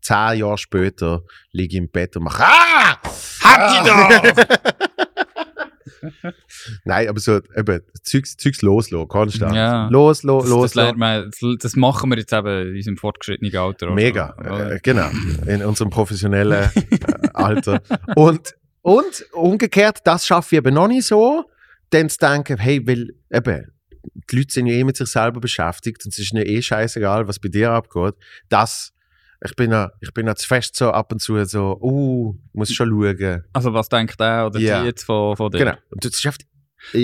[0.00, 1.22] zehn Jahre später
[1.52, 2.98] liege ich im Bett und mache Ah!
[3.42, 4.76] Hab die doch!
[6.84, 9.54] Nein, aber so eben, Zeugs, Zeugs loslassen, konstant.
[9.54, 9.88] Ja.
[9.88, 10.98] Loslassen, Das, das, lernt loslassen.
[10.98, 13.88] man, das, das machen wir jetzt eben in unserem fortgeschrittenen Alter.
[13.88, 14.72] auch Mega, oder?
[14.72, 15.08] äh, genau,
[15.46, 17.80] in unserem professionellen äh, Alter.
[18.14, 21.44] Und, und umgekehrt, das schaffe ich eben noch nicht so,
[21.90, 23.72] dann zu denken, hey, weil eben,
[24.30, 27.26] die Leute sind ja eh mit sich selber beschäftigt und es ist ihnen eh scheißegal,
[27.28, 28.14] was bei dir abgeht.
[28.48, 28.92] Das,
[29.44, 32.72] ich bin ja, ich bin ja zu fest so ab und zu so, uh, muss
[32.72, 33.44] schon schauen.
[33.52, 34.80] Also was denkt er oder Ja.
[34.80, 35.58] die jetzt von, von dir?
[35.58, 35.74] Genau.
[35.90, 36.46] Und das ist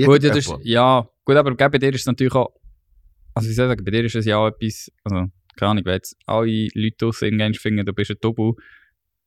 [0.05, 2.55] Gut, ja, das ist, ja, gut, aber bei dir ist es natürlich auch,
[3.35, 5.27] also ich sagen, bei dir ist es ja auch etwas, also
[5.57, 8.53] keine Ahnung, wenn jetzt alle Leute draussen irgendwann finden, du bist ein Double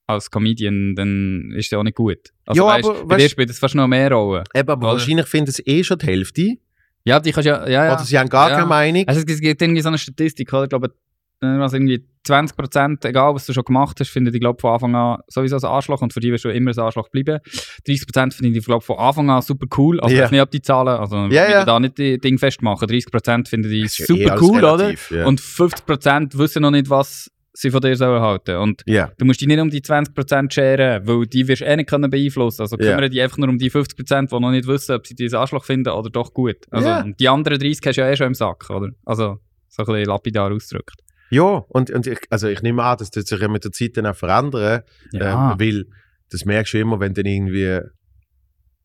[0.07, 2.31] als Comedian, dann ist es ja auch nicht gut.
[2.45, 4.43] Also Ja, weißt, aber bei dir spielt es fast noch mehr Rollen.
[4.53, 4.93] Eben, aber Oder?
[4.93, 6.55] wahrscheinlich finden es eh schon die Hälfte.
[7.03, 7.93] Ja, die kannst ja, ja, ja.
[7.93, 8.55] Oder sie haben gar Ja.
[8.55, 9.07] keine Meinung.
[9.07, 10.63] Also es gibt irgendwie so eine Statistik, oder?
[10.63, 10.93] Ich glaube,
[11.41, 15.19] was irgendwie 20%, egal was du schon gemacht hast, finden die, glaube von Anfang an
[15.27, 17.39] sowieso ein Arschloch und für die wirst du immer ein Arschloch bleiben.
[17.87, 19.99] 30% finden die, glaube von Anfang an super cool.
[19.99, 21.65] Also weiß nicht, ob die Zahlen, also wir ja.
[21.65, 22.87] da nicht die Ding festmachen.
[22.87, 24.79] 30% finden die eh super alles cool, oder?
[24.79, 25.25] relativ, Ja.
[25.25, 28.57] Und 50% wissen noch nicht, was sie von dir sollen halten.
[28.57, 29.11] Und ja.
[29.17, 32.09] du musst dich nicht um die 20% scheren, weil die wirst du eh nicht können
[32.09, 32.61] beeinflussen.
[32.61, 32.91] Also Ja.
[32.91, 35.63] kümmere dich einfach nur um die 50%, die noch nicht wissen, ob sie diesen Arschloch
[35.63, 36.57] finden oder doch gut.
[36.71, 38.89] Also und die anderen 30 hast du ja eh schon im Sack, oder?
[39.05, 39.37] Also
[39.69, 41.04] so ein bisschen lapidar ausgedrückt.
[41.29, 43.97] Ja, und, und ich, also ich nehme an, das wird sich ja mit der Zeit
[43.97, 44.81] dann auch verändern,
[45.11, 45.53] Ja.
[45.53, 45.85] ähm, weil
[46.29, 47.79] das merkst du immer, wenn dann irgendwie,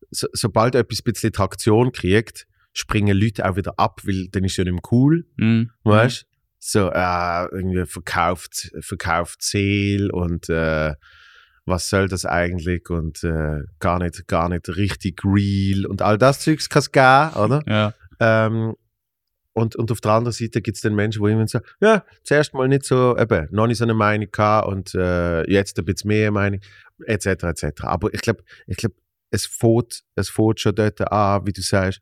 [0.09, 4.57] so, sobald etwas ein bisschen Traktion kriegt, springen Leute auch wieder ab, weil dann ist
[4.57, 5.69] ja nicht mehr cool, Mhm.
[5.83, 6.25] weißt
[6.63, 10.93] So, äh, irgendwie verkauft, verkauft Seele und äh,
[11.65, 16.39] was soll das eigentlich und äh, gar, nicht, gar nicht richtig real und all das
[16.41, 17.63] Zeugs kann es geben, oder?
[17.67, 17.93] Ja.
[18.19, 18.75] Ähm,
[19.53, 22.53] und, und auf der anderen Seite gibt es dann Menschen, die immer sagen, ja, zuerst
[22.53, 26.07] mal nicht so, eben, noch nicht so eine Meinung gehabt und äh, jetzt ein bisschen
[26.07, 26.61] mehr Meinung,
[27.05, 27.83] etc., etc.
[27.83, 28.93] Aber ich glaube, ich glaub,
[29.29, 32.01] es fängt, es fängt schon dort an, wie du sagst,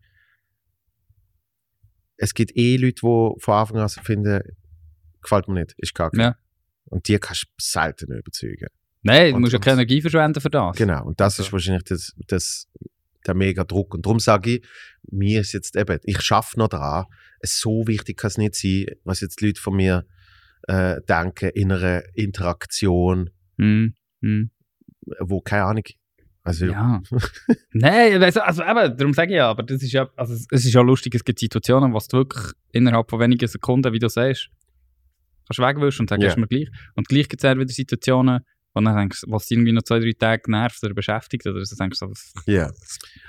[2.18, 3.02] es gibt eh Leute, die
[3.40, 4.42] von Anfang an finden,
[5.22, 6.20] gefällt mir nicht, ist kacke.
[6.20, 6.36] Ja.
[6.86, 8.68] Und die kannst du selten überzeugen.
[9.02, 10.76] Nein, du musst ja keine Energie verschwenden für das.
[10.76, 11.44] Genau, und das Also.
[11.48, 12.68] ist wahrscheinlich das, das,
[13.26, 13.94] der mega Druck.
[13.94, 14.68] Und darum sage ich,
[15.10, 17.10] mir ist jetzt eben, ich schaffe noch dran, es
[17.44, 20.06] so wichtig kann es nicht sein, was jetzt die Leute von mir
[20.68, 23.94] äh, denken in einer Interaktion, Mhm.
[24.22, 24.52] Mhm.
[25.20, 25.84] wo keine Ahnung,
[26.44, 27.02] also Ja.
[27.74, 30.66] Nein, also, also eben, darum sage ich ja, aber das ist ja, also es es
[30.66, 34.10] ist ja lustig, es gibt Situationen, was du wirklich innerhalb von wenigen Sekunden, wie du
[34.10, 34.50] sagst,
[35.48, 36.70] kannst wegwischen und sagst, ist mir gleich.
[36.96, 38.42] Und gleich gibt es auch wieder Situationen,
[38.74, 41.76] wo du denkst, was dich irgendwie noch zwei, drei Tage nervt oder beschäftigt, oder so
[41.76, 42.70] denkst du, was, ja.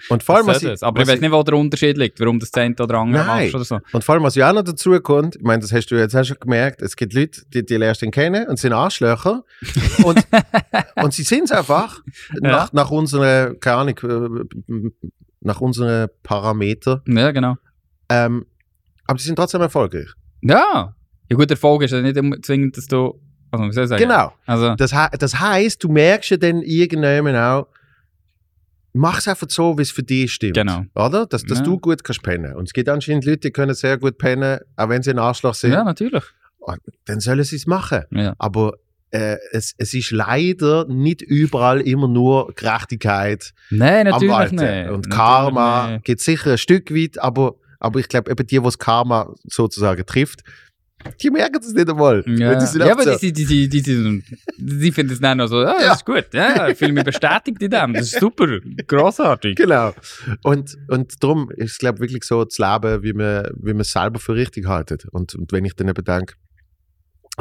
[0.09, 0.83] Und vor allem, was was ich?
[0.83, 3.45] Aber was ich weiß nicht, wo der Unterschied liegt, warum das eine oder andere Nein.
[3.45, 3.79] machst oder so.
[3.93, 6.15] Und vor allem, was ja auch noch dazu kommt, ich meine, das hast du jetzt
[6.15, 9.45] auch schon gemerkt, es gibt Leute, die, die lernst du kennen und sind Arschlöcher.
[10.05, 10.27] und,
[10.97, 12.01] und sie sind es einfach
[12.41, 13.99] nach, nach unseren, keine Ahnung,
[14.69, 14.91] äh,
[15.41, 17.03] nach unseren Parametern.
[17.07, 17.57] Ja, genau.
[18.09, 18.47] Ähm,
[19.07, 20.09] aber sie sind trotzdem erfolgreich.
[20.43, 20.95] Ja.
[21.29, 23.21] Ja gut, Erfolg ist ja nicht zwingend, dass du,
[23.51, 24.03] also soll ich sagen?
[24.03, 24.33] Genau.
[24.47, 27.67] Also, Das, das heißt, du merkst ja dann irgendwann auch,
[28.93, 30.55] mach es einfach so, wie es für dich stimmt.
[30.55, 30.85] Genau.
[30.95, 31.27] Oder?
[31.27, 31.65] Dass, dass Ja.
[31.65, 32.55] du gut kannst pennen.
[32.57, 35.55] Und es gibt anscheinend Leute, die können sehr gut pennen, auch wenn sie ein Arschloch
[35.55, 35.73] sind.
[35.73, 36.25] ja, natürlich.
[37.07, 38.05] Dann sollen sie es machen.
[38.11, 38.35] Ja.
[38.39, 38.75] Aber
[39.11, 44.63] äh, es, es ist leider nicht überall immer nur Gerechtigkeit Nein, natürlich nicht.
[44.91, 46.05] Und Natürlich Karma nicht.
[46.05, 50.05] geht sicher ein Stück weit, aber, aber ich glaube, eben die, die das Karma sozusagen
[50.07, 50.43] trifft,
[51.23, 52.23] die merken es nicht einmal.
[52.27, 54.23] Ja, ja aber die, die, die, die, die,
[54.59, 55.93] die finden es dann noch so, ja, das Ja.
[55.95, 58.47] ist gut, ja, mich bestätigt in dem, das ist super,
[58.87, 59.57] grossartig.
[59.57, 59.93] Genau.
[60.43, 63.81] Und, und darum ist es, glaube ich, wirklich so zu leben, wie man, wie man
[63.81, 65.07] es selber für richtig haltet.
[65.11, 66.35] Und, und wenn ich dann eben denke,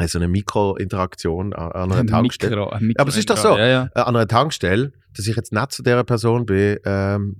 [0.06, 3.56] so eine Mikrointeraktion an, einer Ein Tankstelle, Mikro, ein Mikro Aber es ist doch so.
[3.58, 3.90] Ja, ja.
[3.94, 7.36] äh, an einer Tankstelle, dass ich jetzt nicht zu dieser Person bin, ähm,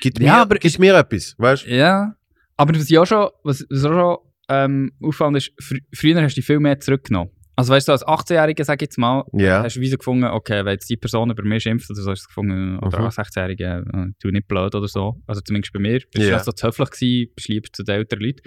[0.00, 2.16] gibt, Ja, mir, aber gibt mir etwas, weißt ja,
[2.56, 4.18] aber was ja schon, was, was auch schon
[4.52, 7.30] ähm, auffallend ist, fr früher hast du viel mehr zurückgenommen.
[7.54, 9.62] Also weißt du, als 18-Jähriger, sag ich jetzt mal, Ja.
[9.62, 12.10] hast du wie so gefunden, okay, wenn jetzt die Person über mich schimpft oder so,
[12.10, 13.04] hast du gefunden, oder Mhm.
[13.04, 15.20] als 16-Jähriger, äh, du nicht blöd oder so.
[15.26, 15.98] Also zumindest bei mir.
[16.00, 16.38] Bist du yeah.
[16.42, 18.40] so zu höflich gewesen, bist lieber zu den älteren Leuten.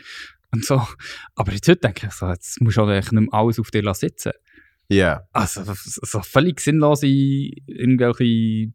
[0.52, 0.82] Und so.
[1.36, 3.70] Aber jetzt heute denke ich so, jetzt musst du auch eigentlich nicht mehr alles auf
[3.70, 4.32] dir sitzen.
[4.90, 5.22] Ja.
[5.34, 8.72] Also, so völlig sinnlose irgendwelche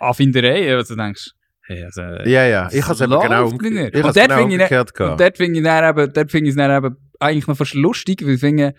[0.00, 1.30] Anfindereien, wo du denkst,
[1.66, 2.68] hey, also, Ja, ja.
[2.72, 3.52] Ich habe es eben genau, nicht.
[3.52, 5.20] umge ich Und dort genau ich nicht- umgekehrt Und gehabt.
[5.20, 8.34] dort finde ich eben, dort finde ich es dann eben eigentlich noch fast lustig, weil
[8.34, 8.74] ich finde,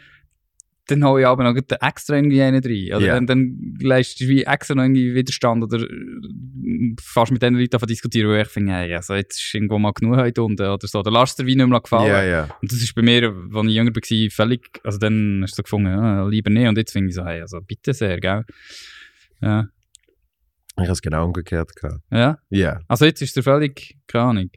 [0.89, 2.95] dann hole ich aber noch extra irgendwie einen rein.
[2.95, 3.15] Oder Ja.
[3.15, 7.72] dann, dann leistest du wie extra noch irgendwie Widerstand oder äh, fast mit den Leuten
[7.72, 10.88] davon diskutieren, wo ich finde, hey, also jetzt ist irgendwo mal genug heute unten oder
[10.88, 10.99] so.
[10.99, 12.07] Oder lass es dir wie nicht mehr gefallen.
[12.07, 12.43] Ja, ja.
[12.61, 15.64] Und das ist bei mir, als ich jünger war, völlig, also dann hast du so
[15.64, 16.68] gefunden, ja, lieber nicht.
[16.69, 18.45] Und jetzt finde ich so, hey, also bitte sehr, gell?
[19.41, 19.68] Ja.
[20.78, 22.02] Ich habe es genau umgekehrt gehabt.
[22.12, 22.38] ja.
[22.49, 22.80] Ja.
[22.88, 24.49] Also jetzt ist es völlig, keine Ahnung.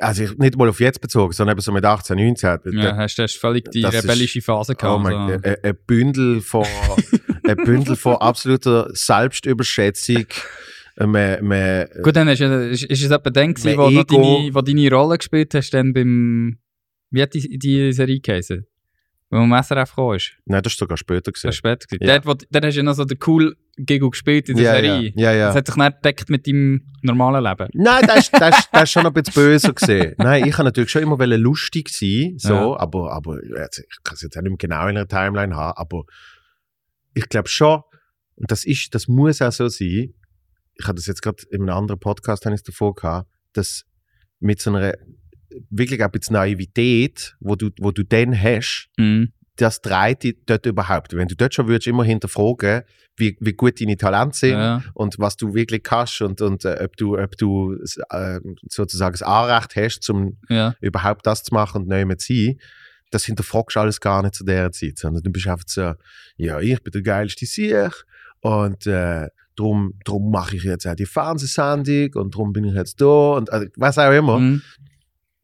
[0.00, 2.58] Also ich, nicht mal auf jetzt bezogen, sondern eben so mit 18, 19.
[2.72, 4.94] Ja, hast du hast völlig die Das rebellische Phase gehabt.
[4.94, 5.34] Oh mein so.
[5.34, 6.64] Gott, ein, ein Bündel von,
[7.46, 10.26] ein Bündel von absoluter Selbstüberschätzung.
[10.96, 14.90] Äh, Man, man, Gut, dann ist, ist, ist es etwa Mein wo, deine, wo deine
[14.90, 16.58] Rolle gespielt hast, dann beim,
[17.10, 18.66] wie hat die, die Serie geheißen?
[19.34, 20.32] Wo man am SRF gekommen ist.
[20.44, 21.46] nein, das ist sogar später Das gewesen.
[21.46, 21.86] war später.
[21.88, 22.06] gewesen.
[22.08, 22.18] Ja.
[22.20, 24.72] Dort, wo, dort hast du ja noch so den cool Giggle gespielt in der ja,
[24.74, 25.12] Serie.
[25.16, 25.58] ja, ja, Das ja.
[25.58, 27.68] hat sich nicht gedeckt mit deinem normalen Leben.
[27.74, 30.14] Nein, das, ist- das, das schon ein bisschen böse gesehen.
[30.18, 32.78] Nein, ich kann natürlich schon immer lustig sein, so, Ja.
[32.78, 35.76] aber, aber jetzt, ich kann es jetzt auch nicht mehr genau in einer Timeline haben,
[35.78, 36.04] aber
[37.14, 37.82] ich glaube schon,
[38.36, 40.14] und das ist, das muss auch so sein,
[40.76, 43.84] ich habe das jetzt gerade in einem anderen Podcast habe ich es davor gehabt, dass
[44.40, 44.94] mit so einer
[45.70, 49.32] wirklich ein bisschen Naivität, wo du, wo du dann hast, Mhm.
[49.56, 51.14] das dreht dich dort überhaupt.
[51.14, 52.82] Wenn du dort schon würdest immer hinterfragen,
[53.16, 54.82] wie, wie gut deine Talente sind Ja.
[54.94, 57.76] und was du wirklich kannst und, und äh, ob du, ob du
[58.10, 60.74] äh, sozusagen das Anrecht hast, um ja.
[60.80, 62.58] überhaupt das zu machen und neu mit zu sein,
[63.10, 65.92] das hinterfragst du alles gar nicht zu dieser Zeit, sondern du bist einfach so,
[66.36, 67.92] ja, ich bin der geilste Sieg
[68.40, 73.00] und äh, drum, drum mache ich jetzt auch die Fernsehsendung und drum bin ich jetzt
[73.00, 74.40] da und also, was auch immer.
[74.40, 74.62] Mhm.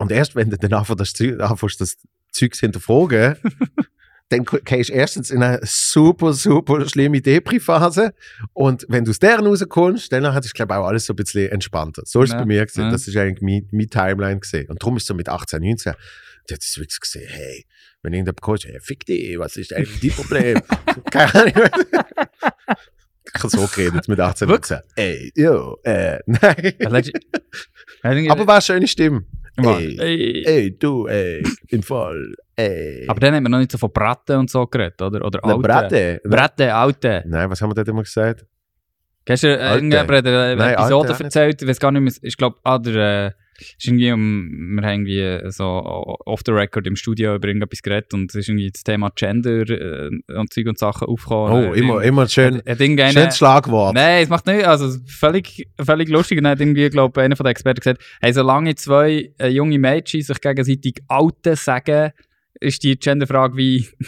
[0.01, 1.97] Und erst wenn du dann anfängst, das
[2.33, 3.37] Zeug zu hinterfragen,
[4.31, 8.15] dann gehst du erstens in eine super, super schlimme Depri-Phase.
[8.53, 11.17] Und wenn du aus der rauskommst, dann hat es, glaube ich, auch alles so ein
[11.17, 12.03] bisschen entspannter.
[12.07, 12.85] So ist es Ja, bei mir gesehen.
[12.85, 12.91] ja.
[12.93, 14.69] Das ist eigentlich meine, meine Timeline gesehen.
[14.71, 15.93] Und darum ist es so mit 18, 19,
[16.47, 17.67] da hat es wirklich gesehen, hey,
[18.03, 20.61] wenn irgendjemand kommt, hey, fick dich, was ist eigentlich dein Problem?
[21.11, 21.69] Keine Ahnung.
[23.33, 24.79] Ich habe so geredet mit 18, 19.
[24.97, 26.75] Ey, jo, äh, nein.
[28.29, 29.25] Aber war eine schöne Stimme.
[29.57, 30.45] Ey, Ey.
[30.47, 33.07] ey, du, ey, im Fall, ey.
[33.09, 35.25] Aber dann haben wir noch nicht so von Braten und so geredet, oder?
[35.25, 35.63] Oder Na, Alte.
[35.63, 36.21] Bratte.
[36.25, 37.25] Braten, Alte.
[37.27, 38.47] Nein, was haben wir dort immer gesagt?
[39.25, 42.13] Kennst du, äh, irgendjemand hat eine Nein, Episode Alte erzählt, ich weiß gar nicht mehr,
[42.23, 46.87] ich glaube, ah, der, äh, ist irgendwie um, wir haben irgendwie so off the record
[46.87, 50.67] im Studio über irgendetwas geredet und es ist irgendwie das Thema Gender äh, und Zeug
[50.67, 51.71] und Sachen aufgekommen.
[51.71, 52.57] Oh, immer, immer schön.
[52.67, 53.95] Hat, hat Schönes Schlagwort.
[53.95, 54.65] Nein, es macht nicht.
[54.65, 56.39] Also völlig, völlig lustig.
[56.39, 59.49] Und dann hat irgendwie, glaube ich, einer von den Experten gesagt, hey, solange zwei äh,
[59.49, 62.13] junge Mädchen sich gegenseitig Alte sagen,
[62.61, 64.07] ist die Genderfrage wie ein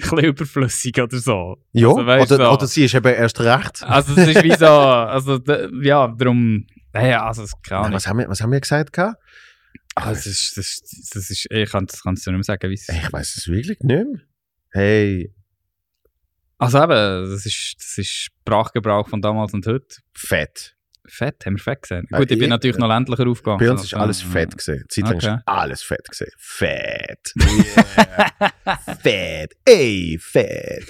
[0.00, 1.56] bisschen überflüssig oder so.
[1.72, 3.82] ja, also, weißt oder, du, oder sie ist eben erst recht.
[3.82, 5.40] Also es ist wie so, also
[5.82, 7.92] ja, darum, naja, also es Ahnung.
[7.92, 8.92] was, haben wir, was haben wir gesagt?
[8.92, 9.22] gehabt?
[9.96, 12.88] Ah, das ist, das, ist- das ist, ich kann es nicht mehr sagen, wie es
[12.88, 14.20] Ich weiß es wirklich nicht mehr.
[14.72, 15.32] Hey,
[16.58, 19.96] Also eben, das ist, das ist Sprachgebrauch von damals und heute.
[20.14, 20.70] fett.
[21.06, 22.06] Fett, haben wir fett gesehen.
[22.10, 23.58] Ja, Gut, ich bin ich- natürlich noch ländlicher aufgegangen.
[23.58, 24.84] Bei uns ist Also, alles äh, fett gesehen.
[24.88, 25.34] Zeitlang Okay.
[25.34, 26.32] ist alles fett gesehen.
[26.38, 27.34] Fett.
[28.66, 28.96] Yeah.
[29.02, 29.52] fett.
[29.66, 30.84] Ey, fett.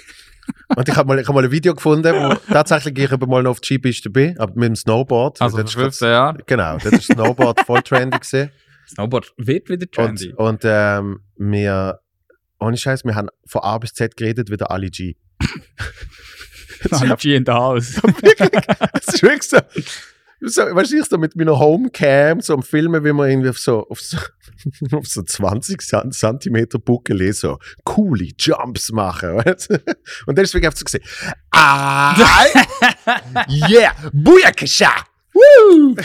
[0.75, 3.43] Und ich habe mal, ich hab mal ein Video gefunden, wo tatsächlich ich eben mal
[3.43, 5.41] noch auf die Skipiste bin, aber mit dem Snowboard.
[5.41, 6.43] Also Das vor ist 15 Jahren.
[6.45, 8.51] Genau, das ist Snowboard voll trendy gesehen.
[8.87, 10.33] Snowboard wird wieder trendy.
[10.33, 11.99] Und, und ähm, wir,
[12.59, 15.15] ohne Scheiß, wir haben von A bis Z geredet, wie der Ali G.
[16.91, 17.99] Ist G in the house.
[18.93, 19.57] Das ist wirklich so.
[20.47, 23.59] So weißt du, ich so mit meiner Homecam so am Filmen, wie man irgendwie auf
[23.59, 24.17] so, auf so,
[24.91, 29.35] auf so 20 San- Zentimeter Buckel so coole Jumps machen.
[29.45, 29.69] Weißt?
[30.25, 31.03] Und es wirklich einfach so gesehen.
[31.51, 32.15] Ah,
[33.49, 34.91] yeah, Booyakasha!
[35.33, 35.95] Woo!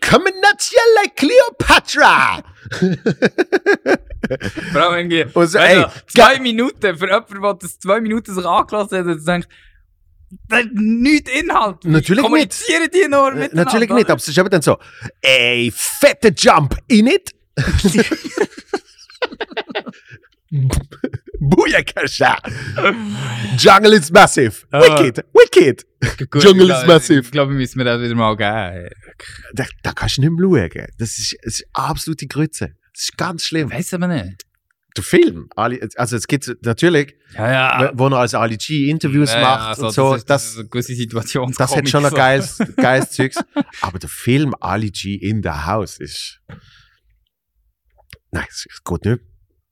[0.00, 2.42] Coming at you like Cleopatra!
[4.72, 8.34] Vor allem irgendwie, Und so, weißt ey, zwei Minuten, für jemanden, der das zwei Minuten
[8.34, 9.48] sich angelassen hat, und denkt,
[10.72, 11.84] nichts Inhalt.
[11.84, 12.22] Natürlich nicht.
[12.22, 13.64] Kommunizieren die nur Äh, miteinander?
[13.64, 14.76] Natürlich nicht, aber es ist eben dann so,
[15.20, 17.30] ey, fette Jump in it.
[21.40, 22.38] Booyakasha!
[23.58, 24.64] Jungle is massive.
[24.72, 24.80] Ah.
[24.80, 25.84] Wicked, wicked.
[26.30, 27.20] Gut, Jungle ich is glaub- massive.
[27.20, 28.88] Ich glaube, wir müssen das wieder mal geben.
[29.54, 30.86] Da, da kannst du nicht mehr schauen.
[30.98, 32.72] Das ist, das ist absolute Grütze.
[32.92, 33.70] Das ist ganz schlimm.
[33.70, 34.45] Weiß aber nicht.
[34.96, 37.92] Der Film, Ali, also es gibt natürlich, Ja, ja.
[37.94, 40.56] wo er als Ali G Interviews Ja, macht also und so, das, ist, das, das
[40.64, 41.52] ist gewisse Situation.
[41.56, 43.36] das hat schon ein geiles, geiles Zeugs.
[43.82, 46.40] Aber der Film Ali G in the House ist.
[48.30, 49.20] Nein, es, es geht nicht.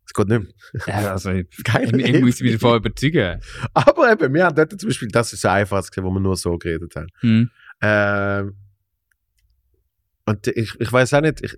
[0.07, 0.55] Es geht nicht.
[0.87, 1.99] Ja, also, ich, Geil.
[1.99, 3.41] ich, ich muss mich davon überzeugen.
[3.73, 6.59] Aber eben, wir haben dort zum Beispiel, das ist so einfach, wo wir nur so
[6.59, 7.09] geredet haben.
[7.21, 7.51] Hm.
[7.81, 8.57] Ähm,
[10.27, 11.57] und ich, ich weiß auch nicht, ich,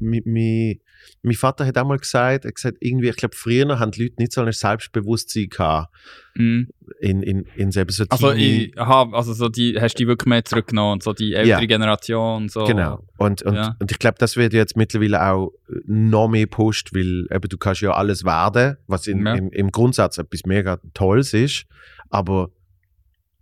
[0.00, 0.80] mi, mi,
[1.22, 4.04] mein Vater hat auch mal gesagt, er hat gesagt, irgendwie, ich glaube, früher haben die
[4.04, 5.94] Leute nicht so ein Selbstbewusstsein gehabt.
[6.34, 6.68] Hm.
[7.00, 10.26] In, in, in selber so Also, ich, aha, also so die, hast du die wirklich
[10.28, 11.66] mehr zurückgenommen und so die ältere Ja.
[11.66, 12.64] Generation so.
[12.64, 13.04] Genau.
[13.18, 13.76] Und, und, Ja.
[13.80, 15.52] und ich glaube, das wird jetzt mittlerweile auch
[15.86, 19.34] noch mehr pusht, weil eben, du kannst ja alles werden, was in, Ja.
[19.34, 21.66] im, im Grundsatz etwas mega Tolles ist,
[22.10, 22.50] aber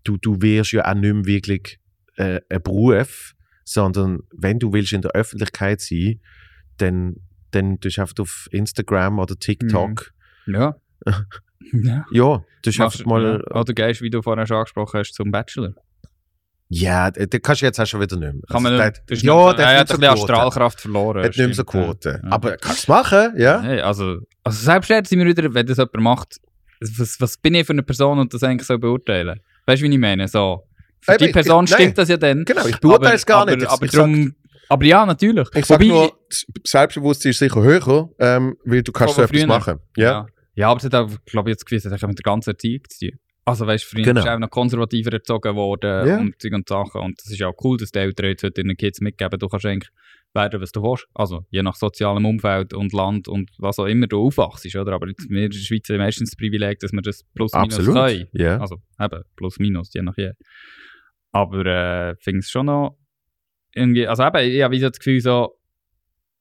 [0.04, 1.78] du, du wirst ja auch nicht mehr wirklich
[2.16, 3.34] äh, ein Beruf,
[3.64, 6.20] sondern wenn du willst in der Öffentlichkeit sein,
[6.78, 7.16] dann,
[7.56, 10.12] dann tust du einfach auf Instagram oder TikTok,
[10.46, 10.76] Ja.
[11.72, 12.04] ja.
[12.10, 13.60] ja, du einfach mal, ja.
[13.60, 15.74] Oder gehst, wie du vorhin schon angesprochen hast, zum Bachelor.
[16.68, 18.42] ja, da kannst du jetzt auch schon wieder nicht mehr.
[18.50, 20.16] Kann man Also, nicht, ja, nicht, der er hat hat ein.
[20.16, 21.18] Strahlkraft verloren.
[21.24, 21.84] Hat nicht mehr so stimmt, ja.
[21.84, 22.20] Quote.
[22.24, 22.30] Ja.
[22.32, 23.60] Aber kannst du es machen, ja?
[23.62, 26.36] Hey, also, also selbst jetzt sind wir wieder, wenn das jemand macht,
[26.98, 29.40] was, was bin ich für eine Person und das eigentlich so beurteilen?
[29.66, 30.26] Weißt du, wie ich meine?
[30.28, 30.66] So,
[31.00, 32.44] für Eben, die Person ich- stimmt das ja dann.
[32.44, 33.66] Genau, ich beurteile es gar aber, nicht.
[33.68, 34.34] Aber, ich drum,
[34.68, 35.48] aber ja, natürlich.
[35.54, 36.18] Ich sag Wobei- nur,
[36.64, 39.78] Selbstbewusstsein ist sicher höher, ähm, weil du kannst so etwas früher- machen.
[39.96, 40.04] Ja.
[40.04, 40.26] Ja.
[40.54, 42.82] ja, aber es hat auch, glaube ich, jetzt gewiss, das hat mit der ganzen Erziehung
[42.88, 43.18] zu tun.
[43.44, 44.14] Also weißt du, früher Genau.
[44.14, 46.18] bist du auch noch konservativer erzogen worden Ja.
[46.18, 47.00] und und Sachen.
[47.00, 49.46] Und das ist ja auch cool, dass die Eltern jetzt heute den Kids mitgeben, du
[49.48, 49.88] kannst eigentlich
[50.34, 51.06] werden, was du willst.
[51.14, 54.92] Also je nach sozialem Umfeld und Land und was auch immer du aufwachst, oder?
[54.94, 57.74] Aber jetzt, wir in der Schweiz haben meistens das Privileg, dass wir das plus minus
[57.78, 57.94] Absolut.
[57.94, 58.26] können.
[58.32, 58.58] Ja.
[58.58, 60.32] Also eben, plus minus, je nach je.
[61.32, 62.98] Aber äh, finde es schon noch
[63.76, 65.56] irgendwie, also eben, ich habe wie so das Gefühl so,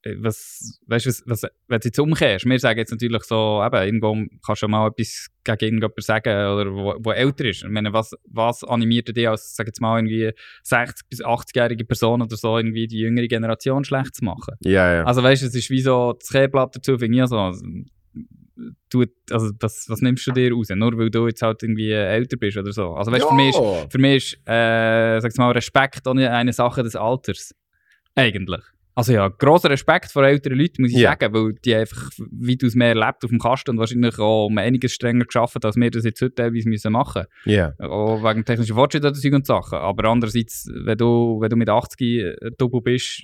[0.04, 3.62] äh, was, weißt du, was, was, wenn du jetzt umkehrst, wir sagen jetzt natürlich so,
[3.64, 7.64] eben, irgendwo kannst du mal etwas gegen irgendjemanden sagen, oder wo, wo älter ist.
[7.64, 10.32] Ich meine, was, was animiert dich als, sag jetzt mal, irgendwie
[10.64, 14.56] 60- bis 80-jährige Person oder so, irgendwie die jüngere Generation schlecht zu machen?
[14.62, 15.04] Ja, ja.
[15.04, 17.52] Also weißt du, es ist wie so, das Kehrblatt dazu finde ich also,
[18.90, 20.70] tut, also was, was nimmst du dir raus?
[20.74, 22.94] Nur weil du jetzt halt irgendwie äh, älter bist oder so.
[22.94, 26.30] Also weißt du, für mich ist, für mich ist, äh, sag's mal, Respekt auch nicht
[26.30, 27.54] eine Sache des Alters.
[28.16, 28.62] Eigentlich.
[28.98, 31.10] Also ja, grosser Respekt vor älteren Leuten, muss ich Ja.
[31.20, 34.94] sagen, weil die einfach weitaus mehr erlebt auf dem Kasten und wahrscheinlich auch um einiges
[34.94, 37.74] strenger geschafft, als wir das jetzt heute teilweise müssen machen ja.
[37.80, 39.80] Auch wegen technischen Fortschritt oder und Sachen.
[39.80, 43.24] Aber andererseits, wenn du, wenn du mit 80 ein Double bist,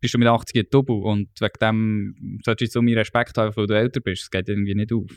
[0.00, 3.54] bist du mit 80 ein Double und wegen dem solltest du so meinen Respekt haben,
[3.56, 4.22] weil du älter bist.
[4.22, 5.10] Das geht irgendwie nicht auf.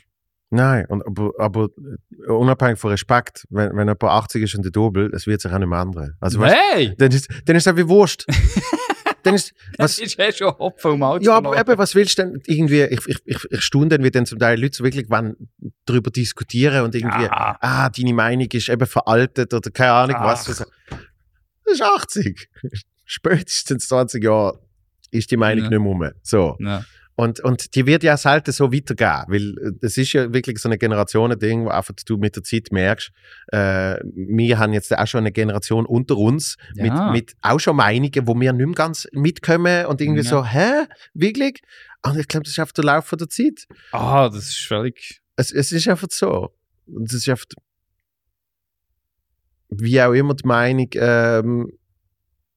[0.50, 1.70] Nein, und, aber, aber
[2.28, 5.52] äh, unabhängig von Respekt, wenn, wenn jemand 80 ist und der Double, es wird sich
[5.52, 6.16] auch nicht mehr ändern.
[6.20, 6.94] Also, weißt, hey!
[6.96, 8.26] dann, ist, dann ist es wie Wurscht.
[9.24, 12.20] dann ist, Das was, ist eh schon Hopfen um Alter ja, aber eben, was willst
[12.20, 14.84] du denn irgendwie, ich, ich, ich, ich staune dann, wie dann zum Teil Leute so
[14.84, 15.36] wirklich wann
[15.86, 17.58] darüber diskutieren und irgendwie, Ja.
[17.60, 20.62] ah, deine Meinung ist eben veraltet oder keine Ahnung was.
[20.62, 20.66] Ach.
[21.66, 22.50] Das ist 80.
[23.06, 24.60] Spätestens 20 Jahre
[25.14, 25.70] ist die Meinung Ja.
[25.70, 26.10] nicht mehr rum.
[26.22, 26.58] So.
[26.60, 26.84] Ja.
[27.16, 30.68] Und, und die wird ja selten so weitergehen, weil äh, es ist ja wirklich so
[30.68, 33.12] ein Generationending, wo einfach du mit der Zeit merkst,
[33.50, 37.12] äh, wir haben jetzt auch schon eine Generation unter uns Ja.
[37.12, 40.30] mit, mit auch schon Meinungen, wo wir nicht mehr ganz mitkommen und irgendwie Ja.
[40.30, 41.62] so, hä, wirklich?
[42.04, 43.66] Und ich glaube, das ist einfach der Lauf der Zeit.
[43.92, 45.22] Ah, das ist völlig.
[45.36, 46.52] Es, es ist einfach so.
[46.88, 47.46] Und es ist einfach,
[49.70, 51.72] wie auch immer die Meinung ähm,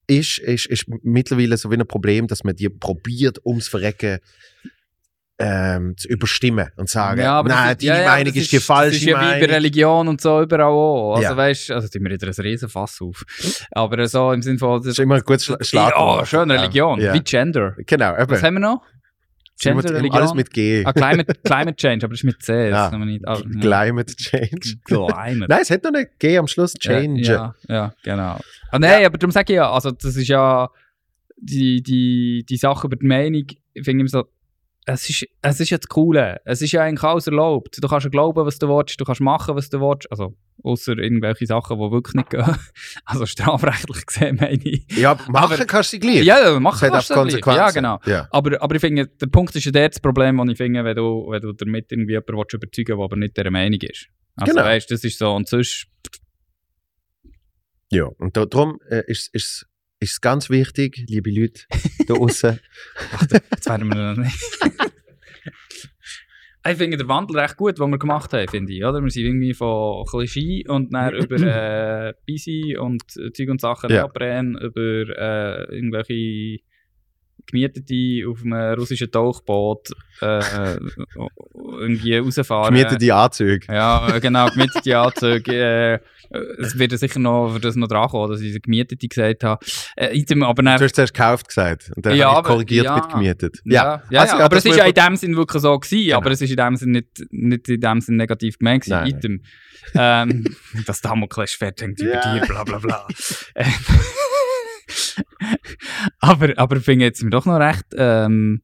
[0.07, 4.19] ist, ist, ist mittlerweile so wie ein Problem, dass man die probiert, ums Verrecken
[5.39, 8.57] ähm, zu überstimmen und sagen, Ja, nein, das ist- deine ja, Meinung das ist die
[8.57, 9.51] Das falsche ist ja wie bei Meinung.
[9.51, 11.17] Religion und so überall auch.
[11.17, 11.37] Also Ja.
[11.37, 13.23] weißt also tun wir wieder ein Riesenfass auf.
[13.73, 14.79] Aber so im Sinne von.
[14.81, 16.21] Das ist immer ein gutes Schla Schlagwort.
[16.21, 16.99] Ja, schön, Religion.
[17.01, 17.75] Wie Gender.
[17.87, 18.43] Genau, Was eben.
[18.43, 18.83] haben wir noch?
[19.59, 20.13] Gender, Religion.
[20.21, 20.85] Alles mit G.
[20.85, 22.71] Ah, Climate, Climate Change, aber das ist mit C.
[22.71, 22.91] Das Ja.
[22.91, 23.25] kann man nicht.
[23.27, 23.35] Ja.
[23.37, 24.77] Climate Change.
[24.85, 25.47] Climate.
[25.49, 26.75] Nein, es hat noch ein G am Schluss.
[26.75, 27.23] Change.
[27.23, 28.39] Ja, ja, ja genau.
[28.71, 30.69] Ah, nein, aber darum sage ich ja, also das ist ja
[31.39, 34.25] die, die, die Sache über die Meinung, ich finde immer so,
[34.89, 36.41] es ist, es ist ja das Coole.
[36.45, 37.77] Es ist ja eigentlich alles erlaubt.
[37.83, 40.09] Du kannst ja glauben, was du willst, du kannst machen, was du willst.
[40.13, 42.45] Also, außer irgendwelche Sachen, die wirklich nicht gehen.
[43.05, 44.87] Also strafrechtlich gesehen, meine ich.
[44.97, 46.23] Ja, machen Aber- kannst du gleich.
[46.25, 47.15] Ja, ja, Es machen kannst du.
[47.15, 47.59] Konsequenzen.
[47.59, 47.99] Ja, genau.
[48.07, 48.29] Ja.
[48.31, 50.97] Aber, aber ich finde, der Punkt ist ja dort das Problem, das ich finde, wenn
[50.97, 54.07] du, wenn du damit irgendwie jemanden willst überzeugen willst, der aber nicht dieser Meinung ist.
[54.37, 54.65] Also, Genau.
[54.65, 55.33] weißt das ist so.
[55.35, 55.87] Und sonst,
[57.91, 59.67] Ja, und da, darum äh, ist ist
[60.01, 61.63] ist es ganz wichtig, liebe Leute
[62.07, 62.61] da außen.
[63.51, 64.37] Jetzt werden wir noch nicht.
[66.69, 68.85] ich finde den Wandel recht gut, den wir gemacht haben, finde ich.
[68.85, 69.01] Oder?
[69.01, 74.03] Wir sind irgendwie von Klischee und dann über äh, Busy und Zeug und Sachen, Ja.
[74.03, 74.81] Neopren, über
[75.19, 76.61] äh, irgendwelche
[77.47, 79.91] Gemietete auf einem russischen Tauchboot
[80.21, 80.77] äh,
[81.79, 82.75] irgendwie rausfahren.
[82.75, 83.67] Gemietete Anzüge.
[83.73, 85.53] Ja, genau, gemietete Anzüge.
[85.55, 85.99] Äh,
[86.61, 89.65] es wird sicher noch für das noch dran kommen, dass ich Gemietete gesagt habe.
[89.97, 91.93] Äh, aber dann, Du hast zuerst gekauft gesagt.
[91.95, 92.97] Und dann Ja, habe ich korrigiert ja.
[92.97, 93.61] mit gemietet.
[93.65, 96.05] ja, ja, Also, ja, aber es ist muss ja in dem Sinn wirklich so gewesen,
[96.07, 96.17] Genau.
[96.17, 98.87] aber es ist in dem Sinn nicht, nicht in dem Sinn negativ gemeint.
[98.89, 99.43] Nein, Item.
[99.95, 100.45] Ähm,
[100.87, 103.07] das Damoklesschwert hängt über dir, bla bla bla.
[106.21, 108.63] Aber, aber ich finde jetzt wir doch noch recht, ähm,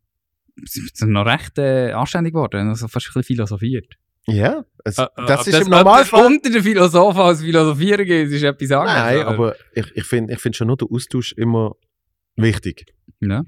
[0.64, 3.94] sind noch recht äh, anständig geworden, also fast ein bisschen philosophiert.
[4.26, 6.20] Ja, es, Äh, das ob ist im ob Normalfall.
[6.22, 8.94] das unter den Philosophen als Philosophieren geht, ist etwas anderes.
[8.98, 11.74] Nein, aber ich, ich finde ich find schon nur den Austausch immer
[12.36, 12.94] wichtig.
[13.20, 13.42] Ja,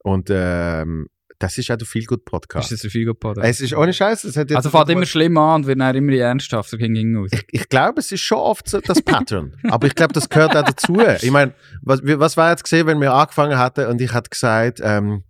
[0.00, 2.72] Und ähm, das ist auch der Feel Good ist Podcast.
[2.72, 4.24] das ein viel gut Es ist ohne Scheiß.
[4.24, 7.30] Es hat Also fängt immer schlimm an und wird dann immer ernsthafter gegen aus.
[7.32, 9.54] ich, ich glaube, es ist schon oft so das Pattern.
[9.70, 10.98] Aber ich glaube, das gehört auch dazu.
[11.22, 14.80] Ich meine, was, was war jetzt gesehen, wenn wir angefangen hatten und ich hatte gesagt,
[14.82, 15.22] ähm,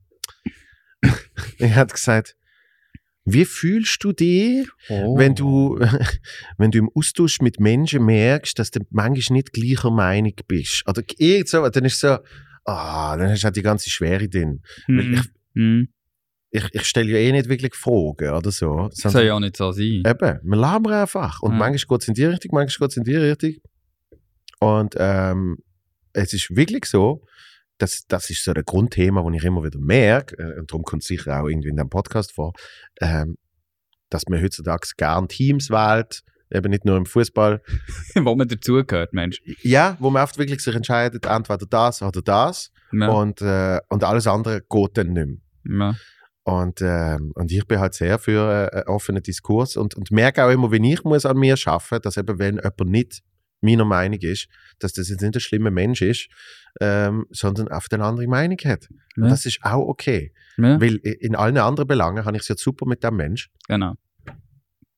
[1.59, 2.36] ich hatte gesagt,
[3.24, 5.18] wie fühlst du dich, Oh.
[5.18, 5.78] wenn du,
[6.56, 10.85] wenn du im Austausch mit Menschen merkst, dass du manchmal nicht gleicher Meinung bist?
[10.89, 12.16] Oder irgend so, dann ist so,
[12.64, 14.62] ah, dann hast du halt die ganze Schwere drin.
[14.86, 15.14] Hm.
[15.14, 15.20] ich,
[15.55, 15.89] Hm.
[16.51, 18.89] Ich, ich stelle ja eh nicht wirklich Fragen oder so.
[19.03, 20.03] Das soll ja auch nicht so sein.
[20.07, 21.43] Eben, wir labern einfach.
[21.43, 21.59] Und Ja.
[21.59, 23.55] manchmal geht es in die Richtung, manchmal geht es in die Richtung.
[24.61, 25.59] Und ähm,
[26.12, 27.23] es ist wirklich so,
[27.79, 31.03] dass das ist so ein Grundthema, das ich immer wieder merke, äh, und darum kommt
[31.03, 32.53] es sicher auch irgendwie in dem Podcast vor,
[33.01, 33.37] ähm,
[34.11, 37.61] dass man heutzutage gern Teams wählt, eben nicht nur im Fußball.
[38.16, 39.41] Wo man dazugehört, Mensch.
[39.62, 42.70] Ja, wo man oft wirklich sich entscheidet, entweder das oder das.
[42.91, 43.09] Ja.
[43.09, 45.29] Und, äh, und alles andere geht dann nicht
[45.62, 45.89] mehr.
[45.89, 45.97] Ja.
[46.49, 50.43] Und, ähm, und ich bin halt sehr für äh, einen offenen Diskurs und, und merke
[50.43, 53.23] auch immer, wenn ich muss an mir arbeiten dass eben, wenn jemand nicht
[53.61, 54.49] meiner Meinung ist,
[54.79, 56.29] dass das jetzt nicht ein schlimmer Mensch ist,
[56.81, 58.89] ähm, sondern auf eine andere Meinung hat.
[59.16, 59.29] Und Ja.
[59.29, 60.33] das ist auch okay.
[60.57, 60.81] Ja.
[60.81, 63.51] Weil in allen anderen Belangen habe ich es jetzt super mit dem Mensch.
[63.69, 63.97] Genau.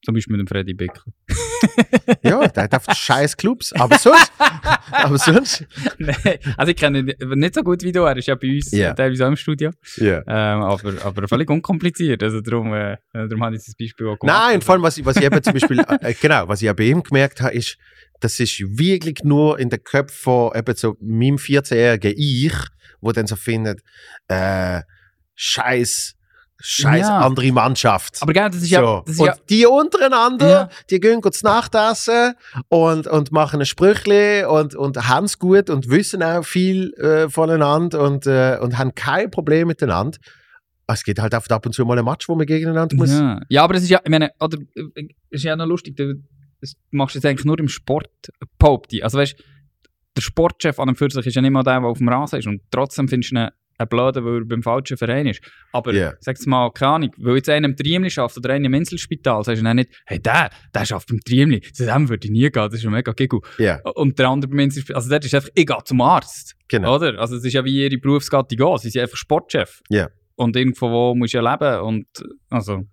[0.05, 1.03] Zum Beispiel mit dem Freddy Bickel.
[2.23, 4.31] Ja, der oft scheiß Clubs, aber sonst,
[4.91, 5.65] aber sonst,
[5.97, 6.15] Nein,
[6.57, 8.93] also ich kenne ihn nicht so gut wie du, er ist ja bei uns äh,
[8.93, 10.19] teilweise auch im Studio, ja.
[10.27, 14.37] ähm, aber, aber völlig unkompliziert, also darum, äh, darum habe ich das Beispiel auch gemacht.
[14.37, 16.75] Nein, vor allem, was ich, was ich eben zum Beispiel, äh, genau, was ich auch
[16.75, 17.77] bei ihm gemerkt habe, ist,
[18.19, 22.53] das ist wirklich nur in den Köpfen von eben so meinem 14-jährigen Ich,
[23.01, 23.81] wo dann so findet,
[24.27, 24.81] äh,
[25.35, 26.15] scheiß,
[26.61, 27.19] scheiß Ja.
[27.19, 28.17] andere Mannschaft.
[28.21, 29.03] Aber gell, das ist ja, so.
[29.05, 30.69] das ist und ja die untereinander, Ja.
[30.89, 32.33] die gehen gut zu Nacht essen
[32.69, 37.29] und, und machen ein Sprüchli und, und haben es gut und wissen auch viel äh,
[37.29, 40.17] voneinander und, äh, und haben kein Problem miteinander.
[40.87, 43.11] Es geht halt oft ab und zu mal ein Match, wo man gegeneinander muss.
[43.11, 43.39] Ja.
[43.47, 46.15] ja, aber das ist ja, ich meine, oder, äh, ist ja noch lustig, du,
[46.59, 48.09] das machst du jetzt eigentlich nur im Sport,
[48.89, 49.03] ich.
[49.03, 49.35] Also weißt
[50.17, 52.39] der Sportchef an und für sich ist ja nicht mal der, der auf dem Rasen
[52.39, 53.49] ist und trotzdem findest du ihn
[53.81, 55.41] ein Blöder, weil er beim falschen Verein ist.
[55.71, 56.13] Aber Ja.
[56.19, 59.61] sag's mal, keine Ahnung, weil jetzt einer im Triemli schafft oder einer im Inselspital, sagst
[59.61, 62.51] du dann nicht, hey, der, der schafft beim Triemli, zu dem würde ich nie gehen,
[62.53, 63.39] das ist ja mega giggle.
[63.57, 66.55] Ja, Und der andere beim Inselspital, also dort ist einfach, ich gehe zum Arzt.
[66.67, 66.95] genau.
[66.95, 67.19] Oder?
[67.19, 68.77] Also es ist ja wie ihre Berufsgattung.
[68.77, 69.81] Sie sind einfach Sportchef.
[69.89, 70.09] Ja.
[70.35, 71.81] Und irgendwo wo musst du ja leben.
[71.81, 72.05] Und,
[72.49, 72.83] also,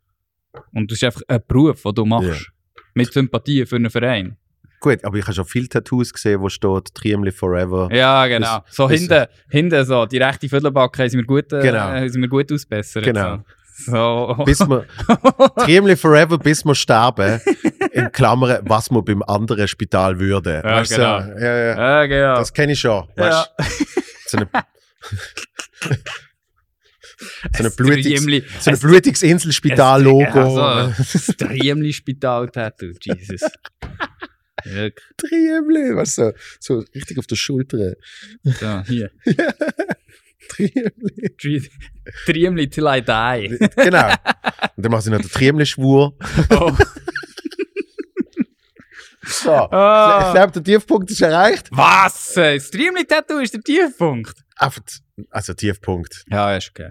[0.72, 2.50] und das ist einfach ein Beruf, den du machst.
[2.94, 4.36] Mit Sympathie für einen Verein.
[4.80, 7.88] Gut, aber ich habe schon viele Tattoos gesehen, wo steht Triemli Forever.
[7.92, 8.64] Ja, genau.
[8.70, 11.90] so das- hinten, hinten so, die rechte Viertelbacke sie mir gut, äh, Genau.
[12.00, 13.02] mir gut ausbessert.
[13.04, 13.38] Genau.
[13.84, 14.34] So.
[14.36, 14.44] so.
[14.44, 14.86] Bis wir,
[15.64, 17.40] Triemli Forever, bis wir sterben.
[17.92, 20.62] In Klammern, was man beim anderen Spital würde.
[20.64, 21.20] Ja, Weißt genau.
[21.22, 21.76] so, ja, ja.
[22.00, 22.34] ja, genau.
[22.36, 23.08] Das kenne ich schon.
[23.16, 23.64] Weißt, du?
[24.26, 24.48] so eine,
[27.52, 28.20] so eine blutiges,
[28.60, 30.60] so ein es- blutiges Inselspital-Logo.
[30.60, 33.40] Also, das Triemli-Spital-Tattoo, Jesus.
[35.16, 37.94] Triemli, weißt du, so, so richtig auf der Schulter.
[38.42, 39.10] So, hier.
[40.48, 41.34] Triemli.
[41.38, 41.70] Tri-
[42.26, 43.58] Triemli till I die.
[43.76, 44.08] Genau.
[44.76, 46.16] Und dann machen sie noch den Triemli-Schwur.
[46.50, 46.72] Oh.
[49.30, 49.50] So.
[49.50, 50.32] Ich Ah.
[50.32, 51.68] glaube, der Tiefpunkt ist erreicht.
[51.70, 52.32] Was?
[52.34, 54.34] Das Triemli-Tattoo ist der Tiefpunkt.
[55.30, 56.24] Also Tiefpunkt.
[56.30, 56.90] Ja, ist okay.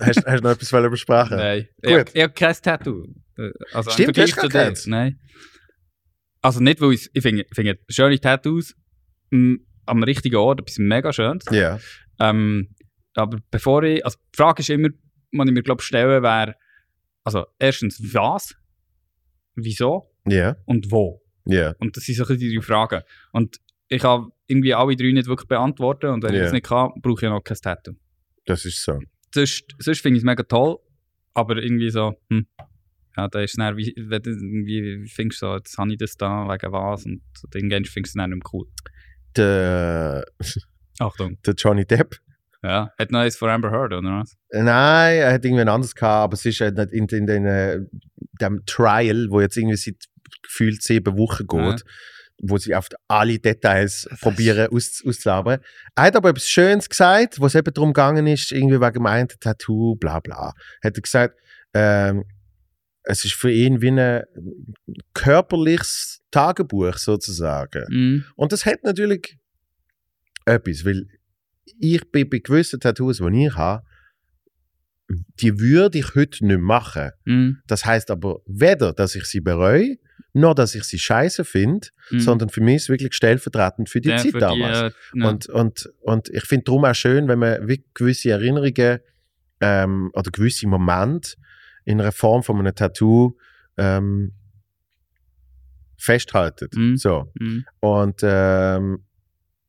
[0.00, 1.36] hast, hast du noch etwas besprechen?
[1.36, 1.68] Nein.
[1.82, 2.08] Gut.
[2.08, 3.04] Ich, ich habe kein Tattoo.
[3.38, 4.48] Äh, Also im Stimmt, du hast dir.
[4.48, 4.86] keins.
[4.86, 5.20] Nein.
[6.42, 8.74] Also nicht, weil ich, ich finde, ich finde schöne Tattoos
[9.30, 11.44] mh, am richtigen Ort etwas mega schönes.
[11.50, 11.78] Ja.
[12.18, 12.74] Ähm,
[13.14, 14.96] aber bevor ich, also die Frage ist immer, die
[15.32, 16.54] ich mir glaube stellen, wäre,
[17.24, 18.54] also erstens was,
[19.54, 20.56] wieso Ja.
[20.64, 21.22] und wo.
[21.44, 21.74] Ja.
[21.78, 23.02] Und das sind so die drei Fragen.
[23.32, 23.58] Und
[23.88, 26.44] ich kann irgendwie alle drei nicht wirklich beantworten und wenn ich Ja.
[26.44, 27.92] das nicht kann, brauche ich noch kein Tattoo.
[28.46, 28.98] Das ist so.
[29.34, 30.78] sonst, sonst finde ich es mega toll,
[31.34, 32.46] aber irgendwie so, hm,
[33.22, 36.46] ja, da ist dann, wie, wenn du irgendwie findest, so, jetzt habe ich das da,
[36.48, 37.20] wegen was, und
[37.54, 38.66] irgendwann findest du es dann nicht mehr cool.
[39.36, 40.24] Der,
[40.98, 41.38] Achtung.
[41.46, 42.16] der Johnny Depp
[42.62, 42.90] Ja.
[42.98, 44.36] Hat noch eins von Amber Heard, oder was?
[44.52, 47.46] Nein, er hat irgendwie ein anderes gehabt, aber es ist halt nicht in, in, den,
[47.46, 47.80] äh,
[48.40, 49.96] dem Trial, wo jetzt irgendwie seit
[50.42, 51.86] gefühlt sieben Wochen geht, Ja.
[52.42, 55.60] wo sie auf alle Details probieren aus, auszulabern.
[55.94, 59.06] Er hat aber etwas Schönes gesagt, wo es eben darum gegangen ist, irgendwie wegen dem
[59.06, 60.52] einen Tattoo, bla bla.
[60.82, 61.36] Hat er gesagt,
[61.74, 62.24] ähm,
[63.04, 64.22] es ist für ihn wie ein
[65.14, 67.84] körperliches Tagebuch sozusagen.
[67.88, 68.24] Mhm.
[68.36, 69.38] Und das hat natürlich
[70.44, 71.06] etwas, weil
[71.78, 73.84] ich bin bei gewissen Tattoos, die ich habe,
[75.40, 77.10] die würde ich heute nicht machen.
[77.24, 77.58] Mhm.
[77.66, 79.96] Das heißt aber weder, dass ich sie bereue,
[80.32, 82.20] noch dass ich sie scheiße finde, Mhm.
[82.20, 84.78] sondern für mich ist es wirklich stellvertretend für die Ja, Zeit für damals.
[84.78, 85.28] äh, ja.
[85.28, 89.00] Und, und, und ich finde darum auch schön, wenn man gewisse Erinnerungen
[89.60, 91.32] ähm, oder gewisse Momente
[91.84, 93.36] in einer Form von einem Tattoo
[93.76, 94.32] ähm,
[95.96, 96.74] festhaltet.
[96.74, 96.96] Mhm.
[96.96, 97.30] So.
[97.38, 97.64] Mhm.
[97.80, 99.04] Und ähm,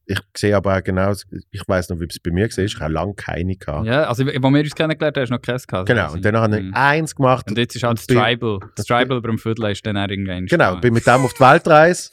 [0.05, 1.13] ich sehe aber auch genau,
[1.51, 3.85] ich weiß noch, wie es bei mir war, ich habe lange keine gehabt.
[3.85, 5.88] Ja, also, wo wir uns kennengelernt haben, hast du noch keins gehabt.
[5.88, 6.73] Genau, und dann habe ich Mhm.
[6.73, 7.49] eins gemacht.
[7.49, 8.59] Und jetzt ist halt das Tribal.
[8.75, 10.47] Das Tribal beim Viertel ist dann auch irgendwann.
[10.47, 10.81] Genau, gekommen.
[10.81, 12.09] bin mit dem auf die Weltreise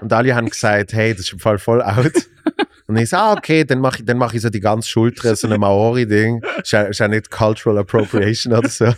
[0.00, 2.12] und alle haben gesagt, hey, das ist im Fall voll out.
[2.90, 5.36] Und ich so, ah, okay, dann mache ich, dann mach ich so die ganze Schulter,
[5.36, 6.42] so ein Maori-Ding.
[7.08, 8.86] Nicht Cultural Appropriation oder so.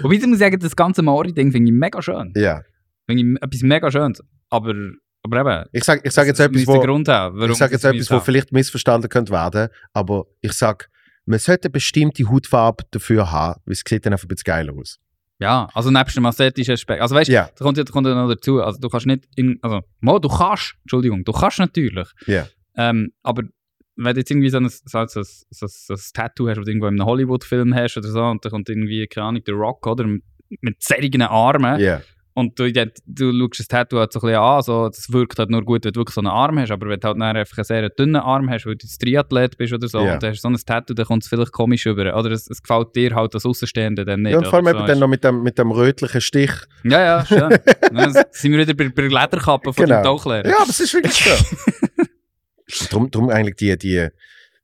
[0.00, 2.32] Wobei ich muss sagen, das ganze Maori-Ding finde ich mega schön.
[2.34, 2.62] ja.
[3.06, 4.22] Finde ich etwas mega Schönes.
[4.48, 4.72] Aber,
[5.22, 5.66] aber eben.
[5.72, 8.52] Ich sage ich sag jetzt etwas, wo, Grund haben, ich sag jetzt etwas, wo vielleicht
[8.52, 10.86] missverstanden könnte werden, aber ich sage,
[11.26, 14.72] man sollte eine bestimmte Hautfarbe dafür haben, weil es sieht dann einfach ein bisschen geiler
[14.72, 14.98] aus.
[15.38, 17.02] Ja, also nebst dem ästhetischen Aspekt.
[17.02, 19.58] Also weißt du, Ja, da kommt, ja- kommt noch dazu, also du kannst nicht, in,
[19.62, 22.08] also, mal, du kannst, Entschuldigung, du kannst natürlich.
[22.26, 22.46] Ja.
[22.76, 23.42] Ähm, aber
[23.96, 26.62] wenn du jetzt irgendwie so ein, so, so, so, so, so ein Tattoo hast, du
[26.62, 29.86] irgendwo in einem Hollywood-Film hast oder so, und da kommt irgendwie, keine Ahnung, der Rock,
[29.86, 30.22] oder, mit,
[30.60, 32.00] mit zerrigen Armen, ja.
[32.38, 32.70] Und du,
[33.06, 35.84] du schaust das Tattoo halt so ein bisschen an, so, das wirkt halt nur gut,
[35.86, 38.16] wenn du wirklich so einen Arm hast, aber wenn du halt einfach einen sehr dünnen
[38.16, 40.14] Arm hast, weil du jetzt Triathlet bist oder so, Ja.
[40.14, 42.62] und du hast so ein Tattoo, dann kommt es vielleicht komisch über, oder es, es
[42.62, 44.32] gefällt dir halt als Außenstehender dann nicht.
[44.32, 46.52] ja und vor allem so, dann noch mit dem, mit dem rötlichen Stich.
[46.84, 47.58] ja, ja, schön.
[47.92, 49.96] Dann sind wir wieder bei, bei der Lederkappe von Genau.
[50.00, 50.46] dem Tauchlehrer.
[50.46, 52.86] Ja, es ist wirklich so.
[52.90, 54.08] drum, drum eigentlich die, die,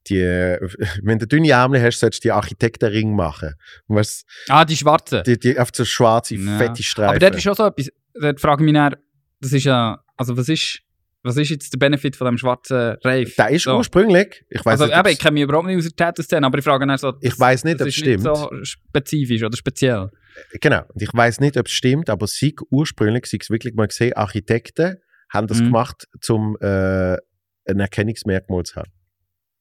[0.08, 0.20] die,
[1.02, 3.54] wenn du dünne Ärmel hast, solltest du die Architektenring machen.
[3.88, 5.22] Weißt, Ah, die schwarze.
[5.24, 6.58] die, die auf so schwarze, Ja.
[6.58, 7.10] fette Streifen.
[7.10, 8.96] Aber dort ist schon so etwas, dort frage ich mich dann,
[9.40, 10.80] das ist ja, also was ist,
[11.24, 13.36] was ist jetzt der Benefit von dem schwarzen Reif?
[13.36, 13.76] der ist so.
[13.76, 16.58] ursprünglich, ich weiß Also nicht, eben, ich kenne mich überhaupt nicht aus der Tattoo-Szene, aber
[16.58, 18.36] ich frage dann so, Ich weiss nicht, das ob es ist nicht stimmt.
[18.36, 20.10] so spezifisch oder speziell.
[20.60, 24.14] genau, und ich weiß nicht, ob es stimmt, aber sie ursprünglich, sie wirklich mal gesehen,
[24.14, 24.96] Architekten
[25.30, 25.64] haben das Mhm.
[25.66, 27.16] gemacht, um äh,
[27.66, 28.90] ein Erkennungsmerkmal zu haben.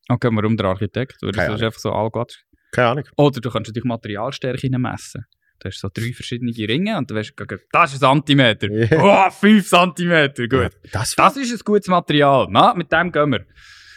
[0.09, 1.21] Okay, warum der Architekt?
[1.23, 2.43] Oder Keine das ist einfach so allglatt.
[2.71, 3.03] Keine Ahnung.
[3.17, 5.25] Oder du kannst natürlich Materialstärke messen.
[5.59, 7.33] Du hast so drei verschiedene Ringe und du weißt,
[7.71, 8.67] das ist ein Zentimeter.
[8.71, 9.27] Ja.
[9.27, 10.61] Oh, fünf Zentimeter, gut.
[10.61, 12.47] Ja, das, Das ist ein gutes Material.
[12.49, 13.45] Na, mit dem gehen wir.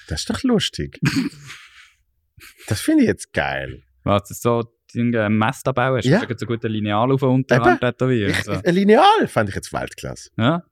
[0.08, 0.98] das ist doch lustig.
[2.68, 3.82] das finde ich jetzt geil.
[4.02, 4.62] Was, so
[4.94, 6.22] ein Messtabelle hast, Ja.
[6.22, 6.36] ja.
[6.36, 8.30] so gut ein Lineal auf den Unterarm tätowieren.
[8.30, 8.52] Ich, So.
[8.52, 10.30] Ein Lineal fand ich jetzt Weltklasse.
[10.36, 10.62] Ja.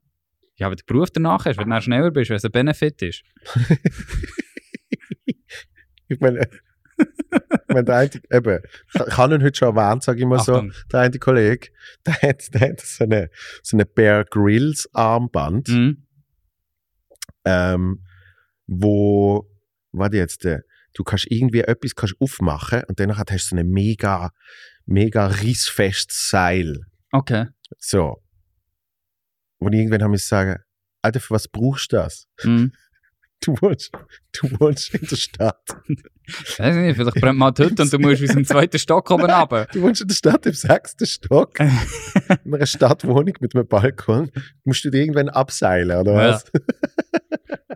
[0.56, 3.00] ja, wenn du den Beruf danach hast, wenn du schneller bist, wenn es ein Benefit
[3.00, 3.22] ist.
[6.12, 6.48] Ich meine,
[7.68, 8.60] wenn der eine, eben,
[8.94, 10.62] ich habe ihn heute schon erwähnt, sage ich mal so,
[10.92, 11.68] der eine Kollege,
[12.06, 13.30] der hat, der hat so eine,
[13.62, 16.06] so eine Bear Grylls Armband, Mhm.
[17.44, 18.04] ähm,
[18.66, 19.48] wo,
[19.92, 20.60] warte jetzt, äh,
[20.94, 24.30] du kannst irgendwie etwas kannst aufmachen und danach hast du so ein mega,
[24.86, 26.80] mega rissfestes Seil.
[27.12, 27.46] Okay.
[27.78, 28.22] So.
[29.60, 30.60] Ich irgendwann haben ich sagen,
[31.02, 32.26] Alter, für was brauchst du das?
[32.44, 32.72] Mhm.
[33.44, 33.90] Du wohnst,
[34.40, 35.58] du wohnst in der Stadt.
[36.58, 39.24] Weiß nicht, vielleicht brennt mal die Hütte und du musst aus dem zweiten Stock oben
[39.24, 39.66] runter.
[39.72, 41.58] Du wohnst in der Stadt im sechsten Stock.
[42.44, 44.30] in einer Stadtwohnung mit einem Balkon.
[44.64, 46.28] Musst du dich irgendwann abseilen, oder Ja.
[46.34, 46.44] was?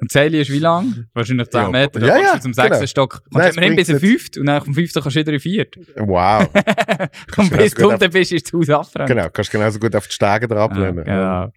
[0.01, 1.07] Und die Seile ist wie lang?
[1.15, 2.01] Wahrscheinlich 10 Ja, Meter.
[2.01, 2.87] ja, Dann ja, du zum sechsten genau.
[2.87, 3.23] Stock.
[3.33, 5.41] Kommst du immerhin bis in bringt fünft und dann vom fünften kannst du wieder in
[5.41, 5.77] viert.
[5.97, 6.49] Wow.
[7.39, 9.09] Und bis du unten bist, ist das Haus abbrennen.
[9.17, 11.53] genau, kannst genauso gut auf die Stege drauf Ja, genau.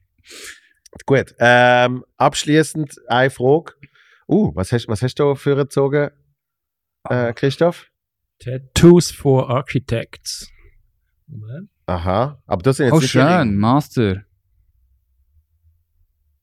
[1.05, 1.35] Gut.
[1.39, 3.73] Ähm, abschließend eine Frage.
[4.29, 6.11] Uh, was hast, was hast du für gezogen,
[7.09, 7.89] äh, Christoph?
[8.37, 10.51] Tattoos for Architects.
[11.25, 11.69] Moment.
[11.87, 12.39] Aha.
[12.45, 13.39] Aber das sind jetzt Oh, nicht die Ringe.
[13.39, 14.25] schön, Master.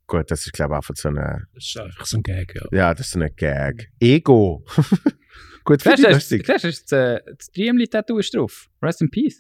[0.09, 1.47] Gut, das ist, glaube ich, einfach so eine.
[1.55, 2.63] Das ist einfach so ein Gag, ja.
[2.73, 3.89] Ja, das ist so eine Gag.
[4.01, 4.65] Ego.
[5.65, 6.45] gut, du, das, lustig.
[6.47, 8.69] siehst du, das, äh, das Dreamli-Tattoo ist drauf.
[8.83, 9.39] Rest in Peace.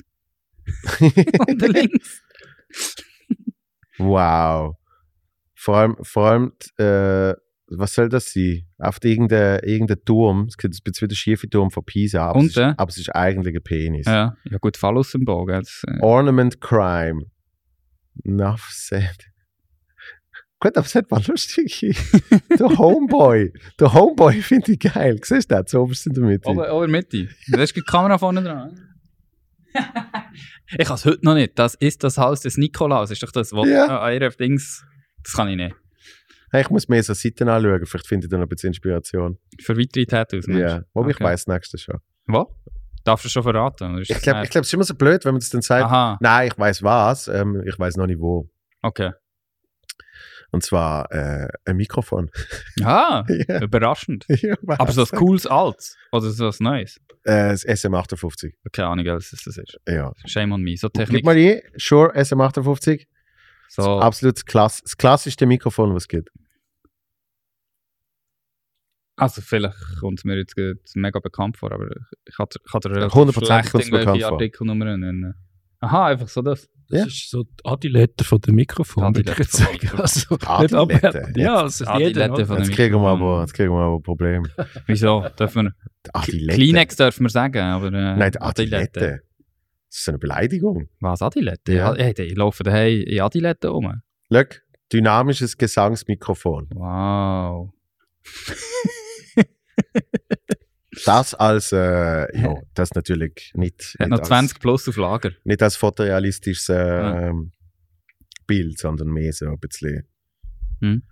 [1.00, 2.22] Und links.
[3.98, 4.76] wow.
[5.54, 7.34] Vor allem, vor allem äh,
[7.68, 8.64] was soll das sein?
[8.78, 10.46] Auf irgendein, irgendein Turm.
[10.48, 12.74] Es sieht ein bisschen wie der schiefe Turm von Pisa, aber, es ist, Und, äh?
[12.76, 14.06] aber es ist eigentlich ein Penis.
[14.06, 15.46] Ja, ja gut, Phallus-Symbol.
[15.46, 17.22] gell, das, äh, Ornament Crime.
[18.24, 19.30] Enough said.
[20.58, 21.80] Gut, aber es hat mal lustig.
[22.58, 23.52] der Homeboy.
[23.78, 25.18] Der Homeboy finde ich geil.
[25.22, 25.70] Siehst du das?
[25.70, 26.48] So oberst in der Mitte.
[26.48, 27.28] Ober, ober Mitte.
[27.48, 28.80] Da ist die Kamera vorne dran.
[30.78, 31.58] ich kann es heute noch nicht.
[31.58, 33.10] Das ist das Haus des Nikolaus.
[33.10, 34.00] Ist doch das, was Ja.
[34.00, 34.82] an ihrer Dings.
[35.22, 35.74] Das kann ich nicht.
[36.52, 37.84] Hey, ich muss mehr so Seiten anschauen.
[37.86, 39.38] Vielleicht finde ich da noch ein bisschen Inspiration.
[39.60, 40.46] Für weitere Tattoos.
[40.46, 40.78] Ja.
[40.80, 40.86] du?
[40.94, 41.24] Wobei ich Okay.
[41.24, 41.98] weiß nächstes schon.
[42.26, 42.46] Was?
[43.04, 43.98] Darfst du schon verraten?
[43.98, 45.84] Ich glaube, glaub, es ist immer so blöd, wenn man das dann sagt.
[45.84, 47.28] Aha, Nein, ich weiß was.
[47.28, 48.48] Ähm, ich weiß noch nicht wo.
[48.82, 49.12] okay.
[50.52, 52.30] Und zwar äh, ein Mikrofon.
[52.82, 53.62] Ah, ja.
[53.62, 54.24] überraschend.
[54.28, 55.10] ja, Aber so was?
[55.10, 55.96] cooles Altes?
[56.12, 56.98] Oder so was Neues?
[57.24, 58.52] Äh, das SM58.
[58.72, 59.78] Keine Ahnung, was das ist.
[59.88, 60.12] Ja.
[60.24, 60.76] Shame on me.
[60.76, 61.24] So Gib Technik.
[61.24, 61.60] mal ein.
[61.76, 63.06] Shure SM58.
[63.68, 66.30] So, Absolut klass das klassischste Mikrofon, was es gibt.
[69.18, 70.54] also vielleicht kommt es mir jetzt
[70.94, 71.88] mega bekannt vor, aber
[72.26, 74.32] ich kann, ich dir relativ 100% schlecht irgendwelche vor.
[74.32, 75.34] Artikelnummern nennen.
[75.80, 76.68] Aha, einfach so das.
[76.88, 77.06] Das Ja.
[77.06, 79.98] ist so die Adilette von dem Mikrofon, würde ich Adilette sagen.
[79.98, 81.32] Also, nicht Adilette.
[81.36, 82.38] Ja, es ist Adilette jeder.
[82.38, 83.22] Jetzt dem kriegen, wir Mikrofon.
[83.28, 84.46] aber, jetzt kriegen wir aber ein Problem.
[84.86, 85.26] Wieso?
[85.38, 85.72] Dürfen wir...
[86.12, 86.54] Adilette.
[86.54, 87.86] Kleenex dürfen wir sagen, aber...
[87.88, 89.20] Äh, Nein, die Adilette.
[89.96, 90.90] Das ist eine Beleidigung.
[91.00, 91.72] Was, Adilette?
[91.72, 91.94] Ja.
[91.96, 92.04] Ja.
[92.04, 94.02] Hey, die laufen daheim in Adilette rum.
[94.30, 94.42] Schau,
[94.92, 96.68] dynamisches Gesangsmikrofon.
[96.74, 97.72] Wow.
[101.06, 101.78] Das als, äh,
[102.38, 105.30] ja, das natürlich nicht, Hat nicht, noch als, 20 plus auf Lager.
[105.44, 107.28] nicht als fotorealistisches äh, Ja.
[107.28, 107.52] ähm,
[108.46, 110.06] Bild, sondern mehr so ein bisschen.
[110.80, 111.02] Hm.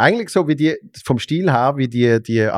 [0.00, 2.48] Eigentlich so wie die, vom Stil her, wie die, die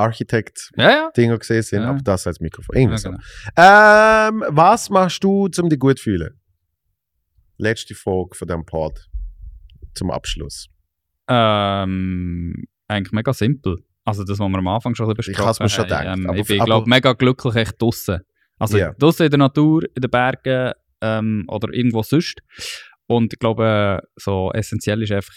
[0.77, 1.11] ja.
[1.39, 2.77] gesehen sind, aber das als Mikrofon.
[2.77, 3.11] Irgendwie so.
[3.11, 3.23] genau.
[3.57, 6.39] Ähm, was machst du, um dich gut zu fühlen?
[7.59, 9.09] Letzte Frage von diesem Pod.
[9.95, 10.69] Zum Abschluss.
[11.29, 13.79] Ähm, eigentlich mega simpel.
[14.05, 16.17] Also das, was wir am Anfang schon bisschen Ich mir schon besprochen haben.
[16.17, 18.21] gedacht, Ähm, aber- ich bin, glaube mega glücklich echt draussen.
[18.59, 18.93] Also Ja.
[18.95, 22.41] draussen in der Natur, in den Bergen ähm, oder irgendwo sonst.
[23.07, 25.35] Und ich glaube, so essentiell ist einfach,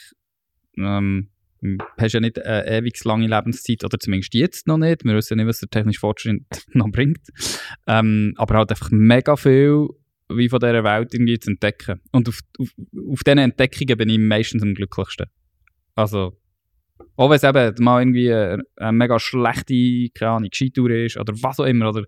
[0.77, 1.29] ähm,
[1.97, 5.03] hast ja nicht eine ewig lange Lebenszeit, oder zumindest jetzt noch nicht.
[5.03, 6.43] Wir wissen nicht, was der technische Fortschritt
[6.73, 7.27] noch bringt.
[7.87, 9.87] Ähm, aber halt einfach mega viel
[10.29, 12.01] wie von dieser Welt irgendwie zu entdecken.
[12.11, 12.69] Und auf, auf,
[13.11, 15.27] auf diesen Entdeckungen bin ich meistens am glücklichsten.
[15.93, 16.37] Also,
[17.15, 21.33] auch wenn es eben mal irgendwie eine, eine mega schlechte, keine Ahnung, Skitour ist oder
[21.41, 22.05] was auch immer, oder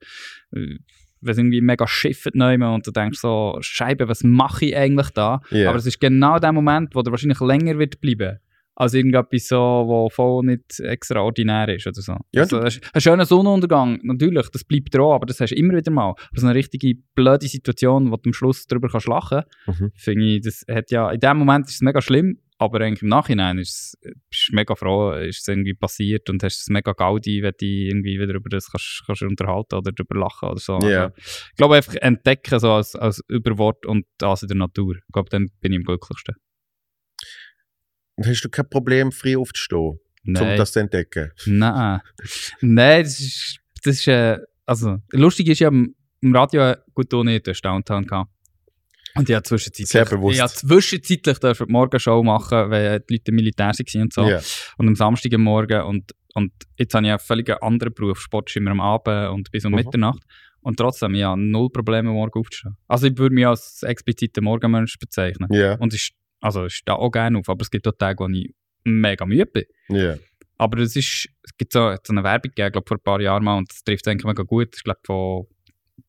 [0.53, 0.77] äh,
[1.21, 5.09] wenn es irgendwie mega schifft neu und du denkst so, Scheibe, was mache ich eigentlich
[5.09, 5.41] da?
[5.51, 5.69] Ja.
[5.69, 8.39] Aber es ist genau der Moment, wo der wahrscheinlich länger wird bleiben.
[8.79, 12.15] Als irgendetwas so, wo voll nicht extraordinär ist oder so.
[12.31, 15.75] Ja, also, ein ein schöner Sonnenuntergang, natürlich, das bleibt dran, aber das hast du immer
[15.75, 16.09] wieder mal.
[16.11, 19.91] Aber so eine richtige blöde Situation, wo du am Schluss darüber kannst lachen Mhm.
[19.95, 23.09] finde ich, das hat ja, in dem Moment ist es mega schlimm, aber eigentlich im
[23.09, 26.91] Nachhinein ist es, bist du mega froh, ist es irgendwie passiert und hast es mega
[26.91, 30.79] Gaudi, wenn du irgendwie wieder über das kannst, kannst unterhalten oder darüber lachen oder so.
[30.81, 31.05] Ja.
[31.05, 34.95] Also, ich glaube einfach entdecken so als, als Überwort und das in der Natur.
[34.97, 36.35] Ich glaube, dann bin ich am glücklichsten.
[38.17, 41.31] Und hast du kein Problem, früh aufzustehen, um Nein, das zu entdecken?
[41.45, 42.01] nein.
[42.61, 45.95] Nein, das ist, das ist äh, also, lustig ist ja, im
[46.35, 48.29] Radio, gut, du nicht, hast Downtown gehabt.
[49.15, 50.35] Und habe zwischenzeitlich, Sehr bewusst.
[50.35, 54.27] Ich habe zwischenzeitlich die Morgenshow machen, weil die Leute Militär waren und so.
[54.27, 54.41] Ja.
[54.77, 55.81] Und am Samstag am Morgen.
[55.83, 58.19] Und, und jetzt habe ich einen völlig anderen Beruf.
[58.19, 59.77] Sport immer am Abend und bis um Mhm.
[59.77, 60.21] Mitternacht.
[60.61, 62.77] Und trotzdem, ich habe null Probleme, morgen aufzustehen.
[62.87, 65.47] Also ich würde mich als expliziter Morgenmensch bezeichnen.
[65.51, 65.75] Ja.
[65.75, 68.53] Und ich, also ich stehe auch gerne auf, aber es gibt auch Tage, wo ich
[68.83, 69.65] mega müde bin.
[69.89, 70.15] Ja.
[70.57, 73.43] Aber es ist, es gibt so, so eine Werbung gegeben, glaub, vor ein paar Jahren
[73.43, 74.73] mal, und das trifft eigentlich mega gut.
[74.73, 75.47] Das war, von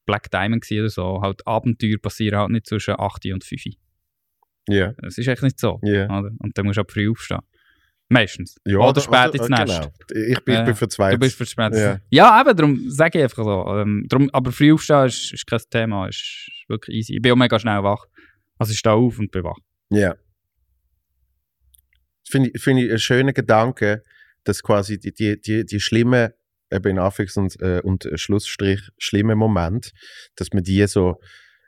[0.07, 1.21] Black Diamond oder so.
[1.21, 3.63] Halt Abenteuer passieren halt nicht zwischen 8 und 5.
[4.69, 4.93] Ja.
[5.07, 5.81] Es ist echt nicht so.
[5.83, 6.05] Ja.
[6.07, 6.31] Oder?
[6.39, 7.41] Und dann musst du auch früh aufstehen.
[8.11, 8.57] Meistens.
[8.65, 9.81] Ja, oder spät ins äh, Nest.
[10.09, 10.29] Genau.
[10.31, 11.11] Ich bin, ich Ja, bin für zwei.
[11.11, 11.79] Du bist verspätet.
[11.79, 11.99] Ja.
[12.09, 12.41] Ja.
[12.41, 13.67] eben, darum sage ich einfach so.
[13.77, 17.17] Ähm, darum, aber früh aufstehen ist, ist kein Thema, ist wirklich easy.
[17.17, 18.07] Ich bin auch mega schnell wach.
[18.59, 19.59] Also ich stehe auf und bin wach.
[19.91, 20.15] Ja.
[22.25, 24.03] Das finde ich, finde ich einen schönen Gedanke,
[24.45, 26.31] dass quasi die, die, die, die schlimmen,
[26.71, 29.93] eben in Anführungs- und, äh, und Schlussstrich, schlimmen Moment,
[30.37, 31.17] dass man die so,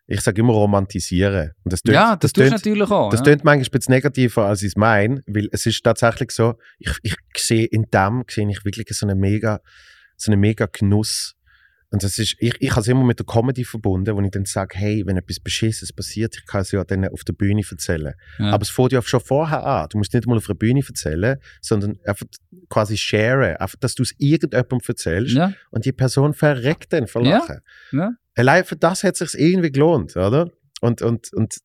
[0.06, 1.52] ich sage immer romantisieren.
[1.64, 3.10] Und das tönt, ja, das, tust du tönt- natürlich auch.
[3.10, 3.24] Das ja.
[3.24, 6.92] klingt manchmal ein bisschen negativer, als ich es meine, weil es ist tatsächlich so, ich,
[7.02, 9.60] ich sehe in dem sehe ich wirklich so einen mega,
[10.16, 11.36] so einen mega Genuss.
[11.92, 14.44] Und das ist, ich, ich habe es immer mit der Comedy verbunden, wo ich dann
[14.44, 18.14] sage, hey, wenn etwas Beschissenes passiert, ich kann es ja dann auf der Bühne erzählen.
[18.38, 18.52] Ja.
[18.52, 19.88] Aber es fängt ja schon vorher an.
[19.90, 22.26] Du musst nicht mal auf der Bühne erzählen, sondern einfach
[22.68, 23.56] quasi sharen.
[23.56, 25.52] Einfach, dass du es irgendjemandem erzählst ja.
[25.70, 27.24] und die Person verreckt dann vor.
[27.24, 27.58] Lachen.
[27.90, 28.12] Ja.
[28.36, 30.48] Allein für das hat es sich irgendwie gelohnt, oder?
[30.80, 31.56] Und, und, und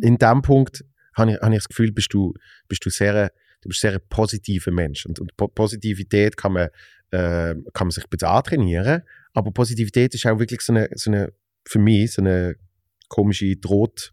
[0.00, 0.84] in dem Punkt
[1.14, 2.32] habe ich, habe ich das Gefühl, bist du,
[2.66, 3.30] bist du sehr,
[3.60, 5.04] du bist sehr ein positiver Mensch.
[5.04, 6.68] Und, und Po- Positivität kann man,
[7.10, 11.10] äh, kann man sich ein bisschen antrainieren, aber Positivität ist auch wirklich so eine, so
[11.10, 11.32] eine
[11.66, 12.56] für mich so eine
[13.08, 14.12] komische Droht,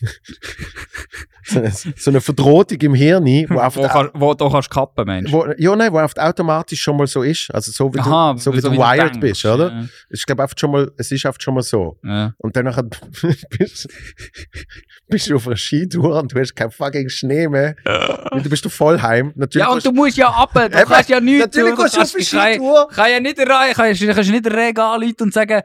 [1.44, 5.04] so, eine, so eine Verdrohung im Hirn, wo auf Wo, kann, wo du kannst kappen,
[5.06, 5.30] Mensch.
[5.32, 7.50] wo, ja, nein, wo oft automatisch schon mal so ist.
[7.52, 9.70] Also so wie Aha, du, so wie du wie wired denkst, bist, oder?
[9.70, 9.84] Ja.
[10.10, 11.98] Ich glaube schon mal, es ist oft schon mal so.
[12.04, 12.32] Ja.
[12.38, 12.84] Und dann nachher
[13.58, 13.88] bist,
[15.08, 17.74] bist du auf einer Skitour und du hast keinen fucking Schnee mehr.
[18.30, 19.32] Und du bist du voll heim.
[19.36, 22.02] Natürlich Ja, und du musst ja ab, du kannst ja nichts natürlich gehst du du
[22.02, 22.88] auf kannst, eine kann, Skitour.
[22.88, 25.62] kann ja nicht rein, kannst, kannst nicht Regen anrufen und sagen,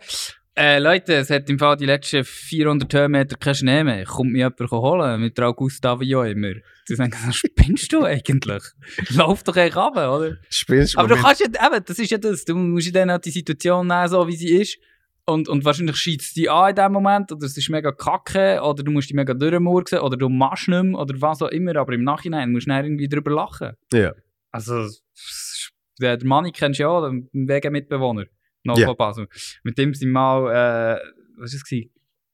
[0.57, 4.05] äh, Leute, es hat im Fall die letzten 400 Höhenmeter keinen Schnee mehr.
[4.05, 5.21] Kommt mir jemand holen?
[5.21, 6.53] Mit der Augusta Avio immer.
[6.87, 8.63] Du denkst, was spinnst du eigentlich?
[9.09, 10.37] Lauf doch echt ab, oder?
[10.49, 12.43] Spielst du Aber du kannst ja, eben, das ist ja das.
[12.43, 14.79] Du musst ja dann auch die Situation nehmen, so wie sie ist.
[15.25, 18.61] Und, und wahrscheinlich schießt es dich an in dem Moment, oder es ist mega kacke,
[18.63, 21.75] oder du musst dich mega durchmurksen, oder du machst nicht mehr, oder was auch immer.
[21.75, 23.73] Aber im Nachhinein musst du dann irgendwie drüber lachen.
[23.93, 24.13] Ja.
[24.51, 24.87] Also,
[25.99, 28.25] der, der Manni kennst du ja, auch, den Wegemitbewohner.
[28.75, 28.87] Ja.
[28.87, 29.27] von Basel.
[29.63, 30.99] Mit dem sind wir mal, äh,
[31.37, 31.87] was war es?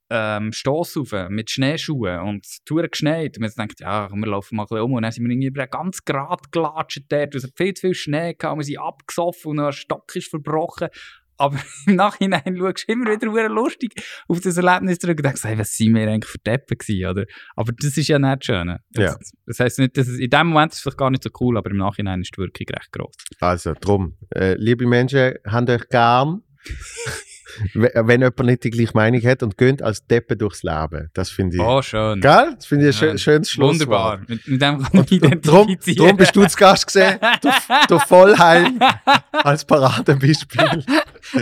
[0.10, 3.38] Ähm, Stoss rauf, mit Schneeschuhen und verdammt geschneit.
[3.38, 4.94] Und haben gedacht, ja, wir laufen mal ein bisschen um.
[4.94, 7.34] Und dann sind wir irgendwie ganz gerade gelatscht dort.
[7.34, 10.90] Es hat viel zu viel Schnee gehabt, wir sind abgesoffen und ein Stock ist verbrochen.
[11.38, 11.58] Aber
[11.88, 13.94] im Nachhinein schaust du immer wieder lustig
[14.28, 17.26] auf das Erlebnis zurück und denkst, hey, was sind wir eigentlich für Deppen gewesen, oder?
[17.56, 18.68] Aber das ist ja nicht schön.
[18.68, 18.80] Ja.
[18.92, 21.30] Das, das heisst nicht, dass es, in dem Moment ist es vielleicht gar nicht so
[21.40, 23.16] cool, aber im Nachhinein ist die Wirkung recht groß.
[23.40, 24.18] Also, drum.
[24.34, 26.44] Äh, liebe Menschen, habt euch gern.
[27.74, 31.10] We- Wenn jemand nicht die gleiche Meinung hat und geht als Deppe durchs Leben.
[31.14, 31.62] Das finde ich.
[31.64, 32.20] Oh, schön.
[32.22, 32.54] Gell?
[32.56, 33.18] Das finde ich ein schön, Ja.
[33.18, 33.80] schönes Schlusswort.
[33.82, 34.20] Wunderbar.
[34.28, 36.08] Mit, mit dem kann ich identifizieren.
[36.08, 37.50] drum bist du zu Gast gesehen, du,
[37.88, 38.80] du Vollheim,
[39.32, 40.84] als Paradebeispiel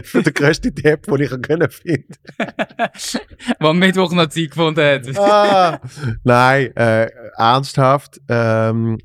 [0.03, 2.13] für den grössten Depp, den ich können finden
[3.59, 5.17] Wo am Mittwoch noch Zeit gefunden hat.
[5.17, 5.79] ah,
[6.23, 7.07] Nein, äh,
[7.37, 8.19] ernsthaft.
[8.27, 8.97] Ähm,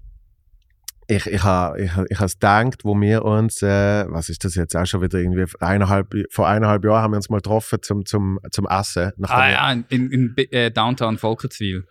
[1.09, 4.77] ich ich habe ich, ich has gedacht, wo wir uns, äh, was ist das jetzt
[4.77, 8.41] auch schon wieder irgendwie, eineinhalb, vor eineinhalb Jahren haben wir uns mal getroffen zum, zum,
[8.51, 9.13] zum Essen.
[9.23, 11.85] Ah ja, in, in, in äh, Downtown Volkenswil.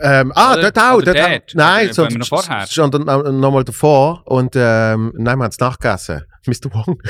[0.00, 1.02] Ähm, ah, Oder- dort auch.
[1.02, 1.50] Dort dort?
[1.50, 1.54] auch.
[1.54, 2.66] Nein, Oder so, noch vorher?
[2.66, 4.22] schon nochmal davor.
[4.26, 6.24] Und ähm, nein, wir haben es nachgegessen.
[6.46, 6.72] Mr.
[6.72, 7.00] Wong.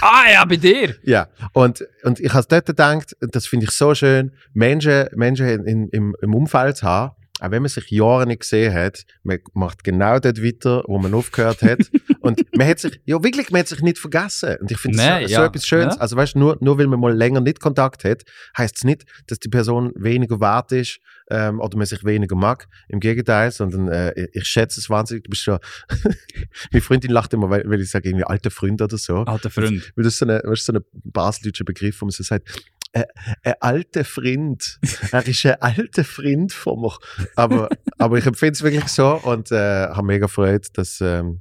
[0.00, 0.94] Ah ja, bei dir.
[1.02, 5.64] ja, und, und ich habe dort gedacht, das finde ich so schön, Menschen, Menschen in,
[5.64, 9.40] in, im, im Umfeld zu haben, auch wenn man sich Jahre nicht gesehen hat, man
[9.54, 11.80] macht genau dort weiter, wo man aufgehört hat.
[12.20, 14.56] und man hat sich, ja wirklich, man hat sich nicht vergessen.
[14.60, 15.46] Und ich finde das Nein, so, so ja.
[15.46, 15.94] etwas Schönes.
[15.96, 16.00] Ja.
[16.00, 18.22] Also weißt du, nur, nur weil man mal länger nicht Kontakt hat,
[18.56, 22.68] heißt es nicht, dass die Person weniger wert ist ähm, oder man sich weniger mag.
[22.88, 25.24] Im Gegenteil, sondern äh, ich- schätze es wahnsinnig.
[25.24, 25.58] Du bist schon,
[26.72, 29.18] meine Freundin lacht immer, weil, weil ich sage irgendwie alte Freund oder so.
[29.24, 29.92] Alter Freund.
[29.96, 32.48] Weil das ist so ein, so ein baseldeutscher Begriff, wo man so sagt,
[32.94, 34.78] ein alter Freund.
[35.12, 36.96] Er ist ein alter Freund von mir.
[37.36, 37.68] Aber,
[37.98, 41.40] aber ich empfinde es wirklich so und äh, habe mega Freude, dass, ähm,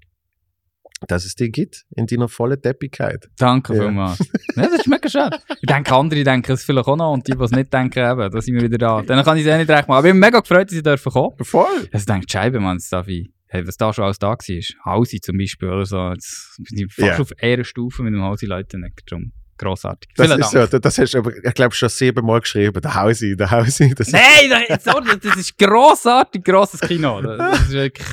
[1.07, 3.29] dass es dich gibt in deiner vollen Deppigkeit.
[3.37, 3.83] Danke Ja.
[3.83, 4.19] vielmals.
[4.55, 5.29] Ja, das ist mega schön.
[5.61, 8.31] Ich denke, andere denken es vielleicht auch noch und die, die es nicht denken, eben,
[8.31, 9.01] da sind wir wieder da.
[9.01, 9.97] Dann kann ich es eh nicht recht machen.
[9.99, 11.35] Aber ich bin mega gefreut, dass ich dürfen kommen.
[11.41, 11.89] Voll.
[11.91, 13.31] Also denkt Scheibe, man, das darf ich.
[13.47, 14.37] Hey, was da schon alles da war.
[14.85, 16.09] Hausi zum Beispiel oder so.
[16.09, 17.19] Jetzt bin ich fast Ja.
[17.19, 18.83] auf Ehrenstufe mit dem Hausi-Leuten.
[19.57, 20.09] Grossartig.
[20.15, 20.71] Das Vielen ist Dank.
[20.71, 22.81] so, das hast du ich glaube, schon siebenmal geschrieben.
[22.81, 23.93] Der Hausi, der Hausi.
[23.95, 27.21] Das ist Nein, sorry, das ist grossartig, grosses Kino.
[27.21, 28.07] Das ist wirklich...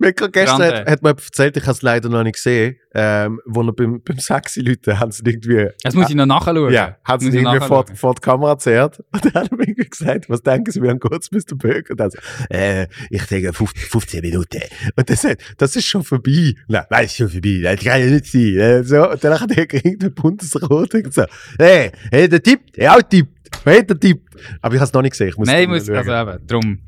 [0.00, 0.76] Mir gerade gestern Grande.
[0.78, 4.02] hat, hat mir erzählt, ich habe es leider noch nicht gesehen, ähm, wo er beim,
[4.02, 6.72] beim sexy Leuten haben sie irgendwie, Das muss ich noch nachschauen.
[6.72, 7.96] ja, haben sie irgendwie vor, nachschauen.
[7.96, 11.00] vor die Kamera gezerrt und dann haben wir irgendwie gesagt, was denken Sie, wie lange
[11.00, 11.90] geht's bis der Böck?
[11.90, 12.18] Und dann so,
[12.48, 14.62] äh, ich denke 15, 15 Minuten.
[14.96, 16.54] Und er sagt, das ist schon vorbei.
[16.66, 18.56] Nein, nein, ist schon vorbei, das kann ja nicht sein.
[18.56, 21.24] Äh, so, und dann hat er irgendein Bundesrat und so,
[21.58, 24.34] hey, hey, der tippt, hey, auch tippt, hey, der tippt.
[24.62, 26.78] Aber ich habe es noch nicht gesehen, ich muss Nein, ich muss, also eben, drum.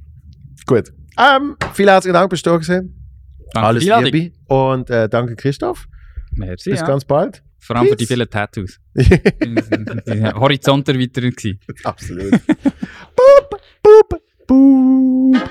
[0.64, 0.94] Gut.
[1.18, 2.98] Ähm, vielen herzlichen Dank, bist du da gewesen.
[3.52, 3.84] Danke Alles.
[3.84, 5.86] Liebe und äh, danke Christoph.
[6.34, 6.86] Merci, Bis ja.
[6.86, 7.42] ganz bald.
[7.58, 8.80] Vor allem für die vielen Tattoos.
[10.34, 11.60] Horizont erweiternd gewesen.
[11.84, 12.30] Absolut.
[13.16, 15.42] boop, boop, boop.